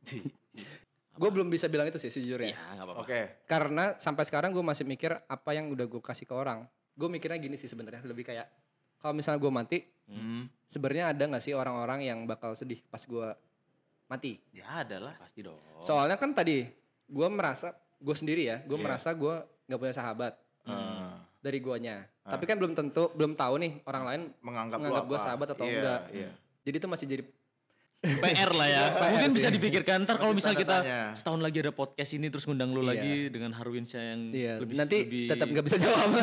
Gue 1.12 1.28
belum 1.28 1.46
bisa 1.46 1.68
bilang 1.68 1.84
itu 1.84 1.98
sih 1.98 2.08
sejujurnya. 2.08 2.54
ya, 2.54 2.80
apa-apa. 2.80 3.04
Oke. 3.04 3.20
Karena 3.44 3.92
sampai 3.94 4.24
sekarang 4.24 4.50
gue 4.50 4.62
masih 4.62 4.84
mikir 4.84 5.12
apa 5.20 5.50
yang 5.52 5.68
udah 5.68 5.84
gue 5.84 6.00
kasih 6.00 6.24
ke 6.24 6.32
orang. 6.32 6.64
Gue 6.90 7.08
mikirnya 7.08 7.36
gini 7.36 7.54
sih 7.54 7.68
sebenarnya 7.68 8.00
lebih 8.02 8.24
kayak 8.24 8.48
kalau 8.96 9.12
misalnya 9.12 9.36
gue 9.38 9.52
mati, 9.52 9.78
Hmm. 10.06 10.50
sebenarnya 10.64 11.12
ada 11.12 11.22
nggak 11.22 11.38
sih 11.40 11.52
orang-orang 11.52 12.02
yang 12.02 12.18
bakal 12.24 12.52
sedih 12.52 12.82
pas 12.84 12.98
gue 13.00 13.28
mati? 14.06 14.40
Ya 14.50 14.80
ada 14.80 14.98
lah. 14.98 15.14
Pasti 15.14 15.38
dong. 15.40 15.60
Soalnya 15.78 16.16
kan 16.16 16.32
tadi 16.32 16.66
gue 17.06 17.28
merasa 17.28 17.70
gue 17.94 18.16
sendiri 18.16 18.42
ya, 18.46 18.56
gue 18.60 18.74
Iya. 18.74 18.82
merasa 18.82 19.12
gue 19.12 19.34
nggak 19.66 19.78
punya 19.78 19.94
sahabat 19.94 20.34
Ah, 20.62 20.99
dari 21.40 21.58
guanya. 21.58 22.04
Ah. 22.20 22.32
Tapi 22.32 22.44
kan 22.44 22.56
belum 22.56 22.72
tentu, 22.72 23.08
belum 23.10 23.32
tahu 23.32 23.54
nih 23.58 23.72
orang 23.82 24.02
lain. 24.04 24.20
menganggap, 24.40 24.76
lu 24.76 24.80
Menganggap 24.84 25.04
gua 25.06 25.14
apa. 25.14 25.24
sahabat 25.24 25.46
atau 25.50 25.64
Iya, 25.64 25.72
enggak. 25.74 26.00
Iya. 26.12 26.28
Jadi 26.60 26.76
itu 26.76 26.86
masih 26.86 27.06
jadi 27.08 27.22
PR 28.00 28.50
lah 28.50 28.66
ya. 28.66 28.82
PR 28.94 29.08
Mungkin 29.10 29.26
sih. 29.26 29.34
bisa 29.34 29.46
dipikirkan 29.50 29.94
ntar 30.02 30.14
kalau 30.16 30.30
misal 30.30 30.52
kita 30.52 30.78
tanya. 30.78 30.98
setahun 31.12 31.38
lagi 31.38 31.58
ada 31.58 31.70
podcast 31.70 32.10
ini 32.12 32.26
terus 32.26 32.42
ngundang 32.44 32.70
lu 32.70 32.80
Iya. 32.80 32.86
lagi 32.90 33.12
dengan 33.28 33.50
Harwin 33.52 33.84
Syah 33.84 34.02
yang 34.10 34.20
Iya, 34.30 34.52
lebih 34.56 34.74
nanti 34.74 34.96
lebih- 35.02 35.26
tetap 35.26 35.46
nggak 35.46 35.64
bisa 35.64 35.76
jawab. 35.76 36.08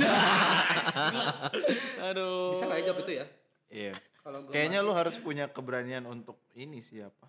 Aduh. 2.08 2.52
bisa 2.52 2.64
nggak 2.66 2.78
ya 2.78 2.84
jawab 2.84 2.98
itu 3.02 3.12
ya? 3.14 3.26
Iya. 3.68 3.92
Kalau 4.20 4.38
gua 4.42 4.52
Kayaknya 4.52 4.80
mati. 4.80 4.86
lu 4.86 4.92
harus 4.94 5.16
punya 5.18 5.46
keberanian 5.48 6.04
untuk 6.06 6.36
ini 6.54 6.80
siapa? 6.80 7.26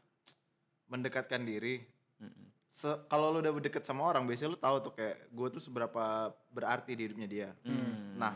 Mendekatkan 0.87 1.41
diri. 1.43 1.81
Mm-mm. 2.19 2.47
Se- 2.71 3.01
kalau 3.07 3.35
lu 3.35 3.39
udah 3.41 3.53
deket 3.59 3.83
sama 3.83 4.07
orang, 4.07 4.23
biasanya 4.23 4.55
lu 4.55 4.61
tahu 4.61 4.77
tuh 4.81 4.93
kayak 4.95 5.29
gue 5.29 5.49
tuh 5.51 5.63
seberapa 5.63 6.03
berarti 6.49 6.95
di 6.95 7.03
hidupnya 7.05 7.29
dia. 7.29 7.49
Hmm. 7.63 8.15
Nah, 8.15 8.33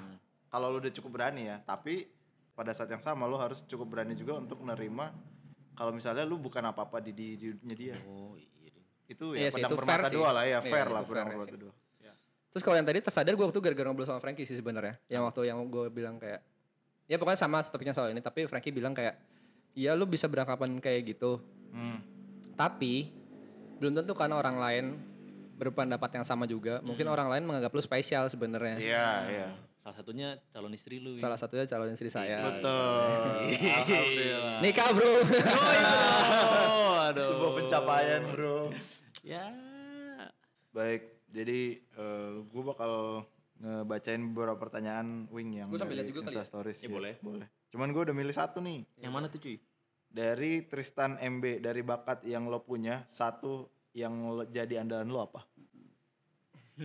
kalau 0.49 0.68
lu 0.68 0.83
udah 0.83 0.91
cukup 0.91 1.11
berani 1.14 1.47
ya, 1.47 1.62
tapi 1.62 2.11
pada 2.53 2.74
saat 2.74 2.91
yang 2.91 3.01
sama 3.01 3.24
lu 3.24 3.39
harus 3.39 3.62
cukup 3.64 3.89
berani 3.89 4.12
juga 4.12 4.37
untuk 4.37 4.61
menerima 4.61 5.14
kalau 5.72 5.91
misalnya 5.91 6.22
lu 6.22 6.37
bukan 6.37 6.61
apa-apa 6.64 7.01
di, 7.01 7.14
di, 7.14 7.26
di 7.35 7.45
hidupnya 7.49 7.74
dia. 7.74 7.97
Oh 8.05 8.35
iya. 8.35 8.51
Itu 9.07 9.33
Iya 9.33 9.49
ya 9.49 9.51
sih, 9.51 9.62
pedang 9.62 10.03
itu 10.03 10.11
sih. 10.11 10.16
dua 10.16 10.28
lah 10.33 10.45
ya, 10.45 10.59
Iya, 10.59 10.59
fair 10.62 10.87
itu 10.87 10.93
lah 10.93 11.03
pedang 11.03 11.26
sih. 11.26 11.37
bermata 11.39 11.57
dua. 11.59 11.74
Terus 12.53 12.61
kalau 12.61 12.76
yang 12.76 12.85
tadi 12.85 13.01
tersadar 13.01 13.33
gue 13.33 13.47
waktu 13.49 13.61
gara-gara 13.64 13.89
ngobrol 13.89 14.05
sama 14.05 14.20
Frankie 14.20 14.45
sih 14.45 14.53
sebenarnya. 14.53 15.01
Yang 15.09 15.22
waktu 15.24 15.41
yang 15.49 15.57
gue 15.64 15.89
bilang 15.89 16.20
kayak 16.20 16.45
ya 17.09 17.16
pokoknya 17.16 17.41
sama 17.41 17.64
topiknya 17.64 17.97
soal 17.97 18.12
ini 18.12 18.20
tapi 18.20 18.45
Frankie 18.45 18.68
bilang 18.68 18.93
kayak 18.93 19.16
ya 19.72 19.97
lu 19.97 20.05
bisa 20.05 20.28
beranggapan 20.28 20.76
kayak 20.76 21.16
gitu. 21.16 21.41
Hmm. 21.72 22.05
Tapi 22.53 23.09
belum 23.83 23.99
tentu 23.99 24.14
karena 24.14 24.39
orang 24.39 24.62
lain 24.62 24.85
berpendapat 25.59 26.11
yang 26.14 26.22
sama 26.22 26.47
juga. 26.47 26.78
Mungkin 26.87 27.03
orang 27.11 27.26
lain 27.26 27.43
menganggap 27.43 27.74
lu 27.74 27.83
spesial 27.83 28.30
sebenarnya. 28.30 28.78
Iya, 28.78 29.09
iya. 29.26 29.49
Salah 29.83 29.99
satunya 29.99 30.39
calon 30.55 30.70
istri 30.70 31.03
lu. 31.03 31.18
Salah 31.18 31.35
satunya 31.35 31.66
calon 31.66 31.91
istri 31.91 32.07
saya. 32.07 32.47
Betul. 32.47 33.51
Alhamdulillah. 33.59 34.59
Nikah 34.62 34.89
bro. 34.95 35.12
Oh, 36.70 36.95
aduh. 37.11 37.26
Sebuah 37.26 37.51
pencapaian, 37.59 38.22
Bro. 38.30 38.70
Ya. 39.26 39.51
Baik, 40.70 41.03
jadi 41.35 41.83
gue 42.47 42.62
bakal 42.62 43.26
ngebacain 43.59 44.22
beberapa 44.35 44.59
pertanyaan 44.59 45.26
Wing 45.30 45.55
yang 45.55 45.70
Gua 45.70 45.78
sambil 45.78 45.99
dari 45.99 46.07
lihat 46.07 46.11
juga 46.14 46.20
kali 46.26 46.35
Insta 46.35 46.43
ya? 46.43 46.51
Stories. 46.51 46.78
Ya, 46.78 46.87
Iya, 46.87 46.91
boleh. 46.95 47.14
Boleh. 47.22 47.47
Cuman 47.70 47.89
gue 47.91 48.03
udah 48.07 48.14
milih 48.14 48.35
satu 48.35 48.59
nih. 48.62 48.83
Yang 48.99 49.12
mana 49.14 49.26
tuh 49.30 49.39
cuy? 49.39 49.59
Dari 50.13 50.63
Tristan 50.63 51.17
MB 51.17 51.59
dari 51.59 51.81
bakat 51.81 52.23
yang 52.23 52.45
lo 52.47 52.61
punya, 52.61 53.09
satu 53.09 53.65
yang 53.91 54.13
lo- 54.31 54.45
jadi 54.47 54.79
andalan 54.79 55.09
lo 55.09 55.25
apa? 55.25 55.41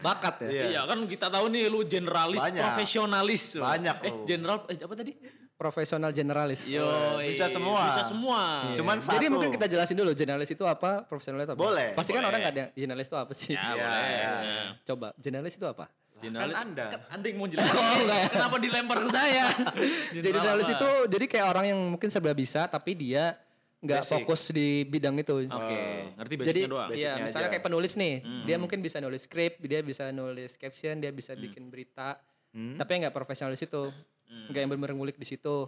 Bakat 0.00 0.34
ya. 0.42 0.48
Iya. 0.48 0.64
Iya 0.68 0.80
kan 0.84 0.98
kita 1.04 1.26
tahu 1.28 1.46
nih 1.48 1.68
lu 1.68 1.84
generalis, 1.84 2.40
Banyak. 2.40 2.62
profesionalis. 2.62 3.42
Banyak 3.56 3.96
Eh, 3.98 4.10
lu. 4.10 4.24
general 4.24 4.56
eh 4.66 4.78
apa 4.78 4.94
tadi? 4.94 5.12
Profesional 5.54 6.10
generalis. 6.10 6.66
Yo, 6.66 6.82
bisa 7.22 7.46
semua. 7.46 7.86
Bisa 7.86 8.02
semua. 8.04 8.40
Iya. 8.66 8.76
Cuman 8.76 8.96
Jadi 8.98 9.06
satu. 9.22 9.32
mungkin 9.32 9.50
kita 9.52 9.66
jelasin 9.66 9.94
dulu 9.94 10.10
generalis 10.12 10.50
itu 10.50 10.64
apa, 10.64 11.06
profesional 11.06 11.38
itu 11.40 11.54
apa. 11.54 11.60
Boleh, 11.60 11.88
Pasti 11.94 12.10
kan 12.10 12.18
boleh. 12.18 12.28
orang 12.28 12.40
nggak 12.42 12.52
ada 12.52 12.64
generalis 12.74 13.06
itu 13.06 13.16
apa 13.16 13.32
sih. 13.32 13.52
Ya, 13.52 13.62
Iya, 13.62 13.72
boleh. 13.78 14.10
Nah, 14.18 14.70
Coba 14.82 15.08
generalis 15.16 15.54
itu 15.54 15.64
apa? 15.64 15.86
Generalis. 16.22 16.54
Kan 16.54 16.62
Anda. 16.64 16.86
Kan 16.88 17.00
Anda 17.10 17.26
yang 17.26 17.38
mau 17.38 17.48
jelasin. 17.48 17.74
Oh, 17.82 17.94
enggak 17.98 18.18
ya. 18.18 18.28
Kenapa 18.30 18.56
dilempar 18.56 18.96
ke 18.98 19.10
saya? 19.10 19.46
Generalis 20.14 20.66
apa? 20.66 20.74
itu 20.74 20.88
jadi 21.10 21.24
kayak 21.26 21.46
orang 21.48 21.64
yang 21.66 21.80
mungkin 21.90 22.08
serba 22.08 22.30
bisa 22.32 22.64
tapi 22.66 22.94
dia 22.94 23.34
nggak 23.78 24.02
fokus 24.06 24.46
di 24.48 24.86
bidang 24.86 25.18
itu. 25.18 25.42
Oke, 25.42 25.80
ngerti 26.14 26.32
Jadi 26.32 26.38
basicnya 26.38 26.70
doang. 26.70 26.86
basic. 26.86 27.02
iya, 27.02 27.10
Basicnya 27.10 27.26
misalnya 27.26 27.42
aja. 27.42 27.52
kayak 27.52 27.64
penulis 27.66 27.92
nih, 27.92 28.14
Hmm. 28.16 28.44
dia 28.46 28.56
mungkin 28.56 28.78
bisa 28.78 28.96
nulis 28.96 29.20
skrip, 29.20 29.52
dia 29.60 29.80
bisa 29.82 30.04
nulis 30.08 30.50
caption, 30.54 30.94
dia 30.96 31.10
bisa 31.10 31.34
bikin 31.34 31.66
berita, 31.66 32.14
Hmm? 32.54 32.78
tapi 32.78 33.02
nggak 33.02 33.10
profesional 33.10 33.50
di 33.50 33.58
situ, 33.58 33.90
Hmm. 34.22 34.46
nggak 34.48 34.60
yang 34.60 34.70
benar-benar 34.70 34.94
ngulik 34.94 35.18
di 35.18 35.26
situ. 35.26 35.66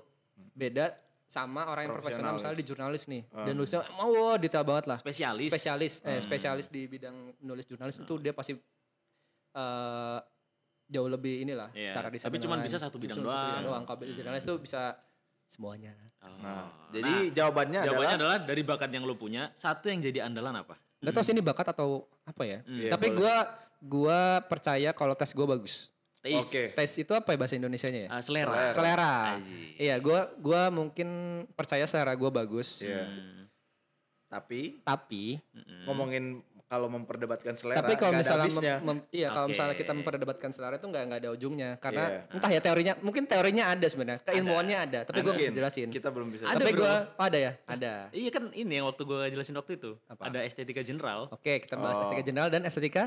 Beda 0.54 0.94
sama 1.26 1.66
orang 1.66 1.90
yang 1.90 1.94
profesional 1.96 2.30
misalnya 2.32 2.54
di 2.54 2.62
jurnalis 2.64 3.02
nih, 3.04 3.22
dan 3.26 3.50
nulisnya 3.52 3.82
mau 3.92 4.06
wow, 4.06 4.38
detail 4.38 4.62
banget 4.62 4.86
lah. 4.86 4.94
Spesialis. 4.94 5.50
Spesialis, 5.50 5.98
eh, 6.00 6.14
Hmm. 6.14 6.22
spesialis 6.22 6.66
di 6.68 6.86
bidang 6.86 7.16
nulis 7.40 7.66
jurnalis 7.66 7.98
itu 7.98 8.14
dia 8.16 8.30
pasti 8.30 8.54
eh, 9.52 10.18
jauh 10.86 11.06
lebih 11.06 11.42
inilah 11.42 11.68
Iya, 11.70 11.90
cara 11.90 12.08
desain 12.08 12.26
tapi 12.26 12.36
lain-lain. 12.38 12.62
bisa 12.62 12.76
satu 12.76 12.96
bidang 12.96 13.16
Cuma 13.16 13.32
doang. 13.32 13.62
doang. 13.64 13.82
Kalau 13.84 14.04
jurnalis 14.04 14.42
itu 14.42 14.54
bisa 14.58 14.82
semuanya. 15.46 15.92
Oh. 16.18 16.28
Nah, 16.40 16.66
jadi 16.90 17.12
jawabannya, 17.32 17.80
jawabannya 17.82 18.16
adalah, 18.16 18.36
adalah 18.36 18.48
dari 18.48 18.62
bakat 18.62 18.90
yang 18.90 19.02
lu 19.02 19.14
punya, 19.14 19.52
satu 19.54 19.86
yang 19.86 20.00
jadi 20.00 20.24
andalan 20.24 20.56
apa? 20.56 20.74
Nggak 20.98 21.12
tahu 21.12 21.24
sih 21.24 21.32
ini 21.32 21.40
bakat 21.40 21.66
atau 21.70 21.88
apa 22.22 22.42
ya. 22.42 22.58
Iya, 22.64 22.90
Tapi 22.90 23.06
boleh. 23.08 23.18
gua 23.18 23.34
gua 23.78 24.20
percaya 24.42 24.90
kalau 24.90 25.12
tes 25.12 25.30
gua 25.30 25.46
bagus. 25.46 25.92
Taste. 26.18 26.40
Oke. 26.40 26.62
Tes 26.72 26.90
itu 26.96 27.12
apa 27.12 27.28
ya 27.28 27.38
bahasa 27.38 27.52
Indonesianya 27.52 28.00
ya? 28.00 28.10
Ah, 28.10 28.22
selera. 28.24 28.48
Selera. 28.48 28.72
Selera. 28.72 29.12
Aji. 29.36 29.60
Iya, 29.78 29.94
gua 29.98 30.20
gua 30.38 30.62
mungkin 30.70 31.08
percaya 31.52 31.84
selera 31.84 32.12
gua 32.12 32.28
bagus. 32.30 32.80
Iya. 32.80 33.04
Hmm. 33.04 33.44
tapi 34.24 34.80
Tapi 34.82 35.38
Mm-mm. 35.52 35.84
ngomongin 35.86 36.24
kalau 36.74 36.88
memperdebatkan 36.88 37.54
selera, 37.54 37.78
tapi 37.78 37.94
kalau 37.94 38.10
ada 38.10 38.20
misalnya 38.20 38.50
mem- 38.50 38.82
mem- 38.82 39.04
iya 39.08 39.28
kalau 39.28 39.46
misalnya 39.46 39.72
kita 39.72 39.92
memperdebatkan 39.92 40.50
selera 40.50 40.74
itu 40.74 40.84
nggak 40.84 41.02
nggak 41.06 41.20
ada 41.22 41.30
ujungnya 41.30 41.70
karena 41.78 42.04
Iya. 42.04 42.34
entah 42.34 42.50
ya 42.50 42.60
teorinya 42.60 42.92
mungkin 42.98 43.22
teorinya 43.24 43.64
ada 43.68 43.86
sebenarnya 43.86 44.20
keilmuannya 44.20 44.76
ada, 44.76 45.00
tapi 45.02 45.18
gua 45.20 45.30
Mungkin. 45.30 45.48
bisa 45.48 45.56
jelasin. 45.56 45.88
Kita 45.88 46.08
belum 46.10 46.28
bisa. 46.28 46.42
Ada, 46.44 46.58
tapi 46.58 46.72
gua 46.74 46.94
oh, 47.08 47.22
ada 47.22 47.38
ya 47.38 47.52
ada 47.64 47.92
Iya 48.20 48.30
kan 48.30 48.44
ini 48.50 48.72
yang 48.74 48.86
waktu 48.86 49.02
gue 49.02 49.22
jelasin 49.30 49.54
waktu 49.54 49.72
itu. 49.76 49.94
Apa? 50.04 50.22
Ada 50.26 50.42
estetika 50.42 50.82
general. 50.82 51.30
oke 51.30 51.52
kita 51.60 51.74
bahas 51.74 51.94
Oh. 51.94 52.00
estetika 52.04 52.22
general 52.24 52.48
dan 52.48 52.62
estetika 52.62 53.04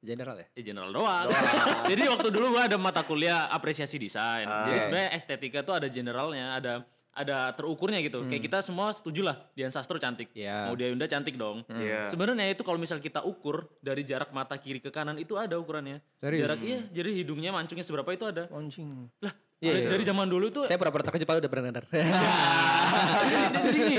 general 0.00 0.36
ya 0.36 0.46
Ya 0.52 0.62
general 0.64 0.90
doang. 0.90 1.28
Jadi 1.90 2.02
waktu 2.06 2.28
dulu 2.28 2.46
gua 2.52 2.64
ada 2.64 2.76
mata 2.76 3.02
kuliah 3.02 3.46
apresiasi 3.48 3.96
desain. 3.96 4.44
Ah. 4.44 4.64
Jadi 4.66 4.78
sebenarnya 4.80 5.10
estetika 5.12 5.60
tuh 5.60 5.74
ada 5.74 5.86
generalnya, 5.86 6.46
ada 6.54 6.72
ada 7.14 7.54
terukurnya 7.54 8.02
gitu. 8.02 8.26
Kayak 8.26 8.42
kita 8.50 8.58
semua 8.60 8.90
setuju 8.90 9.22
lah 9.22 9.38
Dian 9.54 9.70
Sastro 9.70 9.96
cantik. 10.02 10.34
Iya. 10.34 10.68
Mau 10.68 10.74
dia 10.74 10.90
Yunda 10.90 11.06
cantik 11.06 11.38
dong. 11.38 11.62
Iya. 11.70 12.10
Sebenarnya 12.10 12.50
itu 12.50 12.66
kalau 12.66 12.76
misal 12.76 12.98
kita 12.98 13.22
ukur 13.22 13.70
dari 13.78 14.02
jarak 14.02 14.34
mata 14.34 14.58
kiri 14.58 14.82
ke 14.82 14.90
kanan 14.90 15.16
itu 15.22 15.38
ada 15.38 15.54
ukurannya. 15.56 16.02
Serius? 16.18 16.42
Jarak 16.44 16.60
iya, 16.66 16.80
jadi 16.90 17.10
hidungnya 17.22 17.54
mancungnya 17.54 17.86
seberapa 17.86 18.10
itu 18.10 18.26
ada. 18.26 18.50
anjing 18.50 19.08
Lah, 19.22 19.32
Iya, 19.64 19.72
dari, 19.72 19.80
iya. 19.80 19.90
dari 19.96 20.04
zaman 20.04 20.26
dulu 20.28 20.46
tuh 20.52 20.64
saya 20.68 20.76
pura-pura 20.76 21.00
terkejut 21.00 21.24
padahal 21.24 21.40
udah 21.40 21.52
pernah 21.52 21.64
dengar 21.72 21.84
jadi, 23.64 23.78
gini, 23.80 23.96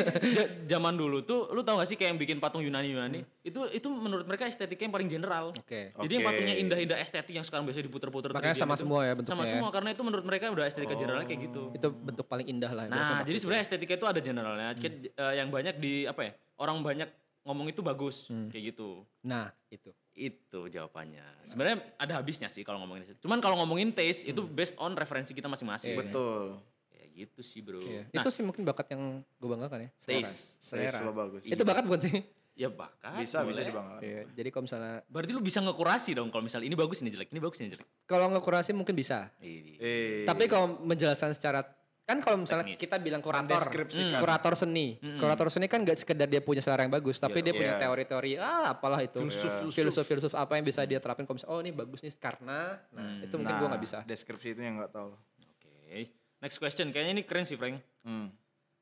zaman 0.70 0.94
dulu 0.94 1.18
tuh 1.26 1.50
lu 1.52 1.66
tau 1.66 1.82
gak 1.82 1.90
sih 1.90 1.98
kayak 1.98 2.14
yang 2.14 2.20
bikin 2.22 2.38
patung 2.38 2.62
Yunani 2.62 2.94
Yunani 2.94 3.20
itu 3.42 3.60
itu 3.74 3.88
menurut 3.90 4.26
mereka 4.30 4.46
estetika 4.46 4.86
yang 4.86 4.94
paling 4.94 5.10
general. 5.10 5.50
oke 5.52 5.82
Jadi 5.96 6.12
yang 6.14 6.24
Oke. 6.24 6.30
patungnya 6.30 6.56
indah-indah 6.62 6.98
estetik 7.02 7.34
yang 7.34 7.46
sekarang 7.46 7.66
biasa 7.66 7.82
diputer-puter 7.82 8.30
Makanya 8.30 8.54
3D 8.54 8.62
sama 8.62 8.76
itu, 8.78 8.82
semua 8.86 9.00
ya 9.02 9.14
bentuknya 9.18 9.34
Sama 9.34 9.44
ya. 9.44 9.50
semua 9.58 9.70
karena 9.74 9.90
itu 9.92 10.02
menurut 10.06 10.26
mereka 10.26 10.44
udah 10.54 10.66
estetika 10.70 10.94
generalnya 10.94 11.28
kayak 11.28 11.42
gitu. 11.50 11.64
itu 11.74 11.88
bentuk 11.90 12.26
paling 12.30 12.46
indah 12.46 12.72
lah 12.72 12.86
Nah, 12.86 13.26
jadi 13.26 13.38
sebenarnya 13.42 13.64
estetika 13.66 13.94
itu 13.98 14.06
ada 14.08 14.20
generalnya. 14.22 14.70
Kayak, 14.78 15.12
eh, 15.18 15.34
yang 15.42 15.50
banyak 15.50 15.76
di 15.82 16.06
apa 16.06 16.22
ya? 16.22 16.32
Orang 16.56 16.80
banyak 16.86 17.10
ngomong 17.46 17.70
itu 17.70 17.82
bagus 17.86 18.26
kayak 18.50 18.74
gitu. 18.74 19.06
nah 19.22 19.54
itu 19.70 19.94
Itu 20.16 20.72
jawabannya. 20.72 21.44
Sebenarnya 21.44 21.78
ada 22.00 22.24
habisnya 22.24 22.48
sih 22.48 22.64
kalau 22.64 22.80
ngomongin 22.82 23.04
itu. 23.04 23.14
Cuman 23.20 23.44
kalau 23.44 23.60
ngomongin 23.60 23.92
taste 23.92 24.24
itu 24.26 24.42
based 24.48 24.74
on 24.80 24.96
referensi 24.96 25.36
kita 25.36 25.52
masing-masing. 25.52 26.00
Betul. 26.00 26.64
Kayak 26.88 27.08
gitu 27.12 27.42
sih, 27.44 27.60
Bro. 27.60 27.84
Iya. 27.84 28.08
Nah, 28.16 28.24
itu 28.24 28.30
sih 28.32 28.42
mungkin 28.48 28.64
bakat 28.64 28.96
yang 28.96 29.20
gue 29.22 29.50
banggakan 29.52 29.80
ya 29.86 29.90
selera. 30.00 30.24
Taste. 30.24 30.56
selera 30.64 30.90
Taste 30.96 31.12
bagus. 31.12 31.42
itu 31.44 31.64
bakat 31.68 31.84
bukan 31.84 32.02
sih 32.08 32.16
ya 32.56 32.72
bakat. 32.72 33.20
bisa 33.20 33.44
bisa 33.44 33.60
boleh. 33.60 33.68
dibanggakan. 33.68 34.02
Iya, 34.08 34.22
jadi 34.32 34.48
kalau 34.48 34.64
misalnya 34.64 34.94
Berarti 35.12 35.32
lu 35.36 35.44
bisa 35.44 35.60
ngekurasi 35.60 36.12
dong 36.16 36.32
kalau 36.32 36.44
misalnya 36.48 36.66
ini 36.72 36.78
bagus 36.80 37.04
ini 37.04 37.12
jelek, 37.12 37.30
ini 37.36 37.40
bagus 37.44 37.60
ini 37.60 37.70
jelek. 37.76 37.88
kalau 38.08 38.32
ngekurasi 38.32 38.72
mungkin 38.72 38.96
bisa 38.96 39.28
Ini. 39.44 39.76
Eh, 39.84 40.24
tapi 40.24 40.48
kalau 40.48 40.80
menjelaskan 40.80 41.36
secara 41.36 41.68
kan 42.06 42.22
kalau 42.22 42.38
misalnya 42.38 42.70
Teknis. 42.70 42.80
kita 42.80 43.02
bilang 43.02 43.18
kurator 43.18 43.50
Mendeskripsikan. 43.58 44.22
kurator 44.22 44.54
seni 44.54 44.88
kurator 45.18 45.50
seni 45.50 45.66
kan 45.66 45.82
gak 45.82 45.98
sekedar 45.98 46.30
dia 46.30 46.38
punya 46.38 46.62
selera 46.62 46.86
yang 46.86 46.94
bagus 46.94 47.18
tapi 47.18 47.42
dia 47.42 47.50
punya 47.50 47.76
Iya. 47.76 47.82
teori-teori 47.82 48.32
ah 48.38 48.72
apalah 48.72 49.02
itu 49.02 49.18
Filsuf, 49.20 49.50
filsuf. 49.50 49.74
filosof 49.74 50.06
filosof 50.06 50.34
apa 50.34 50.54
yang 50.54 50.64
bisa 50.64 50.86
dia 50.86 51.02
terapin 51.02 51.26
kalau 51.26 51.36
misalnya 51.36 51.52
oh 51.52 51.60
ini 51.60 51.74
bagus 51.74 52.00
nih 52.00 52.14
karena 52.16 52.78
nah 52.94 53.20
itu 53.20 53.34
mungkin 53.34 53.52
nah, 53.52 53.60
gua 53.60 53.68
nggak 53.74 53.84
bisa 53.84 54.00
Deskripsi 54.06 54.54
itu 54.54 54.62
yang 54.62 54.78
nggak 54.78 54.94
tahu. 54.94 55.18
Oke. 55.42 56.14
Next 56.38 56.58
question. 56.58 56.90
Kayaknya 56.90 57.12
ini 57.12 57.24
keren 57.24 57.42
sih, 57.42 57.58
Frank. 57.58 57.82
Hmm. 58.04 58.30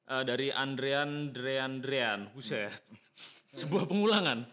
Eh, 0.04 0.24
dari 0.26 0.52
Andrean 0.52 1.32
Drean 1.32 1.80
Drean. 1.80 2.28
Buset. 2.30 2.76
sebuah 3.56 3.88
pengulangan. 3.88 4.44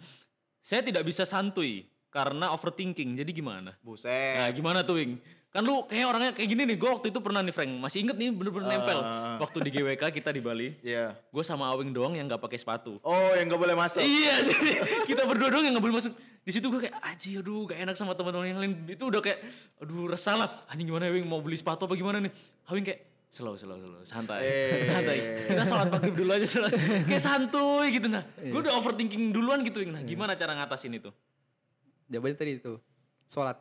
Saya 0.61 0.87
tidak 0.87 1.03
bisa 1.03 1.25
santuy 1.25 1.83
karena 2.07 2.55
overthinking. 2.55 3.19
Jadi 3.19 3.31
gimana? 3.33 3.75
Buset. 3.83 4.39
Nah, 4.39 4.51
gimana 4.53 4.87
tuh, 4.87 4.95
Wing? 4.95 5.19
Kan 5.51 5.67
lu 5.67 5.83
kayak 5.83 6.07
orangnya 6.07 6.31
kayak 6.31 6.47
gini 6.47 6.63
nih. 6.63 6.77
Gue 6.79 6.91
waktu 6.95 7.11
itu 7.11 7.19
pernah 7.19 7.43
nih, 7.43 7.51
Frank. 7.51 7.75
Masih 7.75 8.07
inget 8.07 8.15
nih, 8.15 8.31
bener-bener 8.31 8.71
nempel. 8.71 9.03
Ah. 9.03 9.35
Waktu 9.43 9.67
di 9.67 9.71
GWK 9.75 10.03
kita 10.15 10.31
di 10.31 10.39
Bali. 10.39 10.79
Iya. 10.87 11.19
Gue 11.35 11.43
sama 11.43 11.67
Awing 11.75 11.91
doang 11.91 12.15
yang 12.15 12.31
nggak 12.31 12.39
pakai 12.39 12.55
sepatu. 12.55 13.03
Oh, 13.03 13.35
yang 13.35 13.51
gak 13.51 13.59
boleh 13.59 13.75
masuk. 13.75 13.99
Iya, 13.99 14.35
jadi 14.49 14.73
kita 15.11 15.27
berdua 15.27 15.51
doang 15.51 15.67
yang 15.67 15.75
nggak 15.75 15.87
boleh 15.91 15.99
masuk. 15.99 16.15
Di 16.47 16.55
situ 16.55 16.71
gue 16.71 16.87
kayak, 16.87 16.97
aji, 17.03 17.43
aduh, 17.43 17.67
gak 17.67 17.83
enak 17.83 17.95
sama 17.99 18.15
teman-teman 18.15 18.47
yang 18.47 18.61
lain. 18.63 18.73
Itu 18.87 19.11
udah 19.11 19.19
kayak, 19.19 19.43
aduh, 19.83 20.07
resah 20.07 20.39
lah. 20.39 20.49
Anjing 20.71 20.87
gimana, 20.87 21.11
Wing? 21.11 21.27
Mau 21.27 21.43
beli 21.43 21.59
sepatu 21.59 21.91
apa 21.91 21.99
gimana 21.99 22.23
nih? 22.23 22.31
Awing 22.71 22.87
kayak, 22.87 23.01
slow, 23.27 23.59
slow, 23.59 23.75
slow, 23.75 24.07
santai, 24.07 24.47
Eh. 24.47 24.83
santai. 24.87 25.19
Kita 25.51 25.67
sholat 25.67 25.91
maghrib 25.91 26.15
dulu 26.15 26.31
aja, 26.31 26.47
sholat. 26.47 26.71
kayak 27.11 27.23
santuy 27.23 27.91
gitu 27.91 28.07
nah. 28.07 28.23
Gue 28.39 28.63
udah 28.63 28.79
overthinking 28.79 29.35
duluan 29.35 29.67
gitu, 29.67 29.83
Wing. 29.83 29.91
Nah, 29.99 30.07
gimana 30.07 30.39
cara 30.39 30.55
ngatasin 30.55 30.95
itu? 30.95 31.11
Jawabannya 32.07 32.39
tadi 32.39 32.53
itu. 32.63 32.79
Sholat. 33.27 33.59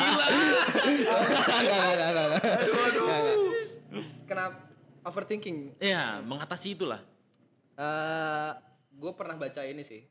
Gila. 0.00 0.26
Enggak, 0.80 1.58
enggak, 1.60 2.08
enggak, 2.08 2.08
enggak. 2.10 2.42
Aduh, 2.42 2.74
aduh. 2.80 3.52
Kenapa 4.24 4.56
overthinking? 5.02 5.56
Ya, 5.78 6.20
mengatasi 6.20 6.74
itulah. 6.74 7.00
eh 7.74 8.50
gue 8.90 9.12
pernah 9.16 9.34
baca 9.34 9.64
ini 9.64 9.80
sih. 9.80 10.04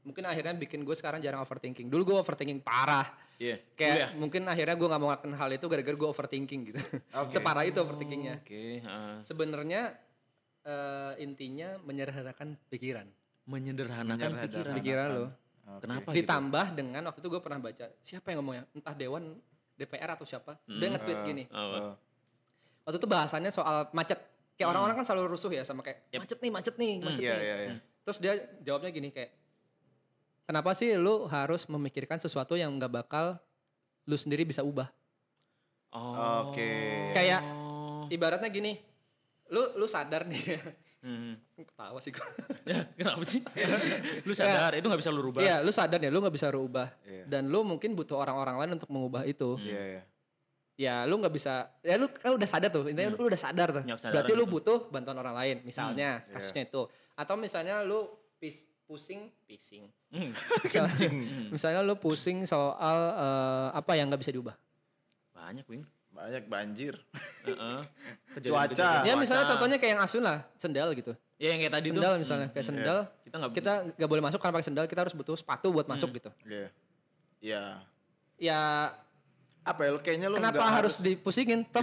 Mungkin 0.00 0.24
akhirnya 0.24 0.54
bikin 0.54 0.80
gue 0.80 0.94
sekarang 0.94 1.20
jarang 1.20 1.42
overthinking. 1.42 1.90
Dulu 1.90 2.02
gue 2.06 2.16
overthinking 2.16 2.62
parah. 2.62 3.04
Iya. 3.36 3.60
Kayak 3.76 3.92
Kuliah. 3.92 4.10
mungkin 4.16 4.42
akhirnya 4.46 4.74
gue 4.74 4.88
nggak 4.88 5.00
mau 5.02 5.08
ngelakuin 5.12 5.34
hal 5.36 5.50
itu 5.52 5.66
gara-gara 5.68 5.96
gue 5.98 6.08
overthinking 6.08 6.60
gitu. 6.72 6.80
Oke. 7.12 7.32
Separah 7.36 7.64
itu 7.68 7.76
overthinkingnya. 7.76 8.40
Oke, 8.40 8.80
ah. 8.88 9.20
Sebenarnya 9.28 9.92
eh, 10.64 11.12
intinya 11.20 11.76
menyederhanakan 11.82 12.56
pikiran. 12.66 13.06
menyederhanakan 13.46 14.18
Menyederhanakan. 14.18 14.48
pikiran. 14.50 14.74
Pikiran 14.80 15.08
lo. 15.12 15.26
Oke. 15.66 15.82
Kenapa 15.82 16.08
gitu? 16.14 16.18
Ditambah 16.22 16.66
dengan 16.72 17.02
waktu 17.04 17.18
itu 17.18 17.28
gue 17.28 17.42
pernah 17.42 17.58
baca 17.58 17.84
siapa 18.00 18.26
yang 18.30 18.38
ngomongnya 18.38 18.64
entah 18.70 18.94
dewan 18.94 19.34
DPR 19.74 20.14
atau 20.14 20.24
siapa 20.24 20.56
dia 20.64 20.88
nge-tweet 20.88 21.20
gini 21.26 21.44
Apa? 21.50 21.78
Oh. 21.92 21.94
waktu 22.86 22.96
itu 22.96 23.08
bahasannya 23.10 23.50
soal 23.50 23.90
macet 23.90 24.16
kayak 24.56 24.72
orang-orang 24.72 24.96
kan 24.96 25.04
selalu 25.04 25.36
rusuh 25.36 25.50
ya 25.50 25.66
sama 25.66 25.82
kayak 25.82 26.06
macet 26.16 26.38
nih 26.38 26.48
macet 26.48 26.74
nih 26.78 26.92
macet 26.96 27.22
Iya, 27.22 27.34
nih 27.34 27.44
iya, 27.44 27.56
iya. 27.60 27.74
terus 28.00 28.18
dia 28.22 28.32
jawabnya 28.62 28.88
gini 28.88 29.12
kayak 29.12 29.34
kenapa 30.46 30.72
sih 30.72 30.96
lu 30.96 31.26
harus 31.26 31.66
memikirkan 31.66 32.16
sesuatu 32.16 32.56
yang 32.56 32.72
nggak 32.72 32.88
bakal 32.94 33.36
lu 34.06 34.16
sendiri 34.16 34.46
bisa 34.46 34.62
ubah 34.62 34.88
Oh. 35.96 36.50
Oke. 36.50 36.68
Kayak 37.10 37.40
ibaratnya 38.08 38.52
gini 38.52 38.76
lu 39.48 39.76
lu 39.78 39.86
sadar 39.86 40.28
nih 40.28 40.60
Hmm. 41.06 41.38
ketawa 41.54 42.02
sih 42.02 42.10
gue 42.10 42.26
Ya, 42.74 42.82
kenapa 42.98 43.22
sih? 43.22 43.38
lu 44.26 44.34
sadar, 44.34 44.74
itu 44.74 44.82
nggak 44.82 44.98
bisa 44.98 45.14
lu 45.14 45.22
rubah. 45.22 45.38
Iya, 45.38 45.62
lu 45.62 45.70
sadar 45.70 46.02
nih, 46.02 46.10
lu 46.10 46.18
nggak 46.18 46.34
bisa 46.34 46.50
rubah. 46.50 46.90
Iya. 47.06 47.24
Dan 47.30 47.46
lu 47.46 47.62
mungkin 47.62 47.94
butuh 47.94 48.18
orang-orang 48.18 48.58
lain 48.58 48.70
untuk 48.82 48.90
mengubah 48.90 49.22
itu. 49.22 49.54
Iya, 49.62 49.82
iya. 49.86 50.02
Ya, 50.76 50.94
lu 51.06 51.22
nggak 51.22 51.30
bisa. 51.30 51.70
Ya, 51.80 51.94
lu 51.94 52.10
kan 52.10 52.34
udah 52.34 52.48
sadar 52.50 52.68
tuh. 52.68 52.84
Intinya 52.90 53.14
lu 53.14 53.30
udah 53.30 53.38
sadar 53.38 53.70
tuh. 53.70 53.86
Ya, 53.86 53.94
Berarti 53.96 54.32
lu 54.34 54.44
gitu. 54.44 54.54
butuh 54.58 54.78
bantuan 54.90 55.16
orang 55.16 55.32
lain. 55.38 55.56
Misalnya 55.62 56.26
Iya. 56.26 56.34
kasusnya 56.36 56.68
itu. 56.68 56.82
Atau 57.16 57.38
misalnya 57.38 57.80
lu 57.80 58.04
pis, 58.36 58.66
pusing, 58.84 59.30
pising. 59.48 59.88
Hmm. 60.12 60.34
Misalnya, 60.66 61.08
misalnya 61.50 61.80
lu 61.82 61.96
pusing 61.96 62.44
soal 62.44 62.98
eh, 63.14 63.68
apa 63.72 63.94
yang 63.94 64.10
nggak 64.12 64.20
bisa 64.20 64.34
diubah. 64.34 64.54
Banyak, 65.32 65.64
Wing. 65.70 65.86
Banyak 66.16 66.44
banjir. 66.46 66.94
Heeh. 67.44 67.80
Cuaca. 68.42 69.04
Ya 69.04 69.14
misalnya 69.14 69.44
contohnya 69.46 69.76
kayak 69.76 69.92
yang 69.92 70.02
Asun 70.02 70.20
lah, 70.20 70.48
sendal 70.56 70.92
gitu. 70.92 71.12
Ya 71.36 71.52
yang 71.52 71.60
kayak 71.60 71.74
tadi 71.74 71.88
Sendal 71.92 72.12
tuh. 72.14 72.20
misalnya, 72.20 72.48
kayak 72.48 72.66
sendal. 72.66 72.98
Kita 73.20 73.34
nggak 73.36 73.50
Kita 73.52 73.72
nggak 73.92 74.08
boleh 74.08 74.22
masuk 74.24 74.38
karena 74.38 74.54
pakai 74.56 74.66
sendal, 74.66 74.84
kita 74.86 75.00
harus 75.02 75.12
butuh 75.12 75.36
sepatu 75.36 75.68
buat 75.68 75.84
masuk 75.84 76.08
gitu. 76.14 76.30
Iya. 76.42 76.68
Iya. 77.38 77.62
Ya 78.38 78.60
Apa 79.62 79.82
ya 79.82 79.90
lu 79.90 79.98
kayaknya 79.98 80.30
lu 80.30 80.38
kenapa 80.38 80.56
nggak 80.56 80.76
harus 80.78 80.94
dipusingin? 80.98 81.66
Toh, 81.66 81.82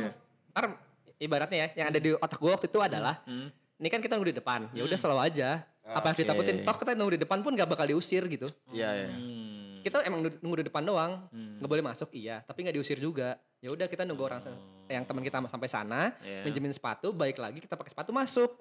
ntar 0.49 0.79
ibaratnya 1.19 1.57
ya, 1.59 1.67
yang 1.75 1.87
ada 1.91 1.99
di 1.99 2.09
otak 2.11 2.39
gue 2.39 2.47
waktu 2.47 2.65
itu 2.65 2.79
adalah, 2.79 3.19
Hmm. 3.23 3.51
ini 3.75 3.87
kan 3.87 3.99
kita 3.99 4.15
nunggu 4.15 4.31
di 4.31 4.37
depan, 4.39 4.71
ya 4.71 4.81
udah 4.81 4.95
selalu 4.95 5.19
aja. 5.21 5.67
Apa 5.83 6.09
yang 6.09 6.17
ditakutin? 6.17 6.55
Toh 6.63 6.75
kita 6.75 6.95
nunggu 6.95 7.13
di 7.13 7.21
depan 7.21 7.39
pun 7.39 7.51
gak 7.51 7.67
bakal 7.67 7.83
diusir 7.85 8.23
gitu. 8.25 8.47
Iya, 8.71 8.89
iya. 8.95 9.09
Hmm. 9.11 9.83
Kita 9.83 9.99
emang 10.01 10.23
nunggu- 10.33 10.63
di 10.63 10.65
depan 10.65 10.79
doang, 10.81 11.27
Hmm. 11.27 11.59
nggak 11.59 11.67
boleh 11.69 11.83
masuk, 11.83 12.07
iya. 12.13 12.39
Tapi 12.41 12.63
nggak 12.63 12.71
diusir 12.73 12.95
juga. 12.97 13.35
Ya 13.63 13.71
udah 13.71 13.87
kita 13.87 14.03
nunggu 14.03 14.27
orang 14.27 14.43
yang 14.91 15.07
teman 15.07 15.23
kita 15.23 15.39
sampai 15.47 15.71
sana, 15.71 16.11
Iya. 16.19 16.43
minjemin 16.43 16.75
sepatu, 16.75 17.15
balik 17.15 17.39
lagi 17.39 17.63
kita 17.63 17.79
pakai 17.79 17.95
sepatu 17.95 18.11
masuk. 18.11 18.51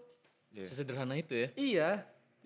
Iya. 0.54 0.62
Sesederhana 0.62 1.18
itu 1.18 1.34
ya. 1.34 1.48
Iya. 1.58 1.88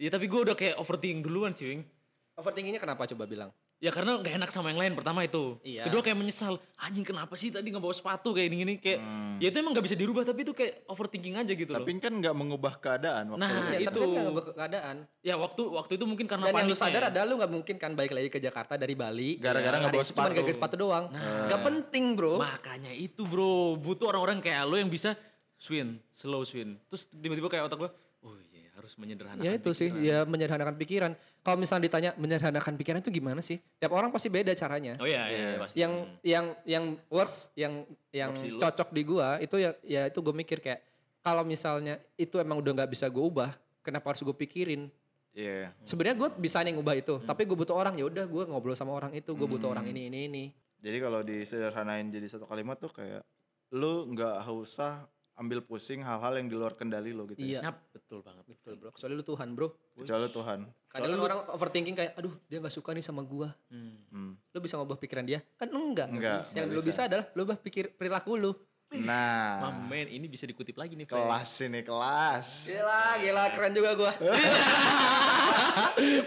Ya 0.01 0.09
tapi 0.09 0.25
gue 0.25 0.41
udah 0.41 0.57
kayak 0.57 0.81
overthinking 0.81 1.21
duluan 1.21 1.53
sih, 1.53 1.69
Wing. 1.69 1.85
Overthinkingnya 2.33 2.81
kenapa 2.81 3.05
coba 3.05 3.29
bilang? 3.29 3.53
Ya 3.77 3.93
karena 3.93 4.17
gak 4.17 4.35
enak 4.35 4.49
sama 4.49 4.73
yang 4.73 4.81
lain 4.81 4.93
pertama 4.93 5.21
itu. 5.21 5.61
Iya. 5.61 5.85
Kedua 5.85 6.01
kayak 6.01 6.17
menyesal. 6.17 6.57
Anjing 6.77 7.05
kenapa 7.05 7.37
sih 7.37 7.49
tadi 7.49 7.69
nggak 7.69 7.79
bawa 7.79 7.93
sepatu 7.93 8.33
kayak 8.33 8.49
gini-gini 8.49 8.75
kayak. 8.77 8.99
Hmm. 8.99 9.37
Ya 9.37 9.49
itu 9.49 9.57
emang 9.57 9.73
gak 9.73 9.85
bisa 9.85 9.93
dirubah 9.95 10.25
tapi 10.25 10.41
itu 10.43 10.53
kayak 10.53 10.85
overthinking 10.87 11.37
aja 11.37 11.53
gitu 11.53 11.71
Tapi 11.71 11.91
loh. 11.91 12.01
kan 12.01 12.13
nggak 12.15 12.35
mengubah 12.35 12.75
keadaan 12.77 13.25
waktu 13.29 13.41
Nah, 13.43 13.51
Ya, 13.69 13.79
itu. 13.79 13.87
tapi 13.87 13.99
kan 13.99 14.09
nggak 14.09 14.25
ngubah 14.27 14.45
keadaan. 14.51 14.97
Ya 15.21 15.35
waktu 15.37 15.63
waktu 15.67 15.93
itu 15.93 16.05
mungkin 16.05 16.25
karena 16.27 16.45
Dan 16.47 16.55
yang 16.55 16.69
lu 16.69 16.75
sadar 16.75 17.03
ya. 17.03 17.09
adalah 17.11 17.27
lu 17.27 17.35
nggak 17.37 17.53
mungkin 17.53 17.77
kan 17.77 17.93
balik 17.93 18.13
lagi 18.13 18.29
ke 18.29 18.41
Jakarta 18.41 18.75
dari 18.75 18.95
Bali. 18.95 19.37
Gara-gara 19.37 19.77
nggak 19.79 19.93
Hari 19.93 19.97
bawa 19.97 20.03
itu 20.03 20.09
Cuma 20.09 20.19
sepatu. 20.19 20.33
gara-gara 20.35 20.57
sepatu 20.57 20.75
doang. 20.75 21.05
Gak 21.47 21.61
penting 21.63 22.05
bro. 22.13 22.35
Makanya 22.39 22.93
itu 22.93 23.23
bro, 23.23 23.53
butuh 23.77 24.09
orang-orang 24.09 24.41
kayak 24.41 24.65
lo 24.65 24.77
yang 24.77 24.89
bisa 24.89 25.13
swing, 25.55 26.01
slow 26.11 26.43
swing. 26.43 26.81
Terus 26.87 27.09
tiba-tiba 27.11 27.49
kayak 27.49 27.69
otak 27.69 27.77
gue, 27.79 27.91
oh 28.23 28.37
iya 28.43 28.56
harus 28.87 28.95
menyederhanakan. 29.03 29.43
Ya 29.43 29.53
itu 29.59 29.71
sih, 29.75 29.91
pikiran." 29.91 30.07
ya 30.07 30.19
menyederhanakan 30.23 30.77
pikiran. 30.79 31.13
Kalau 31.43 31.59
misalnya 31.59 31.85
ditanya 31.91 32.11
menyederhanakan 32.15 32.75
pikiran 32.79 32.99
itu 33.03 33.11
gimana 33.11 33.43
sih? 33.43 33.59
Tiap 33.83 33.91
orang 33.91 34.15
pasti 34.15 34.31
beda 34.31 34.55
caranya. 34.55 34.95
Oh 35.03 35.07
iya, 35.11 35.27
iya, 35.27 35.47
iya, 35.51 35.59
pasti. 35.59 35.77
Yang 35.83 35.93
yang 36.23 36.47
yang 36.63 36.85
worst, 37.11 37.51
yang 37.59 37.83
yang 38.15 38.31
lu. 38.39 38.63
cocok 38.63 38.89
di 38.95 39.03
gua 39.03 39.43
itu 39.43 39.59
ya 39.59 39.75
ya 39.83 40.07
itu 40.07 40.19
gue 40.23 40.35
mikir 40.35 40.63
kayak 40.63 40.81
kalau 41.27 41.43
misalnya 41.43 41.99
itu 42.15 42.39
emang 42.39 42.63
udah 42.63 42.71
nggak 42.71 42.91
bisa 42.95 43.11
gue 43.11 43.19
ubah, 43.19 43.59
kenapa 43.83 44.15
harus 44.15 44.23
gue 44.23 44.37
pikirin? 44.47 44.87
Iya. 45.35 45.75
Sebenarnya 45.83 46.17
gue 46.23 46.31
bisa 46.39 46.63
nih 46.63 46.79
ngubah 46.79 46.95
itu, 46.95 47.19
tapi 47.27 47.43
gue 47.45 47.59
butuh 47.59 47.75
orang 47.75 47.99
ya 47.99 48.07
udah 48.07 48.25
gue 48.25 48.43
ngobrol 48.47 48.79
sama 48.79 48.95
orang 48.95 49.11
itu, 49.13 49.35
gue 49.35 49.49
butuh 49.51 49.75
orang 49.75 49.91
ini 49.91 50.07
ini 50.07 50.19
ini. 50.31 50.45
Jadi 50.79 51.03
kalau 51.03 51.27
disederhanain 51.27 52.07
jadi 52.15 52.31
satu 52.31 52.47
kalimat 52.47 52.79
tuh 52.79 52.95
kayak 52.95 53.27
lu 53.75 54.07
nggak 54.15 54.47
usah 54.47 55.11
ambil 55.37 55.61
pusing 55.61 56.01
hal-hal 56.01 56.33
yang 56.35 56.49
di 56.49 56.57
luar 56.57 56.73
kendali 56.73 57.13
lo 57.13 57.29
gitu. 57.29 57.39
ya. 57.39 57.61
Iya, 57.61 57.61
Nyap, 57.63 57.77
betul 57.93 58.19
banget. 58.21 58.45
betul 58.49 58.73
bro. 58.75 58.89
Kecuali 58.91 59.13
lu 59.13 59.23
Tuhan 59.23 59.49
bro. 59.53 59.69
Kecuali 59.95 60.29
Tuhan. 60.29 60.59
Kadang 60.89 61.11
kan 61.13 61.21
orang 61.21 61.39
overthinking 61.53 61.93
kayak, 61.95 62.13
aduh 62.17 62.33
dia 62.47 62.59
nggak 62.59 62.73
suka 62.73 62.97
nih 62.97 63.05
sama 63.05 63.21
gua. 63.21 63.53
Hmm. 63.69 64.01
Hmm. 64.09 64.33
Lu 64.51 64.59
bisa 64.59 64.81
ngubah 64.81 64.97
pikiran 64.97 65.25
dia? 65.25 65.45
Kan 65.55 65.69
enggak. 65.69 66.09
Enggak, 66.09 66.41
Yang 66.51 66.65
enggak 66.65 66.67
lu 66.67 66.81
bisa. 66.81 66.89
bisa 66.89 67.01
adalah 67.05 67.27
lu 67.31 67.41
ubah 67.45 67.59
pikir 67.59 67.85
perilaku 67.93 68.33
lu. 68.35 68.53
Nah, 68.89 69.67
Mamen, 69.67 70.07
ini 70.07 70.25
bisa 70.25 70.43
dikutip 70.43 70.73
lagi 70.73 70.95
nih, 70.95 71.05
Frank. 71.05 71.21
kelas 71.21 71.51
ini 71.61 71.83
kelas. 71.83 72.47
Gila, 72.65 73.03
gila 73.19 73.43
keren 73.51 73.73
juga 73.75 73.91
gua. 73.93 74.13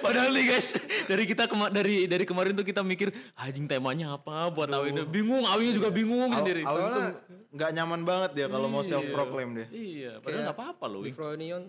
Padahal 0.04 0.30
nih 0.30 0.44
guys, 0.46 0.76
dari 1.08 1.24
kita 1.24 1.46
kema- 1.46 1.70
dari 1.70 2.04
dari 2.04 2.24
kemarin 2.24 2.52
tuh 2.52 2.62
kita 2.62 2.82
mikir 2.82 3.10
anjing 3.34 3.64
temanya 3.64 4.14
apa 4.14 4.50
buat 4.50 4.68
Awin. 4.68 5.08
Bingung, 5.08 5.46
Awin 5.46 5.72
juga 5.72 5.88
bingung 5.90 6.28
Al 6.28 6.36
sendiri. 6.36 6.62
Alvin 6.62 6.90
tuh 6.92 7.04
nggak 7.50 7.70
nyaman 7.74 8.02
banget 8.04 8.30
dia 8.36 8.46
kalau 8.48 8.68
mau 8.68 8.82
self 8.82 9.06
proclaim 9.08 9.56
dia. 9.56 9.66
Iya, 9.70 10.12
padahal 10.20 10.42
nggak 10.46 10.58
apa-apa 10.60 10.86
loh. 10.86 11.02
Froynion, 11.10 11.62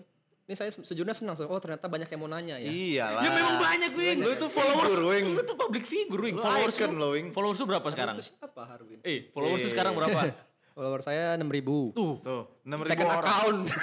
ini 0.43 0.53
saya 0.53 0.69
sejujurnya 0.69 1.13
senang. 1.13 1.33
Oh 1.39 1.57
ternyata 1.57 1.87
banyak 1.87 2.05
yang 2.05 2.19
mau 2.19 2.29
nanya 2.29 2.55
ya. 2.59 2.67
Iyalah. 2.67 3.21
Ya 3.23 3.29
memang 3.31 3.55
banyak, 3.57 3.91
Wing. 3.95 4.17
Lu 4.19 4.31
tuh 4.35 4.49
followers, 4.49 4.93
Wing. 4.99 5.25
Lu 5.33 5.41
tuh 5.41 5.55
public 5.55 5.87
figure, 5.87 6.19
Wing. 6.19 6.35
Lu 6.35 6.43
Followers 6.43 6.75
lu, 6.77 6.93
lo, 6.93 7.07
Wing. 7.15 7.31
followers 7.31 7.57
lu 7.57 7.65
berapa 7.65 7.87
sekarang? 7.87 8.15
Itu 8.19 8.27
siapa 8.27 8.61
Harwin? 8.67 8.99
Eh, 9.01 9.31
followers 9.31 9.63
lu 9.63 9.65
Eh. 9.65 9.71
sekarang 9.71 9.93
berapa? 9.95 10.50
Follower 10.81 11.05
saya 11.05 11.37
6000 11.37 11.93
Tuh. 11.93 12.17
Tuh, 12.25 12.43
6 12.65 12.89
Second 12.89 13.05
orang. 13.05 13.21
account. 13.21 13.61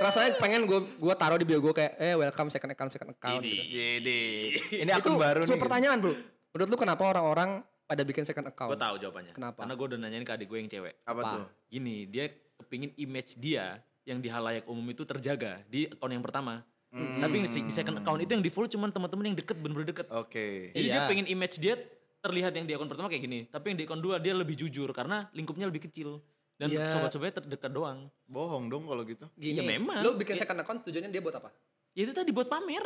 Rasanya 0.00 0.32
pengen 0.40 0.64
gue 0.64 0.80
gua 0.96 1.12
taruh 1.12 1.36
di 1.36 1.44
bio 1.44 1.60
gue 1.60 1.76
kayak 1.76 1.92
eh 2.00 2.16
welcome 2.16 2.48
second 2.48 2.72
account 2.72 2.88
second 2.88 3.12
account. 3.12 3.44
Ini. 3.44 3.52
Gitu. 3.52 3.76
Jadi, 3.76 4.20
ini 4.80 4.88
Itu 4.88 4.96
akun 4.96 5.20
baru 5.20 5.44
nih. 5.44 5.48
sebuah 5.52 5.60
pertanyaan 5.60 6.00
bro. 6.00 6.16
Menurut 6.56 6.68
lu 6.72 6.76
kenapa 6.80 7.04
orang-orang 7.04 7.60
pada 7.84 8.00
bikin 8.00 8.24
second 8.24 8.48
account? 8.48 8.72
Gue 8.72 8.80
tahu 8.80 8.96
jawabannya. 8.96 9.36
Kenapa? 9.36 9.60
Karena 9.60 9.76
gue 9.76 9.86
udah 9.92 9.98
nanyain 10.00 10.24
ke 10.24 10.32
adik 10.32 10.48
gue 10.48 10.58
yang 10.64 10.70
cewek. 10.72 10.94
Apa, 11.04 11.20
Apa? 11.20 11.28
tuh? 11.36 11.44
Gini, 11.68 12.08
dia 12.08 12.24
kepingin 12.56 12.96
image 12.96 13.36
dia 13.36 13.84
yang 14.08 14.24
di 14.24 14.32
halayak 14.32 14.64
umum 14.64 14.88
itu 14.88 15.04
terjaga 15.04 15.60
di 15.68 15.84
akun 15.84 16.16
yang 16.16 16.24
pertama. 16.24 16.64
Hmm. 16.96 17.20
Tapi 17.20 17.44
di 17.44 17.44
di 17.44 17.68
second 17.68 18.00
account 18.00 18.24
itu 18.24 18.32
yang 18.32 18.40
di 18.40 18.48
follow 18.48 18.72
cuma 18.72 18.88
teman-teman 18.88 19.28
yang 19.28 19.36
deket, 19.36 19.60
bener-bener 19.60 19.92
deket. 19.92 20.08
Oke. 20.16 20.72
Jadi 20.72 20.88
dia 20.88 20.96
Iya. 20.96 21.04
pengen 21.04 21.28
image 21.28 21.60
dia 21.60 21.76
terlihat 22.26 22.52
yang 22.52 22.66
di 22.66 22.74
akun 22.74 22.90
pertama 22.90 23.06
kayak 23.06 23.22
gini. 23.22 23.38
Tapi 23.46 23.72
yang 23.72 23.78
di 23.78 23.84
akun 23.86 24.02
dua 24.02 24.18
dia 24.18 24.34
lebih 24.34 24.58
jujur 24.58 24.90
karena 24.90 25.30
lingkupnya 25.32 25.70
lebih 25.70 25.86
kecil. 25.86 26.18
Dan 26.56 26.72
Iya. 26.72 26.88
sobat-sobatnya 26.88 27.44
terdekat 27.44 27.68
doang. 27.68 28.08
Bohong 28.24 28.72
dong 28.72 28.88
kalau 28.88 29.04
gitu. 29.04 29.28
Gini, 29.36 29.60
Ya 29.60 29.64
memang. 29.64 30.00
Lu 30.00 30.16
bikin 30.16 30.40
second 30.40 30.56
account 30.64 30.88
tujuannya 30.88 31.12
dia 31.12 31.20
buat 31.20 31.36
apa? 31.36 31.52
Ya 31.92 32.08
itu 32.08 32.16
tadi 32.16 32.32
buat 32.32 32.48
pamer. 32.48 32.84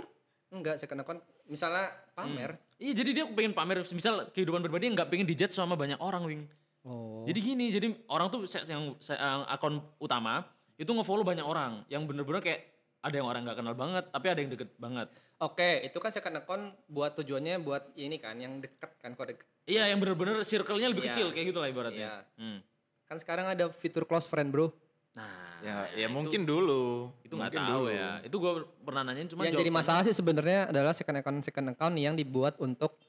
Enggak, 0.50 0.82
second 0.82 1.06
account 1.06 1.22
misalnya 1.46 1.94
pamer. 2.12 2.58
Iya 2.82 2.92
jadi 2.98 3.10
dia 3.14 3.24
pengen 3.30 3.54
pamer. 3.54 3.86
Misal 3.94 4.26
kehidupan 4.34 4.58
pribadi 4.66 4.90
nggak 4.90 5.06
pengen 5.06 5.26
dijudge 5.26 5.54
sama 5.54 5.78
banyak 5.78 6.02
orang, 6.02 6.26
Wing. 6.26 6.42
Oh. 6.82 7.22
Jadi 7.28 7.38
gini, 7.38 7.66
jadi 7.70 7.92
orang 8.08 8.32
tuh 8.32 8.42
yang, 8.66 8.96
yang 8.96 9.40
akun 9.46 9.78
utama 10.00 10.48
itu 10.80 10.88
ngefollow 10.88 11.22
banyak 11.22 11.44
orang 11.44 11.84
yang 11.92 12.08
bener-bener 12.08 12.40
kayak 12.40 12.64
ada 13.00 13.14
yang 13.14 13.24
orang 13.24 13.42
nggak 13.42 13.58
kenal 13.58 13.74
banget 13.74 14.04
tapi 14.08 14.26
ada 14.26 14.38
yang 14.38 14.50
deket 14.50 14.70
banget 14.76 15.08
Oke, 15.40 15.80
itu 15.82 15.96
kan 15.96 16.12
second 16.12 16.36
account 16.36 16.68
buat 16.84 17.16
tujuannya 17.16 17.56
buat 17.58 17.96
ini 17.96 18.20
kan, 18.20 18.36
yang 18.36 18.60
deket 18.60 18.92
kan, 18.96 19.16
kalau 19.16 19.24
deket. 19.26 19.48
iya 19.64 19.88
yang 19.88 19.96
bener-bener 19.96 20.36
circle-nya 20.42 20.84
lebih 20.86 21.00
Iya. 21.00 21.10
kecil 21.10 21.26
kayak 21.30 21.46
gitu 21.48 21.58
lah 21.58 21.68
ibaratnya 21.70 22.08
Iya. 22.12 22.36
Hmm. 22.36 22.58
Kan 23.02 23.16
sekarang 23.16 23.46
ada 23.48 23.64
fitur 23.70 24.04
close 24.04 24.28
friend 24.28 24.48
bro. 24.48 24.68
nah 25.10 25.48
Ya, 25.58 25.84
itu- 25.86 25.96
ya 25.96 26.08
mungkin 26.08 26.44
dulu. 26.44 27.08
itu 27.22 27.32
nggak 27.32 27.52
tahu 27.52 27.82
dulu. 27.82 27.90
ya 27.90 28.20
itu 28.20 28.32
gue 28.32 28.52
pernah 28.80 29.02
nanyain 29.02 29.26
cuma 29.26 29.44
yang 29.44 29.52
jadi 29.54 29.68
masalah 29.70 30.02
sih 30.02 30.12
sebenarnya 30.12 30.68
adalah 30.68 30.92
second 30.92 31.16
account 31.18 31.40
second 31.42 31.66
account 31.68 31.96
yang 31.96 32.12
dibuat 32.14 32.56
untuk 32.58 33.00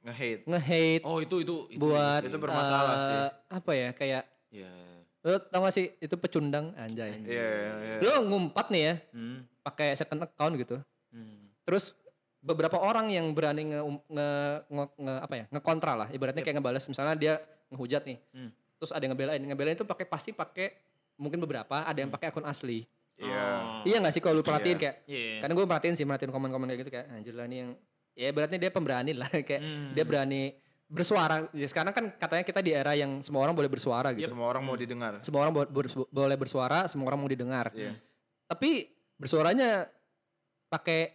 Nge-hate. 0.00 0.44
nge-hate 0.44 1.02
oh 1.02 1.18
itu 1.18 1.36
itu, 1.38 1.54
itu 1.68 1.80
buat 1.80 2.20
Itu 2.22 2.36
bermasalah 2.36 2.94
eh, 2.94 3.02
sih. 3.02 3.20
apa 3.50 3.70
ya 3.74 3.88
kayak 3.92 4.22
ya 4.50 4.72
lo 5.20 5.38
tau 5.40 5.60
gak 5.60 5.74
sih 5.74 5.86
itu 5.98 6.14
pecundang 6.14 6.70
anjay. 6.74 7.10
Iya, 7.20 7.48
iya. 7.78 7.96
Lo 8.00 8.22
ngumpat 8.24 8.70
nih 8.70 8.82
ya 8.82 8.94
hmm. 9.12 9.38
pakai 9.60 9.92
second 9.92 10.22
account 10.22 10.54
gitu. 10.56 10.76
Hmm. 11.10 11.50
Terus 11.62 11.92
beberapa 12.38 12.78
orang 12.78 13.10
yang 13.10 13.26
berani 13.30 13.66
nge, 13.66 13.80
nge, 14.08 14.28
nge- 14.68 14.94
nge- 14.96 15.20
apa 15.20 15.34
ya 15.34 15.44
ngekontra 15.50 15.92
lah 15.96 16.08
ibaratnya 16.08 16.40
kayak 16.40 16.56
ngebales 16.56 16.86
misalnya 16.86 17.14
dia 17.14 17.34
ngehujat 17.68 18.06
nih 18.06 18.18
Hmm. 18.30 18.50
terus 18.78 18.90
ada 18.90 19.02
yang 19.02 19.12
ngebelain 19.12 19.42
ngebelain 19.42 19.74
itu 19.74 19.82
pakai 19.82 20.06
pasti 20.06 20.30
pakai 20.30 20.70
mungkin 21.18 21.42
beberapa 21.42 21.82
ada 21.82 21.98
yang 21.98 22.08
pakai 22.08 22.30
akun 22.30 22.46
asli 22.46 22.86
Iya. 23.18 23.34
Oh. 23.34 23.82
iya 23.82 23.98
nggak 23.98 24.14
sih 24.14 24.22
kalau 24.22 24.38
lu 24.38 24.46
perhatiin 24.46 24.70
Iya. 24.70 24.80
kayak 24.80 24.96
Iya. 25.04 25.34
karena 25.42 25.52
gue 25.52 25.64
perhatiin 25.66 25.94
sih 25.98 26.06
merhatiin 26.06 26.30
komen-komen 26.30 26.66
kayak 26.68 26.80
gitu 26.80 26.90
kayak 26.94 27.06
anjir 27.10 27.34
lah 27.34 27.44
nih 27.44 27.58
yang 27.58 27.70
ya 28.14 28.28
berarti 28.30 28.54
dia 28.56 28.70
pemberani 28.70 29.12
lah 29.12 29.28
kayak 29.50 29.60
Hmm. 29.60 29.90
dia 29.90 30.04
berani 30.06 30.42
bersuara 30.88 31.44
ya 31.52 31.64
sekarang 31.64 31.92
kan 31.92 32.04
katanya 32.10 32.42
kita 32.42 32.60
di 32.60 32.72
era 32.72 32.92
yang 32.92 33.20
semua 33.20 33.40
orang 33.40 33.52
boleh 33.52 33.68
bersuara 33.68 34.08
gitu 34.10 34.24
Semua 34.26 34.48
orang 34.48 34.62
mau 34.62 34.72
didengar. 34.72 35.20
semua 35.20 35.40
orang 35.42 35.52
bo- 35.54 35.68
ber- 35.70 36.08
boleh 36.08 36.36
bersuara 36.36 36.88
semua 36.88 37.06
orang 37.06 37.20
mau 37.20 37.28
didengar 37.28 37.68
Iya. 37.70 37.92
tapi 38.46 38.88
bersuaranya 39.14 39.84
pakai 40.66 41.12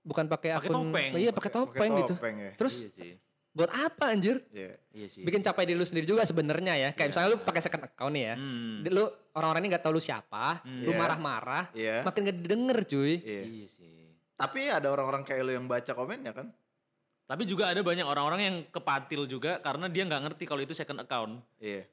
bukan 0.00 0.24
pakai 0.26 0.50
akun 0.54 0.72
topeng. 0.88 1.10
iya 1.14 1.30
pakai 1.30 1.50
topeng, 1.50 1.90
gitu 1.98 2.14
topeng 2.14 2.36
ya. 2.38 2.50
terus 2.54 2.74
iya 2.78 2.90
sih 2.90 3.12
buat 3.50 3.70
apa 3.70 4.10
anjir 4.10 4.40
Iya. 4.50 4.72
iya 4.90 5.06
sih 5.06 5.20
bikin 5.20 5.40
capek 5.40 5.62
diri 5.64 5.76
lu 5.76 5.84
sendiri 5.84 6.04
juga 6.06 6.22
sebenarnya 6.22 6.74
ya 6.74 6.90
kayak 6.90 7.08
misalnya 7.10 7.28
lu 7.30 7.38
pakai 7.38 7.60
second 7.60 7.84
account 7.84 8.10
nih 8.10 8.24
ya 8.24 8.34
Hmm. 8.34 8.82
Lu 8.84 9.04
orang-orang 9.30 9.60
ini 9.60 9.68
nggak 9.70 9.84
tahu 9.84 9.92
lu 9.92 10.02
siapa 10.02 10.64
lu 10.64 10.90
Iya. 10.90 10.96
marah-marah 10.96 11.64
Iya. 11.70 11.96
makin 12.02 12.24
gak 12.24 12.36
didengar 12.38 12.78
cuy 12.82 13.14
Iya. 13.16 13.42
iya 13.44 13.66
sih 13.68 13.92
Tapi 14.34 14.66
ada 14.66 14.88
orang-orang 14.88 15.22
kayak 15.22 15.42
lu 15.42 15.52
yang 15.52 15.64
baca 15.64 15.92
komennya 15.92 16.32
kan? 16.32 16.50
Tapi 17.24 17.42
juga 17.44 17.66
ada 17.66 17.80
banyak 17.80 18.04
orang-orang 18.04 18.40
yang 18.42 18.56
kepatil 18.68 19.24
juga 19.24 19.56
karena 19.58 19.88
dia 19.88 20.04
nggak 20.04 20.22
ngerti 20.22 20.44
kalau 20.44 20.60
itu 20.60 20.72
second 20.72 21.00
account. 21.00 21.40
Iya. 21.56 21.88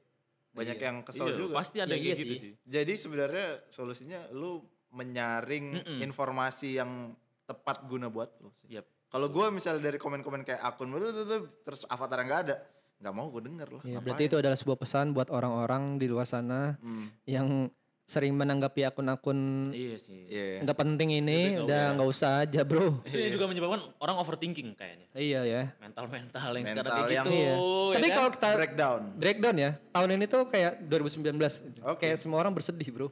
Banyak 0.52 0.76
yang 0.76 0.96
kesel 1.00 1.26
Iya, 1.26 1.36
juga. 1.38 1.52
Pasti 1.56 1.76
ada 1.78 1.88
Ya, 1.88 1.96
yang 1.96 2.02
iya 2.02 2.12
kayak 2.12 2.20
gitu 2.22 2.34
sih. 2.34 2.40
sih. 2.42 2.52
Jadi 2.62 2.92
sebenarnya 2.94 3.46
solusinya 3.66 4.20
lu 4.30 4.60
menyaring 4.92 5.66
Mm-mm. 5.78 5.98
informasi 6.02 6.76
yang 6.76 7.16
tepat 7.42 7.80
guna 7.82 8.06
buat 8.06 8.28
lu. 8.38 8.52
sih. 8.54 8.68
Yap. 8.70 8.84
Kalau 9.08 9.28
gue 9.28 9.46
misalnya 9.50 9.82
dari 9.82 9.96
komen-komen 9.96 10.40
kayak 10.42 10.60
akun 10.62 10.92
terus 11.62 11.84
avatar 11.86 12.20
yang 12.20 12.28
nggak 12.28 12.42
ada, 12.42 12.56
nggak 12.98 13.14
mau 13.14 13.28
gue 13.28 13.42
denger 13.42 13.68
lah. 13.70 13.82
ya, 13.82 13.98
berarti 13.98 14.24
itu 14.26 14.36
adalah 14.38 14.54
sebuah 14.54 14.78
pesan 14.78 15.10
buat 15.10 15.28
orang-orang 15.28 15.96
di 15.96 16.06
luar 16.06 16.24
sana 16.24 16.76
Hmm, 16.78 17.08
yang 17.24 17.68
sering 18.12 18.36
menanggapi 18.36 18.84
akun-akun 18.84 19.72
Iya 19.72 19.96
sih. 19.96 20.28
Iya. 20.28 20.60
nggak 20.60 20.76
penting 20.76 21.08
ini 21.14 21.56
Itu 21.56 21.64
udah 21.64 21.82
nggak 21.96 22.04
usah 22.06 22.44
aja 22.44 22.60
bro 22.60 23.00
Itu 23.02 23.16
yang 23.16 23.32
juga 23.32 23.46
menyebabkan 23.48 23.80
orang 23.96 24.16
overthinking 24.18 24.76
kayaknya. 24.76 25.06
iya 25.14 25.40
ya 25.42 25.62
Mental-mental 25.78 26.52
yang 26.52 26.62
Mental 26.62 26.76
sekarang 26.76 26.92
kayak 26.92 27.08
yang- 27.10 27.26
gitu. 27.26 27.32
Iya. 27.34 27.52
ya 27.52 27.56
tapi 27.92 28.04
kan? 28.04 28.14
kalau 28.14 28.30
kita 28.30 28.48
Breakdown. 28.54 29.00
breakdown 29.16 29.56
ya 29.56 29.70
tahun 29.90 30.10
ini 30.12 30.24
tuh 30.26 30.42
kayak 30.46 30.72
2019 30.84 31.32
Oke. 31.82 31.98
kayak 31.98 32.16
semua 32.16 32.38
orang 32.38 32.52
bersedih 32.52 32.84
bro 32.86 33.08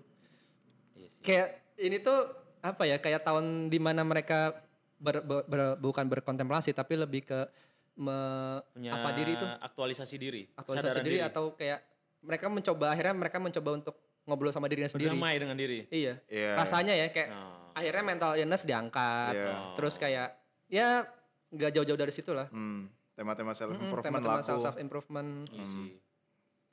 Iya 0.94 1.08
sih. 1.08 1.20
kayak 1.22 1.46
ini 1.78 1.96
tuh 1.98 2.18
apa 2.60 2.82
ya 2.84 2.96
kayak 2.96 3.24
tahun 3.24 3.44
di 3.66 3.78
mana 3.78 4.02
mereka 4.02 4.52
ber- 4.94 5.24
ber- 5.24 5.46
ber- 5.46 5.78
bukan 5.78 6.04
berkontemplasi 6.06 6.70
tapi 6.70 6.92
lebih 6.94 7.24
ke 7.24 7.48
me- 7.96 8.60
Punya 8.70 8.92
apa 8.94 9.12
diri 9.14 9.32
tuh 9.34 9.48
aktualisasi 9.48 10.14
diri. 10.14 10.44
aktualisasi 10.50 10.92
kesadaran 10.92 11.04
diri, 11.06 11.18
atau 11.22 11.52
kayak 11.52 11.80
mereka 12.20 12.46
mencoba 12.46 12.86
akhirnya 12.90 13.14
mereka 13.14 13.36
mencoba 13.38 13.70
untuk 13.74 13.96
ngobrol 14.22 14.50
sama 14.50 14.66
dirinya 14.66 14.86
sendiri 14.86 15.10
berdamai 15.10 15.36
dengan 15.36 15.54
diri. 15.54 15.88
iya 15.88 16.20
Iya. 16.24 16.54
rasanya 16.56 16.94
ya 16.94 17.06
kayak 17.08 17.28
Oh. 17.30 17.72
akhirnya 17.72 18.02
mental 18.04 18.32
illness 18.34 18.62
diangkat 18.62 19.32
Iya. 19.32 19.52
terus 19.74 19.94
kayak 19.96 20.28
ya 20.66 21.02
nggak 21.48 21.70
jauh-jauh 21.72 21.98
dari 21.98 22.10
situ 22.10 22.30
lah 22.30 22.46
Hmm, 22.46 22.86
tema-tema 23.12 23.50
self 23.52 23.72
improvement 23.72 24.04
tema-tema 24.06 24.36
laku. 24.36 24.46
self 24.46 24.60
self 24.60 24.76
improvement 24.76 25.30
Iya 25.48 25.64
sih. 25.64 25.88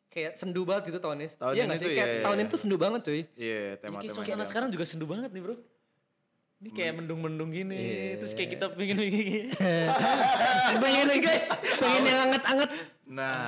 kayak 0.08 0.34
sendu 0.34 0.64
banget 0.64 0.84
gitu 0.88 1.00
tahun 1.00 1.18
ini 1.20 1.28
Tahun 1.32 1.52
iya 1.52 1.58
ini 1.58 1.68
nggak 1.68 1.78
sih 1.78 1.84
tuh 1.84 1.94
kayak 1.94 2.08
iya, 2.10 2.22
tahun 2.22 2.34
iya. 2.34 2.42
ini 2.42 2.48
tuh 2.48 2.60
sendu 2.60 2.78
banget 2.78 3.02
cuy 3.02 3.14
Iya, 3.14 3.26
Ini 3.26 3.78
tema-tema. 3.78 3.98
kayak 3.98 4.04
yang 4.04 4.16
suasana 4.18 4.38
ada. 4.38 4.46
sekarang 4.46 4.70
juga 4.70 4.86
sendu 4.86 5.06
banget 5.06 5.30
nih 5.30 5.42
bro. 5.42 5.56
Ini 6.58 6.70
kayak 6.72 6.94
mendung-mendung 6.96 7.50
gini, 7.52 7.78
Iya. 7.78 8.18
terus 8.18 8.34
kayak 8.34 8.50
kita 8.52 8.66
pengen 8.72 8.98
begini. 8.98 9.54
pengen 10.82 11.06
sih 11.08 11.22
guys 11.22 11.46
pengen 11.78 12.04
yang 12.04 12.20
anget-anget 12.24 12.70
Nah, 13.08 13.48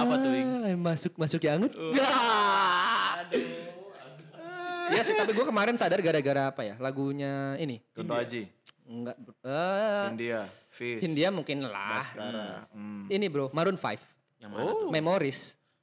Apa 0.00 0.14
tuh? 0.16 0.30
Ah, 0.32 0.72
masuk 0.74 1.12
masuk 1.14 1.36
yang 1.38 1.58
anget 1.58 1.72
Aduh. 1.74 1.92
Iya 4.90 5.02
sih 5.02 5.14
tapi 5.14 5.30
gue 5.30 5.42
kemarin 5.42 5.74
sadar 5.74 5.98
gara-gara 5.98 6.50
apa 6.50 6.62
ya 6.62 6.74
lagunya 6.76 7.54
ini 7.56 7.78
Kunto 7.90 8.10
Aji, 8.12 8.42
enggak 8.84 9.14
eh 9.40 10.04
India, 10.10 10.40
Fish, 10.68 11.00
Hindia 11.00 11.28
mungkin 11.28 11.62
lah 11.62 12.02
Baskara. 12.02 12.66
Hmm. 12.70 13.06
ini 13.06 13.26
bro 13.26 13.48
Maroon 13.50 13.74
5 13.74 13.96
Yang 14.38 14.50
mana 14.50 14.62
tuh? 14.68 14.88
Memories 14.90 15.40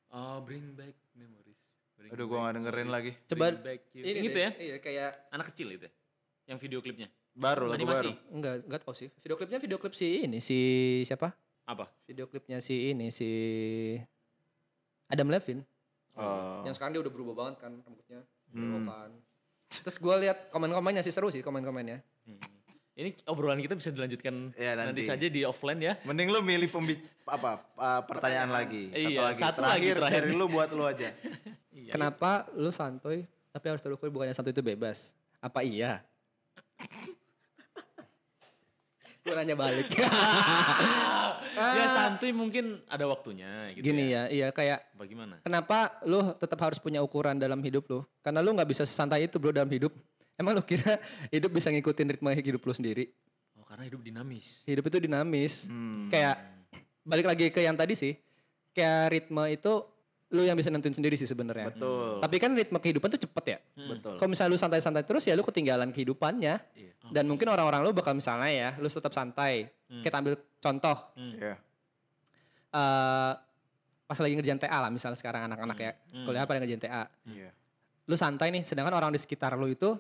Oh, 0.10 0.39
bring 0.39 0.74
back 0.74 0.95
memories. 1.14 1.60
Bring 1.93 2.10
Aduh, 2.10 2.26
gua 2.26 2.38
nggak 2.41 2.53
dengerin 2.58 2.89
lagi. 2.89 3.12
coba 3.28 3.45
Bring 3.49 3.60
back 3.62 3.80
you. 3.91 4.01
ini 4.01 4.20
Gitu 4.24 4.39
ya? 4.39 4.49
iya 4.58 4.76
kayak 4.78 5.10
Anak 5.30 5.45
kecil 5.51 5.68
itu 5.70 5.84
ya? 5.84 5.91
Yang 6.47 6.58
video 6.62 6.80
klipnya. 6.80 7.08
Baru 7.32 7.68
lagu 7.68 7.78
Animasi. 7.78 8.10
baru. 8.10 8.34
enggak 8.34 8.55
enggak 8.66 8.82
tahu 8.82 8.93
sih 8.93 9.10
video 9.14 9.36
klipnya 9.36 9.60
video 9.60 9.78
klip 9.78 9.93
si 9.93 10.08
ini 10.22 10.39
si 10.39 10.58
siapa 11.03 11.32
Apa? 11.64 11.86
video 12.03 12.26
klipnya 12.26 12.58
si 12.58 12.91
ini 12.91 13.08
si 13.08 13.30
Adam 15.08 15.30
Levine 15.30 15.64
Oh. 16.18 16.66
yang 16.66 16.74
sekarang 16.74 16.91
dia 16.91 17.05
udah 17.05 17.14
berubah 17.14 17.34
banget 17.38 17.62
kan 17.62 17.78
rambutnya 17.78 18.26
Hmm. 18.51 18.85
kan 18.85 19.11
terus 19.67 19.97
gue 19.97 20.15
lihat 20.21 20.47
komen-komennya 20.49 21.03
sih 21.03 21.11
seru 21.11 21.27
sih 21.27 21.41
komen-komennya 21.41 21.99
Hmm. 22.27 22.43
Ini 22.97 23.13
obrolan 23.29 23.61
kita 23.61 23.77
bisa 23.77 23.93
dilanjutkan 23.93 24.51
Iya, 24.57 24.73
nanti. 24.73 24.89
nanti. 24.89 25.03
saja 25.05 25.27
di 25.29 25.45
offline 25.45 25.77
ya. 25.77 25.93
Mending 26.01 26.33
lu 26.33 26.41
milih 26.41 26.65
pembi 26.65 26.97
apa 27.23 27.61
uh, 27.77 28.01
pertanyaan 28.01 28.49
lagi. 28.49 28.89
Iya, 28.89 29.37
satu 29.37 29.61
lagi 29.61 29.93
terakhir, 29.93 29.95
terakhir. 30.01 30.21
dari 30.25 30.33
lu 30.33 30.49
buat 30.49 30.73
lu 30.73 30.81
aja. 30.81 31.13
Iya. 31.77 31.93
kenapa 31.93 32.49
lu 32.51 32.73
santuy 32.73 33.23
tapi 33.47 33.65
harus 33.69 33.79
terukur 33.79 34.09
bukannya 34.09 34.33
santuy 34.33 34.49
itu 34.49 34.65
bebas 34.65 35.13
apa 35.37 35.61
iya 35.61 36.01
gue 39.21 39.31
nanya 39.31 39.53
balik 39.53 39.85
ya 41.58 41.86
santuy 41.89 42.30
mungkin 42.30 42.66
ada 42.86 43.05
waktunya 43.05 43.49
gitu 43.72 43.84
gini 43.84 44.08
ya. 44.08 44.30
ya 44.30 44.30
iya 44.30 44.47
kayak 44.49 44.93
Bagaimana? 44.93 45.41
kenapa 45.41 45.78
lu 46.03 46.34
tetap 46.34 46.60
harus 46.60 46.78
punya 46.78 46.99
ukuran 46.99 47.36
dalam 47.36 47.58
hidup 47.60 47.84
lu 47.86 47.99
karena 48.20 48.39
lu 48.39 48.51
nggak 48.51 48.70
bisa 48.70 48.84
sesantai 48.84 49.26
itu 49.26 49.36
bro 49.36 49.49
dalam 49.49 49.68
hidup 49.68 49.89
emang 50.34 50.53
lu 50.53 50.62
kira 50.62 51.01
hidup 51.34 51.49
bisa 51.49 51.68
ngikutin 51.68 52.08
ritme 52.12 52.32
hidup 52.32 52.62
lu 52.62 52.72
sendiri 52.72 53.10
Oh, 53.53 53.66
karena 53.66 53.84
hidup 53.84 53.99
dinamis. 53.99 54.62
hidup 54.64 54.86
itu 54.86 54.97
dinamis 55.01 55.66
Hmm. 55.66 56.08
kayak 56.08 56.38
balik 57.01 57.26
lagi 57.26 57.49
ke 57.49 57.60
yang 57.60 57.74
tadi 57.74 57.93
sih 57.93 58.14
kayak 58.72 59.10
ritme 59.10 59.43
itu 59.47 59.74
lu 60.28 60.43
yang 60.43 60.53
bisa 60.53 60.67
nentuin 60.67 60.91
sendiri 60.91 61.15
sih 61.15 61.23
sebenarnya 61.23 61.71
Betul. 61.71 62.19
tapi 62.19 62.36
kan 62.36 62.51
ritme 62.51 62.75
kehidupan 62.78 63.07
tuh 63.09 63.21
cepet 63.23 63.45
ya 63.47 63.59
Betul. 63.80 64.19
kalau 64.19 64.28
misalnya 64.28 64.51
lu 64.51 64.59
santai-santai 64.59 65.03
terus 65.03 65.23
ya 65.23 65.34
lu 65.34 65.41
ketinggalan 65.41 65.89
kehidupannya 65.89 66.59
Iya. 66.75 66.91
dan 67.09 67.25
mungkin 67.25 67.47
orang-orang 67.47 67.80
lu 67.82 67.91
bakal 67.91 68.11
misalnya 68.11 68.51
ya 68.51 68.69
lu 68.75 68.86
tetap 68.86 69.09
santai 69.09 69.71
kita 70.03 70.19
ambil 70.19 70.36
contoh 70.59 70.97
Iya. 71.15 71.55
eh 72.69 73.34
pas 74.07 74.17
lagi 74.17 74.34
ngerjain 74.36 74.55
TA 74.57 74.80
lah 74.80 74.88
misalnya 74.88 75.15
sekarang 75.15 75.47
anak-anak 75.47 75.78
ya 75.78 75.91
kuliah 76.23 76.43
pada 76.43 76.59
ngerjain 76.59 76.80
TA 76.80 77.07
Iya. 77.23 77.51
lu 78.03 78.15
santai 78.15 78.51
nih 78.51 78.63
sedangkan 78.63 78.91
orang 78.93 79.11
di 79.11 79.19
sekitar 79.19 79.55
lu 79.55 79.67
itu 79.67 79.95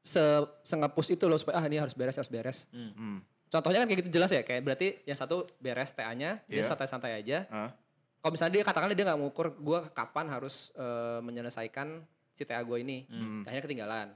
se 0.00 0.20
sengepus 0.62 1.08
itu 1.10 1.24
lo 1.24 1.36
supaya 1.36 1.60
ah 1.60 1.64
ini 1.64 1.76
harus 1.76 1.92
beres 1.92 2.16
harus 2.16 2.28
beres 2.28 2.64
Hmm. 2.72 3.20
contohnya 3.48 3.80
kan 3.80 3.88
kayak 3.88 4.00
gitu 4.00 4.10
jelas 4.12 4.28
ya 4.28 4.40
kayak 4.40 4.60
berarti 4.60 5.04
yang 5.04 5.16
satu 5.16 5.44
beres 5.56 5.92
TA-nya 5.92 6.40
dia 6.44 6.60
Iya. 6.60 6.68
santai-santai 6.68 7.16
aja 7.16 7.44
Hah? 7.48 7.70
Kalau 8.20 8.32
misalnya 8.32 8.52
dia 8.52 8.62
katakanlah 8.62 8.92
dia 8.92 9.04
nggak 9.04 9.18
mengukur 9.18 9.46
gue 9.52 9.78
kapan 9.90 10.26
harus 10.28 10.70
eh, 10.74 11.18
menyelesaikan 11.20 12.04
si 12.30 12.42
TA 12.42 12.60
gue 12.60 12.78
ini 12.78 13.04
Hmm. 13.06 13.42
akhirnya 13.42 13.64
ketinggalan 13.64 14.08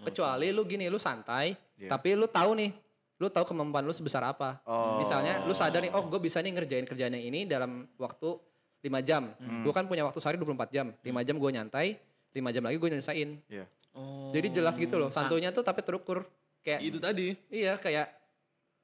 kecuali 0.00 0.48
lu 0.48 0.64
gini 0.64 0.86
lu 0.86 0.96
santai 0.96 1.52
Iya. 1.76 1.88
tapi 1.90 2.12
lu 2.12 2.24
tahu 2.26 2.52
nih 2.54 2.72
lu 3.16 3.28
tahu 3.28 3.44
kemampuan 3.46 3.82
lu 3.82 3.92
sebesar 3.92 4.24
apa 4.24 4.64
Oh. 4.64 4.96
misalnya 4.96 5.44
lu 5.44 5.52
sadar 5.52 5.78
nih 5.78 5.90
oh 5.90 6.02
gue 6.02 6.16
bisa 6.18 6.38
nih 6.38 6.52
ngerjain 6.52 6.84
kerjaan 6.84 7.12
yang 7.12 7.24
ini 7.26 7.44
dalam 7.44 7.70
waktu 7.94 8.32
5 8.80 8.88
jam 9.02 9.28
Hmm. 9.34 9.60
gue 9.60 9.70
kan 9.70 9.84
punya 9.84 10.02
waktu 10.02 10.16
sehari 10.16 10.36
24 10.36 10.68
jam 10.70 10.86
5 10.96 11.20
jam 11.20 11.36
gue 11.36 11.50
nyantai 11.50 11.88
5 12.30 12.48
jam 12.50 12.62
lagi 12.62 12.76
gue 12.76 12.88
nyelesain 12.90 13.30
Iya. 13.46 13.64
Oh, 13.92 14.30
jadi 14.30 14.48
jelas 14.52 14.74
gitu 14.74 14.96
loh 14.96 15.08
san- 15.08 15.26
santunya 15.26 15.50
tuh 15.50 15.60
tapi 15.60 15.80
terukur 15.80 16.24
kayak 16.60 16.80
Itu 16.80 16.96
tadi. 16.96 17.36
iya 17.50 17.76
kayak 17.76 18.08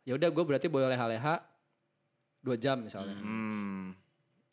ya 0.02 0.12
udah 0.12 0.28
gue 0.28 0.44
berarti 0.44 0.66
boleh 0.66 0.86
leha-leha 0.86 1.40
2 2.42 2.54
jam 2.56 2.76
misalnya 2.78 3.16
Hmm. 3.16 3.65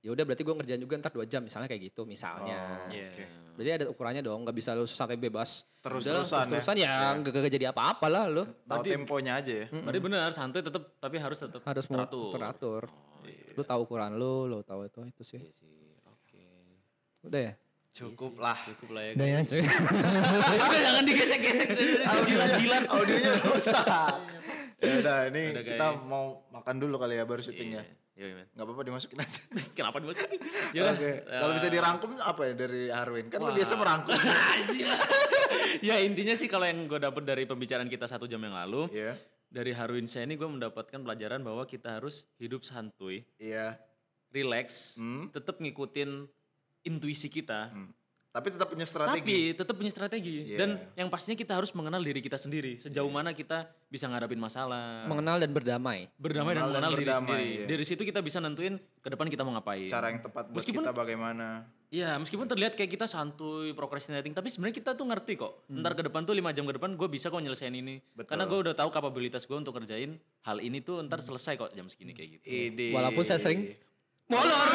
Ya 0.04 0.12
udah 0.12 0.24
berarti 0.28 0.44
gue 0.44 0.52
ngerjain 0.52 0.82
juga 0.84 1.00
ntar 1.00 1.10
dua 1.10 1.24
jam 1.24 1.40
misalnya 1.40 1.66
kayak 1.66 1.88
gitu 1.88 2.04
misalnya. 2.04 2.60
Oh, 2.84 2.92
Iya. 2.92 3.08
oke. 3.08 3.24
Berarti 3.54 3.72
ada 3.72 3.86
ukurannya 3.88 4.20
dong, 4.20 4.44
nggak 4.44 4.52
bisa 4.54 4.76
lu 4.76 4.84
santai 4.84 5.16
bebas. 5.16 5.64
Terus-terusan 5.80 6.04
Udah 6.04 6.20
lah, 6.20 6.46
terus-terusan 6.52 6.76
ya 6.76 6.94
nggak 7.16 7.32
nggak 7.32 7.54
jadi 7.54 7.66
apa-apa 7.72 8.08
lah 8.12 8.24
lu. 8.28 8.44
Tahu 8.68 8.84
temponya 8.84 9.40
aja 9.40 9.54
ya. 9.64 9.66
Berarti 9.72 10.00
benar 10.04 10.30
santuy 10.30 10.60
tetap 10.60 10.84
tapi 11.00 11.16
harus 11.18 11.40
tetap 11.40 11.64
Harus 11.64 11.86
mau 11.88 12.04
teratur. 12.04 12.32
teratur. 12.36 12.82
Oh, 12.92 13.24
iya. 13.24 13.56
Lu 13.56 13.64
tahu 13.64 13.80
ukuran 13.88 14.12
lu, 14.20 14.46
lu 14.46 14.60
tahu 14.62 14.84
itu 14.84 15.00
itu 15.08 15.24
sih. 15.24 15.40
Iya 15.40 15.52
sih. 15.56 15.72
Oke. 16.04 16.44
Udah 17.24 17.42
ya? 17.42 17.54
Cukup 17.94 18.34
lah. 18.36 18.58
Cukup 18.66 18.90
lah 18.92 19.04
ya. 19.06 19.12
Udah 19.16 19.28
ya, 19.30 19.40
cuy. 19.46 19.62
Udah 20.66 20.80
jangan 20.82 21.04
digesek-gesek 21.06 21.70
jilat-jilat. 22.26 22.84
Audionya 22.90 23.32
rusak. 23.40 23.86
ya 24.84 25.00
udah 25.00 25.18
ini 25.32 25.44
Udah, 25.56 25.64
kita 25.64 25.86
mau 26.04 26.44
makan 26.52 26.76
dulu 26.76 27.00
kali 27.00 27.16
ya 27.16 27.24
baru 27.24 27.40
syutingnya. 27.40 27.86
Iya, 27.86 28.03
iya, 28.16 28.34
men. 28.36 28.48
Nggak 28.52 28.66
apa-apa 28.66 28.82
dimasukin 28.84 29.20
aja. 29.20 29.42
Kenapa 29.78 29.98
dimasukin? 29.98 30.38
Oke. 30.38 30.72
Ya 30.72 30.82
udah. 30.86 30.96
Kalau 31.42 31.54
bisa 31.54 31.68
dirangkum 31.68 32.10
apa 32.18 32.42
ya 32.46 32.54
dari 32.54 32.82
Harwin? 32.88 33.28
Kan 33.28 33.40
lu 33.40 33.50
Wah. 33.50 33.56
biasa 33.56 33.74
merangkum. 33.74 34.14
ya 35.88 35.96
intinya 36.00 36.34
sih 36.34 36.46
kalau 36.46 36.66
yang 36.66 36.86
gue 36.86 37.00
dapet 37.00 37.24
dari 37.24 37.44
pembicaraan 37.44 37.88
kita 37.88 38.06
satu 38.06 38.26
jam 38.26 38.40
yang 38.40 38.54
lalu 38.54 38.90
Iya. 38.90 39.18
dari 39.48 39.72
Harwin 39.72 40.06
saya 40.06 40.26
ini 40.26 40.34
gue 40.34 40.46
mendapatkan 40.46 41.00
pelajaran 41.00 41.42
bahwa 41.42 41.66
kita 41.66 41.98
harus 41.98 42.26
hidup 42.38 42.62
santuy, 42.62 43.26
Iya. 43.38 43.78
relax, 44.30 44.98
Hmm. 44.98 45.30
tetap 45.30 45.58
ngikutin 45.58 46.26
intuisi 46.84 47.30
kita, 47.30 47.70
Tapi 48.34 48.50
tetap 48.50 48.66
punya 48.66 48.82
strategi. 48.82 49.14
tapi 49.22 49.36
tetap 49.54 49.76
punya 49.78 49.92
strategi. 49.94 50.36
Iya. 50.50 50.58
Dan 50.58 50.70
yang 50.98 51.06
pastinya 51.06 51.38
kita 51.38 51.54
harus 51.54 51.70
mengenal 51.70 52.02
diri 52.02 52.18
kita 52.18 52.34
sendiri, 52.36 52.82
sejauh 52.82 53.06
mana 53.06 53.30
kita 53.30 53.70
bisa 53.86 54.10
ngadapin 54.10 54.42
masalah, 54.42 55.06
Mengenal 55.06 55.38
dan 55.38 55.54
berdamai. 55.54 56.10
berdamai 56.18 56.58
dan 56.58 56.66
Mengenal 56.66 56.66
dan 56.66 56.74
mengenal 56.74 56.92
diri 56.92 57.06
berdamai, 57.06 57.30
sendiri. 57.30 57.54
iya. 57.54 57.66
Dari 57.70 57.86
situ 57.86 58.02
kita 58.02 58.26
bisa 58.26 58.42
nentuin 58.42 58.82
ke 58.82 59.08
depan 59.08 59.30
kita 59.30 59.46
mau 59.46 59.54
ngapain. 59.54 59.86
Cara 59.86 60.10
yang 60.10 60.18
tepat 60.18 60.50
buat 60.50 60.58
Meskipun- 60.58 60.82
kita 60.82 60.98
bagaimana. 60.98 61.70
Iya, 61.94 62.18
meskipun 62.18 62.50
terlihat 62.50 62.74
kayak 62.74 62.90
kita 62.90 63.06
santuy, 63.06 63.70
procrastinating, 63.70 64.34
tapi 64.34 64.50
sebenarnya 64.50 64.82
kita 64.82 64.98
tuh 64.98 65.06
ngerti 65.06 65.38
kok. 65.38 65.70
Ntar 65.70 65.94
ke 65.94 66.02
depan 66.02 66.26
tuh 66.26 66.34
lima 66.34 66.50
jam 66.50 66.66
ke 66.66 66.74
depan 66.74 66.98
gue 66.98 67.06
bisa 67.06 67.30
kok 67.30 67.38
nyelesain 67.38 67.70
ini. 67.70 68.02
Betul. 68.12 68.34
Karena 68.34 68.50
gue 68.50 68.60
udah 68.60 68.74
tahu 68.74 68.90
kapabilitas 68.90 69.46
gue 69.46 69.54
untuk 69.54 69.78
kerjain 69.78 70.18
hal 70.42 70.58
ini 70.58 70.82
tuh 70.82 71.06
ntar 71.06 71.22
selesai 71.22 71.54
kok 71.54 71.70
jam 71.70 71.86
segini 71.86 72.18
kayak 72.18 72.42
gitu. 72.42 72.46
Ide. 72.50 72.98
Walaupun 72.98 73.22
saya 73.22 73.38
sering 73.38 73.78
Molor. 74.26 74.64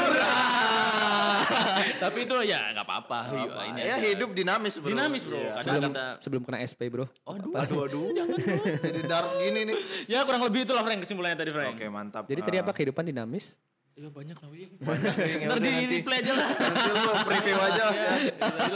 tapi 1.98 2.18
itu 2.22 2.34
ya 2.44 2.72
nggak 2.72 2.84
apa-apa. 2.84 3.18
Apa? 3.26 3.60
ini 3.66 3.80
ya 3.80 3.94
aja. 3.96 4.04
hidup 4.04 4.30
dinamis 4.32 4.74
bro. 4.76 4.88
Dinamis, 4.88 5.22
bro. 5.22 5.34
Iya. 5.34 5.52
Kadang- 5.54 5.64
sebelum 5.64 5.90
kata- 5.90 6.16
sebelum 6.20 6.42
kena 6.44 6.58
SP, 6.62 6.80
Bro. 6.86 7.04
Aduh, 7.24 7.50
Aduh 7.54 7.78
aduh. 7.84 8.02
Jadi 8.84 9.00
dark 9.04 9.28
gini 9.36 9.60
nih. 9.64 9.76
ya 10.12 10.22
kurang 10.22 10.42
lebih 10.42 10.62
itulah 10.62 10.82
Frank 10.82 11.00
kesimpulannya 11.00 11.38
tadi 11.38 11.50
Frank. 11.50 11.74
Oke 11.74 11.86
mantap. 11.88 12.22
Jadi 12.24 12.40
tadi 12.42 12.56
Ah, 12.56 12.60
apa 12.60 12.72
kehidupan 12.72 13.04
dinamis? 13.04 13.56
Ya 13.94 14.06
banyak 14.06 14.32
lah 14.32 14.48
Wing. 14.48 14.72
ya 14.78 15.42
Ntar 15.42 15.56
udah 15.58 15.58
di 15.58 15.70
nanti. 15.74 15.96
replay 15.96 16.18
aja 16.22 16.32
lah. 16.32 16.48
Nanti 16.54 16.88
lu 16.88 17.10
preview 17.20 17.58
aja. 17.58 17.82
Ya, 17.82 17.90
lah, 17.90 18.16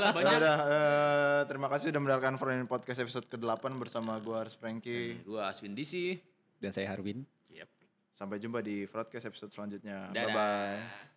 Ya 0.02 0.10
banyak. 0.10 0.34
udah, 0.34 0.56
eh, 0.66 1.40
terima 1.46 1.66
kasih 1.70 1.86
udah 1.88 2.00
mendengarkan 2.02 2.34
Friend 2.36 2.62
Podcast 2.66 2.98
episode 2.98 3.24
ke-8 3.28 3.64
bersama 3.76 4.18
gua 4.18 4.42
Ars 4.42 4.52
Franky. 4.52 5.22
Gua 5.22 5.46
Aswin 5.46 5.72
DC. 5.72 6.18
Dan 6.58 6.70
saya 6.70 6.90
Harwin. 6.90 7.22
Sampai 8.22 8.38
jumpa 8.38 8.62
di 8.62 8.86
broadcast 8.86 9.26
episode 9.26 9.50
selanjutnya. 9.50 10.14
Dadah. 10.14 10.30
Bye 10.30 10.30
bye. 10.30 11.10